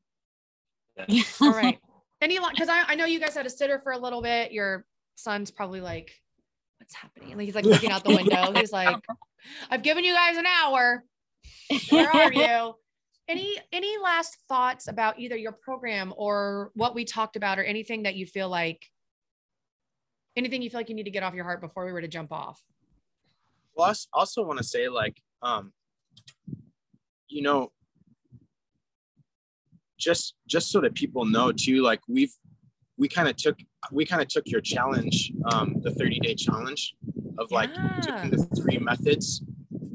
All 1.41 1.51
right. 1.51 1.79
Any 2.21 2.39
because 2.39 2.69
I, 2.69 2.83
I 2.87 2.95
know 2.95 3.05
you 3.05 3.19
guys 3.19 3.35
had 3.35 3.45
a 3.45 3.49
sitter 3.49 3.79
for 3.79 3.91
a 3.91 3.97
little 3.97 4.21
bit. 4.21 4.51
Your 4.51 4.85
son's 5.15 5.51
probably 5.51 5.81
like, 5.81 6.11
what's 6.79 6.93
happening? 6.93 7.37
Like 7.37 7.45
he's 7.45 7.55
like 7.55 7.65
looking 7.65 7.91
out 7.91 8.03
the 8.03 8.15
window. 8.15 8.53
He's 8.53 8.71
like, 8.71 8.97
I've 9.69 9.83
given 9.83 10.03
you 10.03 10.13
guys 10.13 10.37
an 10.37 10.45
hour. 10.45 11.03
Where 11.89 12.09
are 12.09 12.33
you? 12.33 12.75
Any 13.29 13.57
any 13.71 13.97
last 13.97 14.37
thoughts 14.49 14.87
about 14.87 15.17
either 15.17 15.37
your 15.37 15.53
program 15.53 16.13
or 16.17 16.71
what 16.73 16.93
we 16.93 17.05
talked 17.05 17.35
about 17.37 17.57
or 17.57 17.63
anything 17.63 18.03
that 18.03 18.15
you 18.15 18.25
feel 18.25 18.49
like 18.49 18.83
anything 20.35 20.61
you 20.61 20.69
feel 20.69 20.79
like 20.79 20.89
you 20.89 20.95
need 20.95 21.03
to 21.05 21.11
get 21.11 21.23
off 21.23 21.33
your 21.33 21.45
heart 21.45 21.61
before 21.61 21.85
we 21.85 21.93
were 21.93 22.01
to 22.01 22.07
jump 22.07 22.31
off? 22.31 22.61
Well, 23.75 23.89
i 23.89 23.93
also 24.13 24.43
want 24.43 24.57
to 24.57 24.63
say 24.63 24.89
like, 24.89 25.21
um, 25.41 25.71
you 27.29 27.41
know, 27.41 27.71
just 29.97 30.35
just 30.47 30.69
so 30.69 30.81
that 30.81 30.93
people 30.93 31.23
know 31.23 31.51
too, 31.51 31.81
like 31.81 32.01
we've 32.09 32.33
we 32.97 33.07
kind 33.07 33.29
of 33.29 33.37
took 33.37 33.57
we 33.91 34.05
kind 34.05 34.21
of 34.21 34.27
took 34.27 34.47
your 34.47 34.61
challenge, 34.61 35.31
um, 35.45 35.75
the 35.81 35.91
30 35.91 36.19
day 36.19 36.35
challenge 36.35 36.93
of 37.37 37.51
like 37.51 37.69
Yeah. 37.73 38.01
taking 38.01 38.29
the 38.31 38.45
three 38.61 38.77
methods, 38.79 39.41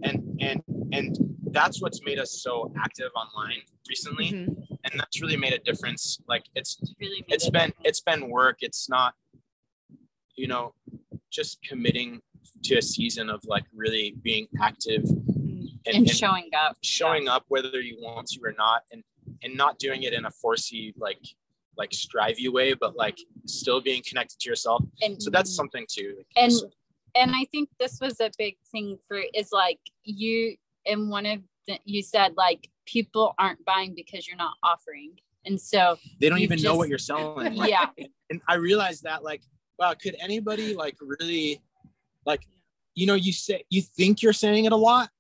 and 0.03 0.37
and 0.41 0.63
and 0.93 1.17
that's 1.51 1.81
what's 1.83 2.03
made 2.05 2.19
us 2.19 2.43
so 2.43 2.73
active 2.79 3.11
online 3.17 3.63
recently, 3.89 4.31
Mhm. 4.33 4.49
and 4.85 5.01
that's 5.01 5.21
really 5.21 5.37
made 5.37 5.53
a 5.55 5.59
difference. 5.59 6.19
Like 6.29 6.45
it's 6.55 6.77
really 7.01 7.21
made 7.23 7.35
it's 7.35 7.47
it 7.47 7.53
been 7.53 7.69
different. 7.69 7.87
it's 7.87 8.01
been 8.01 8.29
work 8.29 8.59
it's 8.61 8.89
not 8.89 9.15
you 10.37 10.47
know 10.47 10.75
just 11.31 11.61
committing 11.63 12.21
to 12.65 12.77
a 12.79 12.83
season 12.83 13.29
of 13.31 13.45
like 13.45 13.65
really 13.75 14.15
being 14.23 14.47
active 14.61 15.03
Mhm. 15.03 15.69
and, 15.87 15.87
and 15.87 15.97
and 15.97 16.11
showing 16.11 16.49
up. 16.55 16.77
showing 16.83 17.29
up 17.29 17.45
whether 17.49 17.81
you 17.81 17.97
want 18.01 18.27
to 18.29 18.41
or 18.43 18.53
not 18.53 18.83
and 18.93 19.03
and 19.43 19.57
not 19.57 19.79
doing 19.79 20.03
it 20.03 20.13
in 20.13 20.25
a 20.25 20.31
forcey 20.31 20.93
like 20.97 21.21
like 21.77 21.91
strivey 21.91 22.49
way 22.51 22.75
but 22.75 22.97
like 22.97 23.19
still 23.47 23.81
being 23.81 24.03
connected 24.09 24.39
to 24.41 24.49
yourself 24.51 24.83
And 25.03 25.23
so 25.23 25.31
that's 25.31 25.55
something 25.55 25.87
too 25.89 26.15
like, 26.19 26.27
And- 26.37 26.53
so- 26.53 26.71
and 27.15 27.35
I 27.35 27.45
think 27.51 27.69
this 27.81 27.99
was 28.01 28.21
a 28.21 28.31
big 28.39 28.57
thing 28.71 28.99
for 29.09 29.21
is 29.35 29.51
like 29.53 29.79
you 30.05 30.57
and 30.87 31.11
one 31.11 31.27
of 31.27 31.41
the, 31.67 31.79
you 31.85 32.03
said 32.03 32.35
like 32.37 32.69
people 32.87 33.35
aren't 33.39 33.65
buying 33.65 33.95
because 33.95 34.27
you're 34.27 34.37
not 34.37 34.55
offering. 34.63 35.13
And 35.45 35.61
so 35.61 35.97
they 36.21 36.29
don't 36.29 36.39
you 36.39 36.45
even 36.45 36.61
know 36.63 36.77
what 36.77 36.89
you're 36.89 36.99
selling 36.99 37.55
like, 37.57 37.71
yeah, 37.71 37.87
and 38.31 38.41
I 38.49 38.55
realized 38.55 39.05
that 39.05 39.23
like, 39.23 39.43
wow, 39.79 39.95
could 39.95 40.17
anybody 40.21 40.75
like 40.75 40.97
really 41.01 41.61
like, 42.27 42.47
you 42.95 43.07
know, 43.07 43.15
you 43.15 43.33
say 43.33 43.65
you 43.71 43.81
think 43.83 44.23
you're 44.23 44.33
saying 44.33 44.65
it 44.67 44.73
a 44.73 44.77
lot, 44.77 45.11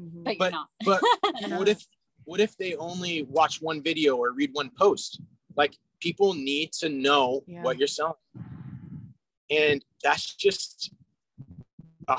Mhm. 0.00 0.24
but, 0.24 0.38
But- 0.38 0.52
you're 0.52 0.60
not. 0.60 0.68
but 0.84 1.02
what 1.58 1.68
if 1.68 1.86
what 2.24 2.40
if 2.40 2.56
they 2.56 2.74
only 2.76 3.22
watch 3.22 3.60
one 3.62 3.82
video 3.82 4.16
or 4.16 4.32
read 4.32 4.50
one 4.52 4.70
post? 4.78 5.20
Like 5.56 5.76
people 6.00 6.34
need 6.34 6.72
to 6.74 6.88
know 6.88 7.42
Yeah. 7.46 7.62
what 7.62 7.78
you're 7.78 7.88
selling. 7.88 8.14
And 9.50 9.84
that's 10.02 10.34
just 10.34 10.92
a 12.08 12.18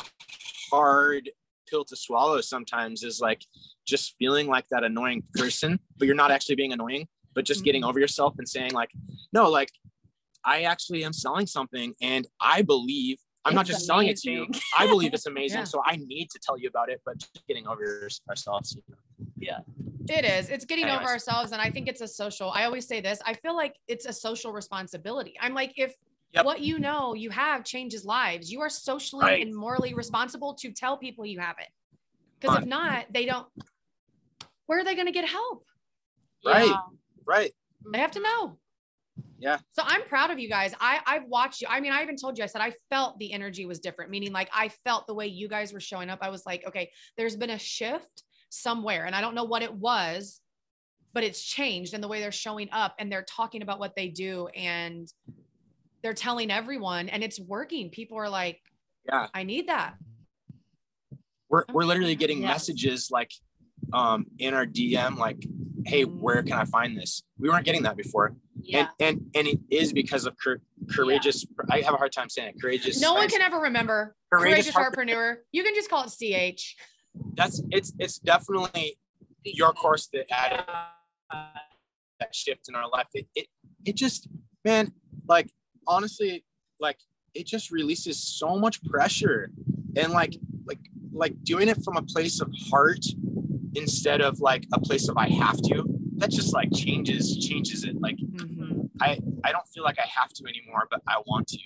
hard 0.72 1.30
pill 1.68 1.84
to 1.86 1.96
swallow 1.96 2.42
sometimes 2.42 3.04
is 3.04 3.20
like 3.20 3.44
just 3.86 4.16
feeling 4.18 4.48
like 4.48 4.66
that 4.70 4.84
annoying 4.84 5.24
person, 5.34 5.80
but 5.98 6.06
you're 6.06 6.16
not 6.16 6.32
actually 6.32 6.56
being 6.56 6.74
annoying, 6.74 7.08
but 7.34 7.46
just 7.46 7.64
getting 7.64 7.84
Mhm. 7.84 7.90
over 7.90 8.00
yourself 8.00 8.36
and 8.38 8.48
saying 8.48 8.74
like, 8.74 8.92
no, 9.34 9.50
like 9.50 9.72
I 10.44 10.64
actually 10.64 11.04
am 11.04 11.14
selling 11.14 11.46
something 11.46 11.94
and 12.02 12.28
I 12.40 12.62
believe 12.62 13.18
I'm 13.46 13.56
not 13.56 13.62
It's 13.62 13.78
just 13.78 13.88
selling 13.88 14.08
it 14.08 14.18
to 14.18 14.32
you. 14.32 14.48
I 14.78 14.86
believe 14.86 15.14
it's 15.14 15.26
amazing. 15.26 15.60
Yeah. 15.60 15.64
So 15.64 15.82
I 15.86 15.96
need 15.96 16.30
to 16.32 16.40
tell 16.40 16.58
you 16.58 16.68
about 16.68 16.90
it, 16.90 17.02
but 17.06 17.18
just 17.18 17.48
getting 17.48 17.68
over 17.68 18.08
ourselves. 18.30 18.76
You 18.76 18.84
know? 18.90 19.64
It 20.10 20.26
is. 20.26 20.50
It's 20.50 20.66
getting 20.66 20.86
over 20.86 21.06
ourselves. 21.06 21.52
And 21.52 21.62
I 21.62 21.70
think 21.70 21.88
it's 21.88 22.02
a 22.02 22.08
social, 22.08 22.52
I 22.52 22.66
always 22.66 22.88
say 22.88 23.00
this, 23.00 23.20
I 23.26 23.34
feel 23.36 23.56
like 23.56 23.76
it's 23.88 24.06
a 24.06 24.14
social 24.14 24.52
responsibility. 24.52 25.36
I'm 25.40 25.54
like, 25.54 25.74
if 25.78 25.96
Yep. 26.34 26.46
what 26.46 26.62
you 26.62 26.80
know 26.80 27.14
you 27.16 27.30
have 27.32 27.64
changes 27.64 28.06
lives, 28.06 28.52
you 28.52 28.62
are 28.62 28.70
socially 28.70 29.26
Right. 29.26 29.46
and 29.46 29.56
morally 29.56 29.94
responsible 29.94 30.54
to 30.56 30.72
tell 30.72 30.98
people 30.98 31.26
you 31.26 31.40
have 31.40 31.56
it. 31.60 31.68
Because 32.40 32.60
if 32.60 32.66
not, 32.66 33.06
they 33.12 33.26
don't, 33.26 33.48
where 34.68 34.80
are 34.80 34.84
they 34.84 34.96
going 34.96 35.08
to 35.08 35.12
get 35.12 35.28
help? 35.28 35.66
Right. 36.46 36.68
Yeah. 36.68 36.78
Right. 37.26 37.52
They 37.92 38.00
have 38.00 38.12
to 38.12 38.22
know. 38.22 38.60
Yeah. 39.40 39.58
So 39.72 39.84
I'm 39.86 40.04
proud 40.04 40.32
of 40.32 40.40
you 40.40 40.50
guys. 40.50 40.74
I 40.80 41.00
I've 41.06 41.26
watched 41.26 41.62
you. 41.62 41.68
I 41.70 41.80
mean, 41.80 41.92
I 41.92 42.02
even 42.04 42.16
told 42.16 42.38
you. 42.38 42.44
I 42.44 42.48
said 42.48 42.62
I 42.62 42.74
felt 42.90 43.18
the 43.20 43.32
energy 43.34 43.66
was 43.66 43.80
different. 43.80 44.12
Meaning, 44.12 44.32
like 44.34 44.50
I 44.54 44.70
felt 44.70 45.08
the 45.08 45.14
way 45.14 45.28
you 45.28 45.48
guys 45.48 45.74
were 45.74 45.80
showing 45.80 46.10
up. 46.10 46.20
I 46.22 46.30
was 46.30 46.46
like, 46.46 46.66
okay, 46.68 46.92
there's 47.18 47.36
been 47.38 47.50
a 47.50 47.60
shift 47.60 48.24
somewhere, 48.50 49.06
and 49.06 49.16
I 49.16 49.22
don't 49.22 49.36
know 49.36 49.46
what 49.46 49.62
it 49.62 49.74
was, 49.74 50.42
but 51.14 51.24
it's 51.24 51.42
changed 51.42 51.94
in 51.94 52.02
the 52.02 52.08
way 52.08 52.20
they're 52.20 52.32
showing 52.32 52.70
up 52.72 52.96
and 53.00 53.12
they're 53.12 53.26
talking 53.30 53.62
about 53.62 53.80
what 53.80 53.96
they 53.96 54.10
do 54.10 54.48
and 54.48 55.12
they're 56.02 56.14
telling 56.14 56.52
everyone, 56.52 57.10
and 57.10 57.24
it's 57.24 57.40
working. 57.40 57.90
People 57.90 58.18
are 58.18 58.30
like, 58.30 58.60
Yeah. 59.08 59.28
I 59.34 59.44
need 59.44 59.68
that. 59.70 59.96
We're, 61.50 61.64
we're 61.72 61.84
literally 61.86 62.16
getting 62.16 62.42
Yes. 62.42 62.50
messages 62.50 63.10
like 63.12 63.32
um 63.94 64.26
in 64.38 64.54
our 64.54 64.66
DM 64.66 65.18
like, 65.18 65.44
hey, 65.86 66.04
where 66.04 66.44
can 66.44 66.54
I 66.54 66.66
find 66.66 66.96
this? 66.98 67.24
We 67.40 67.50
weren't 67.50 67.66
getting 67.66 67.84
that 67.84 67.98
before. 67.98 68.36
Yeah. 68.62 68.88
And 69.00 69.20
and 69.20 69.32
and 69.36 69.48
it 69.48 69.60
is 69.72 69.92
because 69.94 70.26
of 70.26 70.36
cour- 70.44 70.62
courageous 70.92 71.46
I 71.72 71.82
have 71.82 71.94
a 71.94 71.98
hard 71.98 72.12
time 72.12 72.30
saying 72.30 72.50
it. 72.56 72.62
Courageous. 72.62 73.02
No 73.02 73.14
one 73.16 73.30
can 73.30 73.42
ever 73.42 73.58
remember. 73.58 74.16
Courageous 74.32 74.54
Courageous 74.54 74.74
Heart- 74.76 74.96
Heartpreneur. 74.96 75.36
You 75.52 75.64
can 75.64 75.74
just 75.74 75.90
call 75.90 76.04
it 76.06 76.12
CH. 76.12 76.76
that's 77.36 77.62
it's 77.72 77.94
it's 77.98 78.20
definitely 78.20 79.00
your 79.44 79.74
course 79.74 80.08
that 80.14 80.26
added 80.32 80.64
that 81.32 82.36
shift 82.36 82.68
in 82.70 82.76
our 82.76 82.88
life. 82.90 83.08
It, 83.14 83.28
it 83.36 83.48
it 83.86 83.96
just 83.96 84.28
man, 84.64 84.92
like 85.28 85.50
honestly, 85.88 86.44
like 86.80 87.00
it 87.34 87.46
just 87.46 87.72
releases 87.72 88.18
so 88.22 88.58
much 88.58 88.84
pressure 88.84 89.52
and 89.96 90.14
like 90.14 90.36
like 90.66 90.80
like 91.12 91.44
doing 91.44 91.68
it 91.68 91.84
from 91.84 91.98
a 91.98 92.02
place 92.02 92.42
of 92.42 92.52
heart 92.72 93.06
instead 93.76 94.22
of 94.22 94.40
like 94.40 94.66
a 94.74 94.80
place 94.80 95.10
of 95.10 95.18
I 95.18 95.30
have 95.30 95.58
to. 95.64 95.84
That 96.18 96.32
just 96.32 96.54
like 96.54 96.70
changes 96.74 97.38
changes 97.38 97.84
it. 97.84 98.00
Like 98.02 98.18
Mhm. 98.18 98.90
I 99.02 99.20
I 99.44 99.52
don't 99.52 99.68
feel 99.68 99.84
like 99.84 100.00
I 100.00 100.08
have 100.08 100.30
to 100.34 100.44
anymore, 100.48 100.88
but 100.90 101.02
I 101.08 101.20
want 101.26 101.48
to 101.50 101.60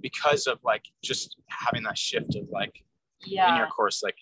because 0.00 0.46
of 0.46 0.58
like 0.64 0.84
just 1.02 1.36
having 1.48 1.82
that 1.84 1.98
shift 1.98 2.34
of 2.36 2.48
like 2.50 2.82
yeah 3.26 3.50
in 3.50 3.56
your 3.56 3.66
course 3.66 4.02
like 4.02 4.16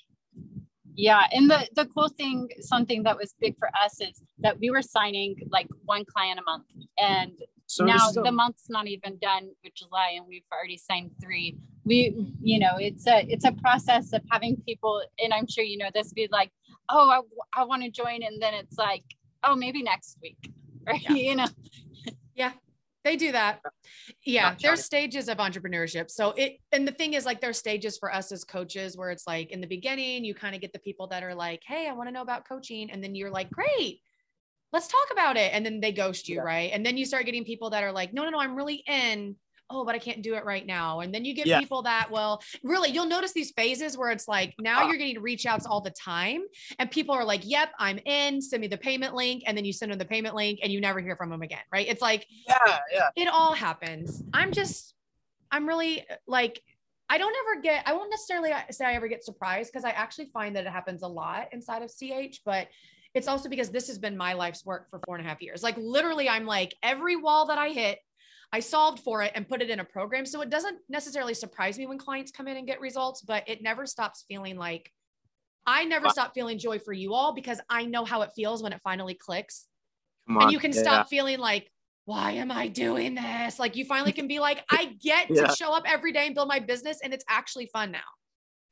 Yeah, 0.97 1.26
and 1.33 1.49
the 1.51 1.68
the 1.76 1.87
cool 1.87 2.09
thing, 2.09 2.49
something 2.61 3.05
that 3.05 3.16
was 3.16 3.35
big 3.41 3.55
for 3.59 3.68
us 3.85 4.01
is 4.01 4.20
that 4.45 4.59
we 4.59 4.70
were 4.70 4.83
signing 4.83 5.37
like 5.57 5.68
one 5.85 6.05
client 6.05 6.41
a 6.41 6.43
month, 6.43 6.68
and 6.99 7.35
so 7.69 7.85
now 7.85 8.09
a- 8.09 8.23
the 8.23 8.33
month's 8.33 8.71
not 8.71 8.87
even 8.87 9.19
done 9.19 9.51
with 9.62 9.75
July, 9.75 10.14
and 10.16 10.27
we've 10.27 10.43
already 10.53 10.79
signed 10.79 11.11
three. 11.21 11.57
We, 11.85 12.33
you 12.43 12.59
know, 12.59 12.77
it's 12.79 13.07
a 13.07 13.27
it's 13.29 13.45
a 13.45 13.53
process 13.53 14.12
of 14.14 14.23
having 14.31 14.57
people, 14.66 15.03
and 15.23 15.33
I'm 15.35 15.47
sure 15.47 15.62
you 15.62 15.77
know 15.77 15.91
this. 15.95 16.12
Be 16.12 16.29
like, 16.33 16.51
oh, 16.89 17.11
I, 17.11 17.61
I 17.61 17.64
want 17.64 17.83
to 17.83 17.91
join, 17.91 18.23
and 18.23 18.41
then 18.41 18.55
it's 18.55 18.79
like, 18.79 19.05
oh, 19.45 19.55
maybe 19.55 19.83
next 19.83 20.19
week, 20.23 20.39
right? 20.87 21.01
Yeah. 21.03 21.12
You 21.12 21.37
know, 21.37 21.47
yeah, 22.35 22.53
They 23.05 23.16
do 23.16 23.33
that. 23.33 23.61
Yeah, 24.25 24.55
there's 24.62 24.85
stages 24.85 25.29
of 25.29 25.37
entrepreneurship. 25.37 26.11
So 26.11 26.33
it 26.37 26.59
and 26.73 26.89
the 26.89 26.93
thing 26.93 27.12
is 27.14 27.27
like 27.27 27.41
there's 27.43 27.59
stages 27.59 27.99
for 27.99 28.12
us 28.12 28.33
as 28.33 28.45
coaches 28.45 28.97
where 28.97 29.11
it's 29.11 29.27
like 29.27 29.51
in 29.51 29.61
the 29.61 29.66
beginning 29.66 30.25
you 30.25 30.35
kind 30.35 30.55
of 30.55 30.61
get 30.62 30.73
the 30.73 30.79
people 30.79 31.07
that 31.09 31.23
are 31.23 31.35
like, 31.35 31.62
"Hey, 31.66 31.87
I 31.87 31.93
want 31.93 32.09
to 32.09 32.12
know 32.12 32.23
about 32.23 32.49
coaching." 32.49 32.91
And 32.91 33.05
then 33.05 33.14
you're 33.14 33.31
like, 33.31 33.51
"Great. 33.51 34.01
Let's 34.73 34.89
talk 34.89 35.07
about 35.12 35.37
it." 35.37 35.53
And 35.53 35.64
then 35.64 35.81
they 35.81 35.93
ghost 35.93 36.29
you, 36.29 36.37
Yeah. 36.37 36.43
right? 36.43 36.71
And 36.73 36.85
then 36.85 36.97
you 36.97 37.05
start 37.07 37.25
getting 37.27 37.45
people 37.45 37.71
that 37.71 37.83
are 37.83 37.93
like, 37.93 38.12
"No, 38.12 38.25
no, 38.25 38.31
no, 38.31 38.39
I'm 38.41 38.55
really 38.55 38.83
in." 38.87 39.37
Oh, 39.71 39.85
but 39.85 39.95
I 39.95 39.99
can't 39.99 40.23
do 40.23 40.35
it 40.35 40.47
right 40.47 40.64
now. 40.64 41.01
And 41.01 41.14
then 41.14 41.27
you 41.27 41.35
get 41.35 41.47
Yeah. 41.47 41.61
people 41.61 41.83
that, 41.83 42.11
well, 42.11 42.43
really, 42.62 42.89
you'll 42.89 43.05
notice 43.05 43.35
these 43.35 43.51
phases 43.51 43.99
where 43.99 44.11
it's 44.11 44.27
like 44.27 44.55
now 44.59 44.85
Ah. 44.85 44.89
you're 44.89 44.97
getting 44.97 45.21
reach 45.21 45.45
outs 45.45 45.66
all 45.66 45.83
the 45.83 45.91
time. 45.91 46.43
And 46.79 46.91
people 46.91 47.14
are 47.14 47.23
like, 47.23 47.43
yep, 47.45 47.73
I'm 47.79 47.99
in. 48.07 48.41
Send 48.41 48.62
me 48.62 48.66
the 48.69 48.79
payment 48.79 49.14
link. 49.14 49.43
And 49.47 49.55
then 49.59 49.66
you 49.66 49.75
send 49.75 49.93
them 49.93 49.99
the 49.99 50.07
payment 50.07 50.35
link 50.35 50.61
and 50.62 50.73
you 50.73 50.81
never 50.81 51.01
hear 51.01 51.16
from 51.16 51.29
them 51.29 51.43
again. 51.43 51.61
Right. 51.71 51.87
It's 51.87 52.01
like, 52.01 52.27
yeah 52.49 52.79
yeah 52.91 53.09
it 53.14 53.29
all 53.29 53.53
happens. 53.53 54.23
I'm 54.33 54.53
just, 54.53 54.95
I'm 55.51 55.69
really 55.69 56.03
like, 56.27 56.62
I 57.11 57.19
don't 57.19 57.37
ever 57.47 57.61
get, 57.61 57.87
I 57.87 57.93
won't 57.93 58.09
necessarily 58.09 58.53
say 58.71 58.87
I 58.87 58.95
ever 58.95 59.07
get 59.07 59.23
surprised 59.23 59.71
because 59.71 59.85
I 59.85 59.91
actually 59.91 60.31
find 60.33 60.57
that 60.57 60.64
it 60.64 60.71
happens 60.73 61.03
a 61.03 61.09
lot 61.09 61.53
inside 61.53 61.83
of 61.83 61.91
CH, 61.91 62.41
but 62.43 62.69
it's 63.19 63.29
also 63.29 63.49
because 63.49 63.71
this 63.71 63.89
has 63.89 63.99
been 63.99 64.16
my 64.16 64.33
life's 64.33 64.64
work 64.64 64.89
for 64.89 65.01
four 65.05 65.16
and 65.16 65.27
a 65.27 65.29
half 65.29 65.43
years. 65.43 65.62
Like 65.62 65.77
literally, 65.77 66.29
I'm 66.29 66.47
like, 66.47 66.75
every 66.83 67.16
wall 67.16 67.47
that 67.49 67.59
I 67.59 67.71
hit, 67.71 67.99
I 68.53 68.61
solved 68.61 69.01
for 69.01 69.23
it 69.23 69.33
and 69.35 69.47
put 69.47 69.61
it 69.61 69.69
in 69.71 69.81
a 69.81 69.85
program. 69.85 70.25
So 70.25 70.41
it 70.41 70.49
doesn't 70.51 70.79
necessarily 70.89 71.35
surprise 71.35 71.77
me 71.79 71.87
when 71.87 71.99
clients 71.99 72.31
come 72.31 72.47
in 72.49 72.57
and 72.57 72.66
get 72.66 72.81
results, 72.81 73.21
but 73.23 73.43
it 73.49 73.61
never 73.61 73.85
stops 73.87 74.25
feeling 74.29 74.57
like 74.57 74.91
I 75.66 75.85
never 75.85 76.07
Wow. 76.07 76.12
stop 76.12 76.33
feeling 76.33 76.59
joy 76.59 76.79
for 76.79 76.93
you 76.95 77.12
all 77.12 77.35
because 77.35 77.61
I 77.69 77.85
know 77.85 78.05
how 78.05 78.23
it 78.23 78.31
feels 78.35 78.62
when 78.62 78.73
it 78.73 78.81
finally 78.85 79.14
clicks 79.14 79.66
come 80.29 80.37
and 80.37 80.47
on 80.47 80.53
you 80.53 80.59
can 80.61 80.73
yeah. 80.73 80.81
stop 80.83 81.09
feeling 81.09 81.39
like 81.39 81.71
why 82.05 82.33
am 82.33 82.51
i 82.51 82.69
doing 82.69 83.14
this 83.14 83.59
like 83.59 83.77
you 83.77 83.85
finally 83.85 84.12
can 84.12 84.27
be 84.29 84.39
like 84.41 84.62
i 84.71 84.95
get 85.03 85.27
Yeah. 85.29 85.47
to 85.47 85.55
show 85.57 85.73
up 85.75 85.83
every 85.87 86.12
day 86.12 86.25
and 86.27 86.35
build 86.35 86.49
my 86.49 86.59
business 86.59 87.01
and 87.03 87.12
it's 87.12 87.25
actually 87.29 87.66
fun 87.73 87.91
now 87.91 88.09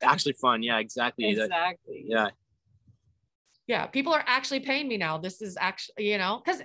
actually 0.03 0.33
fun 0.33 0.63
yeah 0.63 0.77
exactly 0.79 1.33
That- 1.35 1.43
exactly. 1.45 2.03
yeah 2.07 2.29
yeah 3.67 3.85
people 3.85 4.13
are 4.13 4.23
actually 4.25 4.59
paying 4.61 4.87
me 4.87 4.97
now. 4.97 5.17
This 5.17 5.41
is 5.41 5.57
actually 5.59 6.09
you 6.09 6.17
know 6.17 6.41
because 6.43 6.61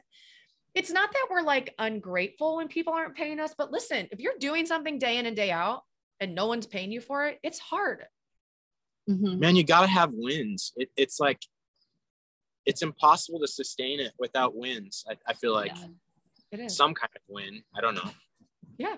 it's 0.74 0.90
not 0.90 1.12
that 1.12 1.26
we're 1.30 1.42
like 1.42 1.74
ungrateful 1.78 2.56
when 2.56 2.68
people 2.68 2.94
aren't 2.94 3.14
paying 3.14 3.38
us 3.40 3.54
but 3.56 3.70
listen 3.70 4.08
if 4.10 4.20
you're 4.20 4.38
doing 4.38 4.64
something 4.64 4.98
day 4.98 5.18
in 5.18 5.26
and 5.26 5.36
day 5.36 5.50
out 5.50 5.82
and 6.20 6.34
no 6.34 6.46
one's 6.46 6.66
paying 6.66 6.90
you 6.90 7.00
for 7.00 7.26
it 7.26 7.38
it's 7.42 7.58
hard. 7.58 8.06
Mhm. 9.10 9.38
man 9.38 9.56
you 9.56 9.64
gotta 9.64 9.88
have 9.88 10.10
wins. 10.14 10.72
It, 10.76 10.88
it's 10.96 11.18
like 11.20 11.42
it's 12.64 12.82
impossible 12.82 13.40
to 13.40 13.48
sustain 13.48 13.98
it 14.00 14.12
without 14.18 14.54
wins 14.56 15.04
i, 15.08 15.16
I 15.26 15.34
feel 15.34 15.52
like. 15.52 15.72
Yeah. 15.76 15.86
it 16.52 16.60
is. 16.60 16.76
Some 16.76 16.94
kind 16.94 17.10
of 17.16 17.22
win. 17.28 17.62
I 17.76 17.80
don't 17.80 17.94
know. 17.94 18.10
Yeah, 18.78 18.96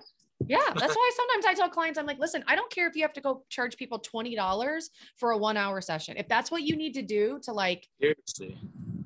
that's 0.48 0.94
why 0.94 1.10
sometimes 1.16 1.46
I 1.46 1.54
tell 1.54 1.68
clients, 1.70 1.98
I'm 1.98 2.06
like, 2.06 2.18
listen, 2.18 2.44
I 2.46 2.54
don't 2.54 2.70
care 2.70 2.86
if 2.86 2.96
you 2.96 3.02
have 3.02 3.12
to 3.14 3.20
go 3.20 3.44
charge 3.48 3.76
people 3.76 3.98
$20 4.00 4.88
for 5.16 5.30
a 5.30 5.38
one 5.38 5.56
hour 5.56 5.80
session. 5.80 6.16
If 6.16 6.28
that's 6.28 6.50
what 6.50 6.62
you 6.62 6.76
need 6.76 6.94
to 6.94 7.02
do 7.02 7.38
to 7.44 7.52
like 7.52 7.88
seriously 8.00 8.58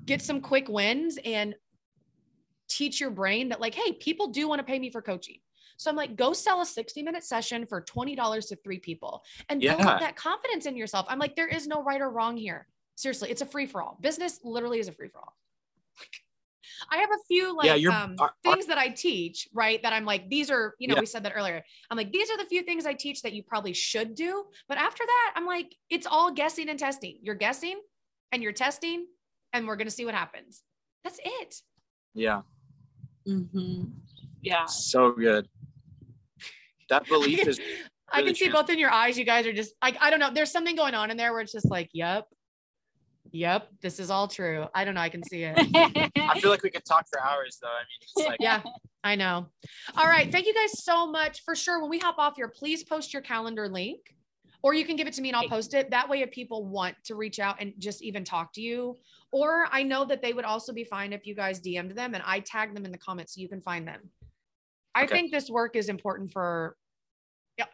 get 0.06 0.22
some 0.22 0.40
quick 0.40 0.68
wins 0.68 1.18
and 1.24 1.54
teach 2.68 3.00
your 3.00 3.10
brain 3.10 3.48
that, 3.50 3.60
like, 3.60 3.74
hey, 3.74 3.92
people 3.92 4.28
do 4.28 4.48
want 4.48 4.58
to 4.58 4.64
pay 4.64 4.78
me 4.78 4.90
for 4.90 5.00
coaching. 5.02 5.38
So 5.76 5.90
I'm 5.90 5.96
like, 5.96 6.16
go 6.16 6.32
sell 6.32 6.60
a 6.60 6.66
60 6.66 7.02
minute 7.02 7.24
session 7.24 7.64
for 7.66 7.82
$20 7.82 8.48
to 8.48 8.56
three 8.56 8.80
people 8.80 9.22
and 9.48 9.60
build 9.60 9.78
Yeah. 9.80 9.88
up 9.90 10.00
that 10.00 10.16
confidence 10.16 10.66
in 10.66 10.76
yourself. 10.76 11.06
I'm 11.08 11.18
like, 11.18 11.36
there 11.36 11.46
is 11.46 11.66
no 11.66 11.82
right 11.82 12.00
or 12.00 12.10
wrong 12.10 12.36
here. 12.36 12.66
Seriously, 12.96 13.30
it's 13.30 13.42
a 13.42 13.46
free 13.46 13.66
for 13.66 13.80
all. 13.80 13.96
Business 14.00 14.40
literally 14.42 14.80
is 14.80 14.88
a 14.88 14.92
free 14.92 15.08
for 15.08 15.20
all. 15.20 15.36
I 16.90 16.98
have 16.98 17.10
a 17.10 17.18
few 17.26 17.56
like 17.56 17.66
Yeah, 17.66 17.74
you're- 17.74 17.94
um, 17.94 18.16
our- 18.18 18.26
our- 18.28 18.34
things 18.42 18.66
that 18.66 18.78
I 18.78 18.88
teach, 18.88 19.48
right? 19.52 19.82
That 19.82 19.92
I'm 19.92 20.04
like, 20.04 20.28
these 20.28 20.50
are, 20.50 20.74
you 20.78 20.88
know, 20.88 20.94
Yeah. 20.94 21.00
we 21.00 21.06
said 21.06 21.22
that 21.24 21.32
earlier. 21.34 21.64
I'm 21.90 21.96
like, 21.96 22.12
these 22.12 22.30
are 22.30 22.36
the 22.36 22.44
few 22.46 22.62
things 22.62 22.86
I 22.86 22.94
teach 22.94 23.22
that 23.22 23.32
you 23.32 23.42
probably 23.42 23.72
should 23.72 24.14
do. 24.14 24.44
But 24.68 24.78
after 24.78 25.04
that, 25.06 25.32
I'm 25.36 25.46
like, 25.46 25.74
it's 25.90 26.06
all 26.06 26.30
guessing 26.32 26.68
and 26.68 26.78
testing. 26.78 27.18
You're 27.22 27.34
guessing 27.34 27.80
and 28.32 28.42
you're 28.42 28.52
testing, 28.52 29.06
and 29.52 29.66
we're 29.66 29.76
gonna 29.76 29.90
see 29.90 30.04
what 30.04 30.14
happens. 30.14 30.62
That's 31.04 31.20
it. 31.24 31.62
yeah 32.14 32.42
Mm-hmm. 33.26 33.84
Yeah. 34.42 34.64
so 34.66 35.12
good 35.12 35.48
that 36.88 37.06
belief 37.06 37.40
is 37.46 37.60
I 38.10 38.22
can 38.22 38.34
see 38.34 38.46
trans- 38.48 38.54
both 38.54 38.70
in 38.70 38.78
your 38.78 38.90
eyes. 38.90 39.18
You 39.18 39.24
guys 39.26 39.46
are 39.46 39.52
just 39.52 39.74
like, 39.82 39.96
I 40.00 40.08
don't 40.08 40.18
know. 40.20 40.30
There's 40.32 40.50
something 40.50 40.74
going 40.74 40.94
on 40.94 41.10
in 41.10 41.16
there 41.18 41.32
where 41.32 41.42
it's 41.42 41.52
just 41.52 41.70
like, 41.70 41.90
yep, 41.92 42.24
yep, 43.32 43.68
this 43.80 43.98
is 43.98 44.10
all 44.10 44.28
true. 44.28 44.66
I 44.74 44.84
don't 44.84 44.94
know. 44.94 45.00
I 45.00 45.08
can 45.08 45.22
see 45.22 45.42
it. 45.44 45.56
i 46.30 46.38
feel 46.40 46.50
like 46.50 46.62
we 46.62 46.70
could 46.70 46.84
talk 46.84 47.06
for 47.08 47.20
hours 47.20 47.58
though 47.62 47.68
i 47.68 47.80
mean 47.80 47.98
it's 48.02 48.16
like 48.26 48.38
yeah, 48.40 48.62
I 49.04 49.14
know. 49.14 49.46
All 49.96 50.08
right. 50.08 50.30
Thank 50.30 50.46
you 50.46 50.54
guys 50.54 50.82
so 50.82 51.06
much 51.06 51.42
for 51.44 51.54
sure. 51.54 51.80
When 51.80 51.88
we 51.88 51.98
hop 51.98 52.16
off 52.18 52.34
here, 52.36 52.48
please 52.48 52.82
post 52.82 53.12
your 53.12 53.22
calendar 53.22 53.68
link 53.68 54.00
or 54.62 54.74
you 54.74 54.84
can 54.84 54.96
give 54.96 55.06
it 55.06 55.14
to 55.14 55.22
me 55.22 55.28
and 55.28 55.36
I'll 55.36 55.48
post 55.48 55.72
it. 55.72 55.90
That 55.90 56.08
way, 56.08 56.22
if 56.22 56.30
people 56.32 56.64
want 56.66 56.96
to 57.04 57.14
reach 57.14 57.38
out 57.38 57.56
and 57.60 57.72
just 57.78 58.02
even 58.02 58.24
talk 58.24 58.52
to 58.54 58.60
you, 58.60 58.96
or 59.30 59.66
I 59.70 59.82
know 59.84 60.04
that 60.06 60.20
they 60.20 60.32
would 60.32 60.44
also 60.44 60.72
be 60.72 60.84
fine 60.84 61.12
if 61.12 61.26
you 61.26 61.34
guys 61.34 61.60
DM'd 61.60 61.94
them 61.96 62.14
and 62.14 62.22
I 62.26 62.40
tag 62.40 62.74
them 62.74 62.84
in 62.84 62.90
the 62.90 62.98
comments 62.98 63.34
so 63.34 63.40
you 63.40 63.48
can 63.48 63.60
find 63.60 63.86
them. 63.86 64.00
I 64.94 65.04
Okay. 65.04 65.14
think 65.14 65.32
this 65.32 65.48
work 65.48 65.76
is 65.76 65.88
important 65.88 66.32
for 66.32 66.76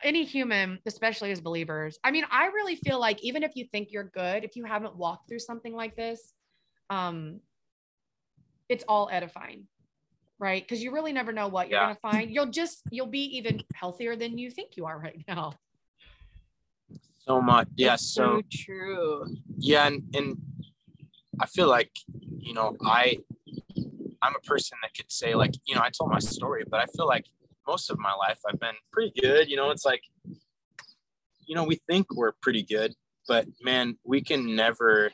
any 0.02 0.24
human, 0.24 0.78
especially 0.86 1.30
as 1.30 1.40
believers. 1.40 1.98
I 2.04 2.10
mean, 2.10 2.24
I 2.30 2.46
really 2.46 2.76
feel 2.76 2.98
like 2.98 3.22
even 3.22 3.42
if 3.42 3.52
you 3.54 3.66
think 3.70 3.88
you're 3.90 4.04
good, 4.04 4.44
if 4.44 4.56
you 4.56 4.64
haven't 4.64 4.96
walked 4.96 5.28
through 5.28 5.40
something 5.40 5.74
like 5.74 5.96
this, 5.96 6.32
um, 6.90 7.40
it's 8.68 8.84
all 8.88 9.08
edifying, 9.12 9.66
right? 10.38 10.62
Because 10.62 10.82
you 10.82 10.92
really 10.92 11.12
never 11.12 11.32
know 11.32 11.48
what 11.48 11.68
you're 11.68 11.78
Yeah. 11.80 11.86
gonna 11.86 11.98
find. 12.00 12.30
You'll 12.30 12.50
just 12.50 12.82
you'll 12.90 13.06
be 13.06 13.36
even 13.36 13.60
healthier 13.74 14.16
than 14.16 14.38
you 14.38 14.50
think 14.50 14.76
you 14.76 14.86
are 14.86 14.98
right 14.98 15.22
now. 15.28 15.52
so 17.18 17.40
much 17.40 17.66
yeah 17.76 17.96
so 17.96 18.36
so 18.36 18.42
true. 18.52 19.24
yeah 19.56 19.86
and, 19.86 20.02
and 20.14 20.36
i 21.40 21.46
feel 21.46 21.68
like 21.68 21.90
you 22.38 22.52
know 22.52 22.76
i 22.84 23.16
i'm 24.20 24.34
a 24.36 24.40
person 24.40 24.76
that 24.82 24.92
could 24.94 25.10
say 25.10 25.34
like 25.34 25.54
you 25.64 25.74
know 25.74 25.80
i 25.80 25.88
told 25.88 26.10
my 26.10 26.18
story 26.18 26.64
but 26.70 26.80
i 26.80 26.86
feel 26.94 27.06
like 27.06 27.24
most 27.66 27.90
of 27.90 27.98
my 27.98 28.12
life. 28.14 28.38
I've 28.48 28.60
been 28.60 28.74
pretty 28.92 29.12
good 29.20 29.48
you 29.48 29.56
know 29.56 29.70
it's 29.70 29.84
like 29.84 30.02
you 31.46 31.54
know 31.54 31.64
we 31.64 31.80
think 31.88 32.06
we're 32.14 32.32
pretty 32.42 32.62
good 32.62 32.94
but 33.28 33.46
man 33.62 33.96
we 34.04 34.20
can 34.20 34.54
never 34.54 35.10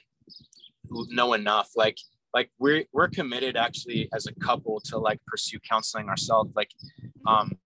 know 0.90 1.34
enough. 1.34 1.70
Like 1.76 1.98
like 2.34 2.51
we're 2.59 2.84
we're 2.92 3.09
committed 3.09 3.57
actually 3.57 4.09
as 4.14 4.26
a 4.26 4.34
couple 4.34 4.80
to 4.86 4.98
like 4.98 5.20
pursue 5.26 5.59
counseling 5.61 6.09
ourselves. 6.09 6.53
Like 6.57 6.70
um 7.26 7.57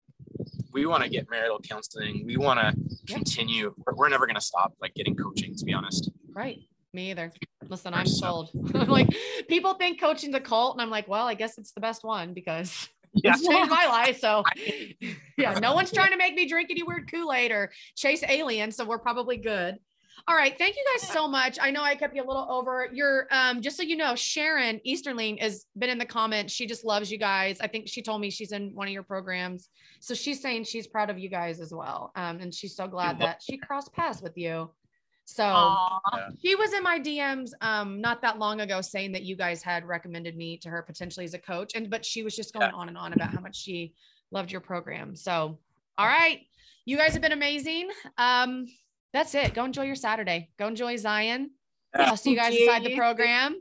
we 0.72 0.86
want 0.86 1.04
to 1.04 1.08
get 1.08 1.30
marital 1.30 1.60
counseling. 1.60 2.24
We 2.26 2.36
want 2.36 2.58
to 2.60 2.74
continue. 3.06 3.74
We're, 3.86 3.94
we're 3.94 4.08
never 4.08 4.26
going 4.26 4.34
to 4.34 4.40
stop 4.40 4.74
like 4.80 4.92
getting 4.94 5.14
coaching 5.14 5.54
to 5.54 5.64
be 5.64 5.72
honest. 5.72 6.10
Right. 6.32 6.58
Me 6.92 7.10
either. 7.12 7.32
Listen, 7.68 7.94
I'm 7.94 8.06
So- 8.06 8.46
sold. 8.50 8.50
I'm 8.74 8.88
like, 8.98 9.08
people 9.48 9.74
think 9.74 10.00
coaching's 10.00 10.34
a 10.34 10.40
cult, 10.40 10.74
and 10.74 10.82
I'm 10.82 10.90
like, 10.90 11.06
well, 11.06 11.26
I 11.26 11.34
guess 11.34 11.58
it's 11.58 11.70
the 11.72 11.80
best 11.80 12.02
one 12.02 12.34
because 12.34 12.88
Yeah. 13.14 13.32
it's 13.32 13.46
changed 13.46 13.70
my 13.70 13.86
life. 13.86 14.18
So 14.18 14.42
yeah, 15.36 15.58
no 15.58 15.74
one's 15.74 15.92
trying 15.94 16.10
to 16.10 16.16
make 16.16 16.34
me 16.34 16.46
drink 16.46 16.70
any 16.70 16.82
weird 16.82 17.10
Kool-Aid 17.10 17.50
or 17.50 17.70
chase 17.96 18.22
aliens. 18.28 18.76
So 18.76 18.84
we're 18.84 18.98
probably 18.98 19.36
good. 19.36 19.78
All 20.26 20.36
right. 20.36 20.56
Thank 20.56 20.76
you 20.76 20.84
guys 20.94 21.06
so 21.06 21.28
much. 21.28 21.58
I 21.60 21.70
know 21.70 21.82
I 21.82 21.96
kept 21.96 22.14
you 22.16 22.22
a 22.22 22.26
little 22.26 22.46
over. 22.48 22.88
Your 22.92 23.26
um, 23.30 23.60
just 23.60 23.76
so 23.76 23.82
you 23.82 23.96
know, 23.96 24.14
Sharon 24.14 24.80
Easterling 24.84 25.36
has 25.38 25.66
been 25.76 25.90
in 25.90 25.98
the 25.98 26.06
comments. 26.06 26.52
She 26.52 26.66
just 26.66 26.84
loves 26.84 27.10
you 27.10 27.18
guys. 27.18 27.58
I 27.60 27.66
think 27.66 27.88
she 27.88 28.00
told 28.00 28.22
me 28.22 28.30
she's 28.30 28.52
in 28.52 28.70
one 28.74 28.86
of 28.86 28.92
your 28.92 29.02
programs. 29.02 29.68
So 30.00 30.14
she's 30.14 30.40
saying 30.40 30.64
she's 30.64 30.86
proud 30.86 31.10
of 31.10 31.18
you 31.18 31.28
guys 31.28 31.60
as 31.60 31.74
well. 31.74 32.10
Um, 32.16 32.38
and 32.40 32.54
she's 32.54 32.74
so 32.74 32.86
glad 32.86 33.18
that 33.18 33.42
she 33.42 33.58
crossed 33.58 33.92
paths 33.92 34.22
with 34.22 34.36
you. 34.36 34.70
So 35.26 35.42
Aw. 35.44 36.00
she 36.42 36.54
was 36.54 36.72
in 36.74 36.82
my 36.82 37.00
DMs 37.00 37.50
um 37.62 38.00
not 38.00 38.20
that 38.22 38.38
long 38.38 38.60
ago 38.60 38.80
saying 38.80 39.12
that 39.12 39.22
you 39.22 39.36
guys 39.36 39.62
had 39.62 39.84
recommended 39.86 40.36
me 40.36 40.58
to 40.58 40.68
her 40.68 40.82
potentially 40.82 41.24
as 41.24 41.34
a 41.34 41.38
coach 41.38 41.72
and 41.74 41.88
but 41.88 42.04
she 42.04 42.22
was 42.22 42.36
just 42.36 42.52
going 42.52 42.68
Yeah. 42.70 42.76
on 42.76 42.88
and 42.88 42.98
on 42.98 43.12
about 43.14 43.30
how 43.30 43.40
much 43.40 43.56
she 43.56 43.94
loved 44.30 44.52
your 44.52 44.60
program. 44.60 45.16
So 45.16 45.58
All 45.96 46.06
right. 46.06 46.40
You 46.86 46.96
guys 46.98 47.12
have 47.14 47.22
been 47.22 47.32
amazing. 47.32 47.88
Um, 48.18 48.66
that's 49.12 49.34
it. 49.34 49.54
Go 49.54 49.64
enjoy 49.64 49.84
your 49.84 49.94
Saturday. 49.94 50.50
Go 50.58 50.66
enjoy 50.66 50.96
Zion. 50.96 51.52
I'll 51.94 52.16
see 52.16 52.30
you 52.30 52.36
guys 52.36 52.54
inside 52.54 52.84
the 52.84 52.96
program. 52.96 53.56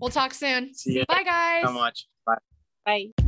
We'll 0.00 0.10
talk 0.10 0.34
soon. 0.34 0.74
See 0.74 0.94
you. 0.94 1.06
Bye, 1.06 1.22
guys. 1.24 1.64
So 1.64 1.72
much. 1.72 2.06
Bye. 2.26 2.36
Bye. 2.84 3.27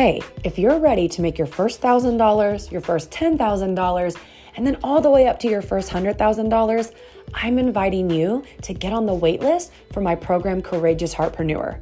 Hey, 0.00 0.22
if 0.44 0.58
you're 0.58 0.78
ready 0.78 1.08
to 1.08 1.20
make 1.20 1.36
your 1.36 1.46
first 1.46 1.82
thousand 1.82 2.16
dollars, 2.16 2.72
your 2.72 2.80
first 2.80 3.10
ten 3.10 3.36
thousand 3.36 3.74
dollars, 3.74 4.16
and 4.56 4.66
then 4.66 4.78
all 4.82 5.02
the 5.02 5.10
way 5.10 5.26
up 5.26 5.38
to 5.40 5.46
your 5.46 5.60
first 5.60 5.90
hundred 5.90 6.16
thousand 6.16 6.48
dollars, 6.48 6.92
I'm 7.34 7.58
inviting 7.58 8.08
you 8.08 8.42
to 8.62 8.72
get 8.72 8.94
on 8.94 9.04
the 9.04 9.12
wait 9.12 9.40
list 9.40 9.72
for 9.92 10.00
my 10.00 10.14
program 10.14 10.62
Courageous 10.62 11.14
Heartpreneur. 11.14 11.78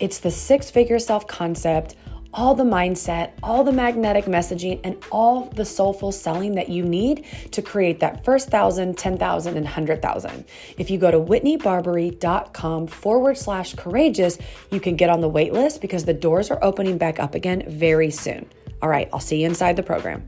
It's 0.00 0.18
the 0.18 0.30
six-figure 0.30 0.98
self-concept 0.98 1.96
all 2.34 2.54
the 2.54 2.64
mindset, 2.64 3.32
all 3.42 3.64
the 3.64 3.72
magnetic 3.72 4.24
messaging, 4.24 4.80
and 4.84 5.02
all 5.10 5.46
the 5.54 5.64
soulful 5.64 6.12
selling 6.12 6.54
that 6.54 6.68
you 6.68 6.82
need 6.84 7.24
to 7.50 7.62
create 7.62 8.00
that 8.00 8.24
first 8.24 8.48
thousand, 8.48 8.98
ten 8.98 9.18
thousand, 9.18 9.56
and 9.56 9.66
hundred 9.66 10.02
thousand. 10.02 10.44
If 10.78 10.90
you 10.90 10.98
go 10.98 11.10
to 11.10 11.18
whitneybarbery.com 11.18 12.86
forward 12.86 13.38
slash 13.38 13.74
courageous, 13.74 14.38
you 14.70 14.80
can 14.80 14.96
get 14.96 15.10
on 15.10 15.20
the 15.20 15.28
wait 15.28 15.52
list 15.52 15.80
because 15.80 16.04
the 16.04 16.14
doors 16.14 16.50
are 16.50 16.62
opening 16.62 16.98
back 16.98 17.18
up 17.18 17.34
again 17.34 17.64
very 17.68 18.10
soon. 18.10 18.48
All 18.80 18.88
right, 18.88 19.08
I'll 19.12 19.20
see 19.20 19.40
you 19.42 19.46
inside 19.46 19.76
the 19.76 19.82
program. 19.82 20.26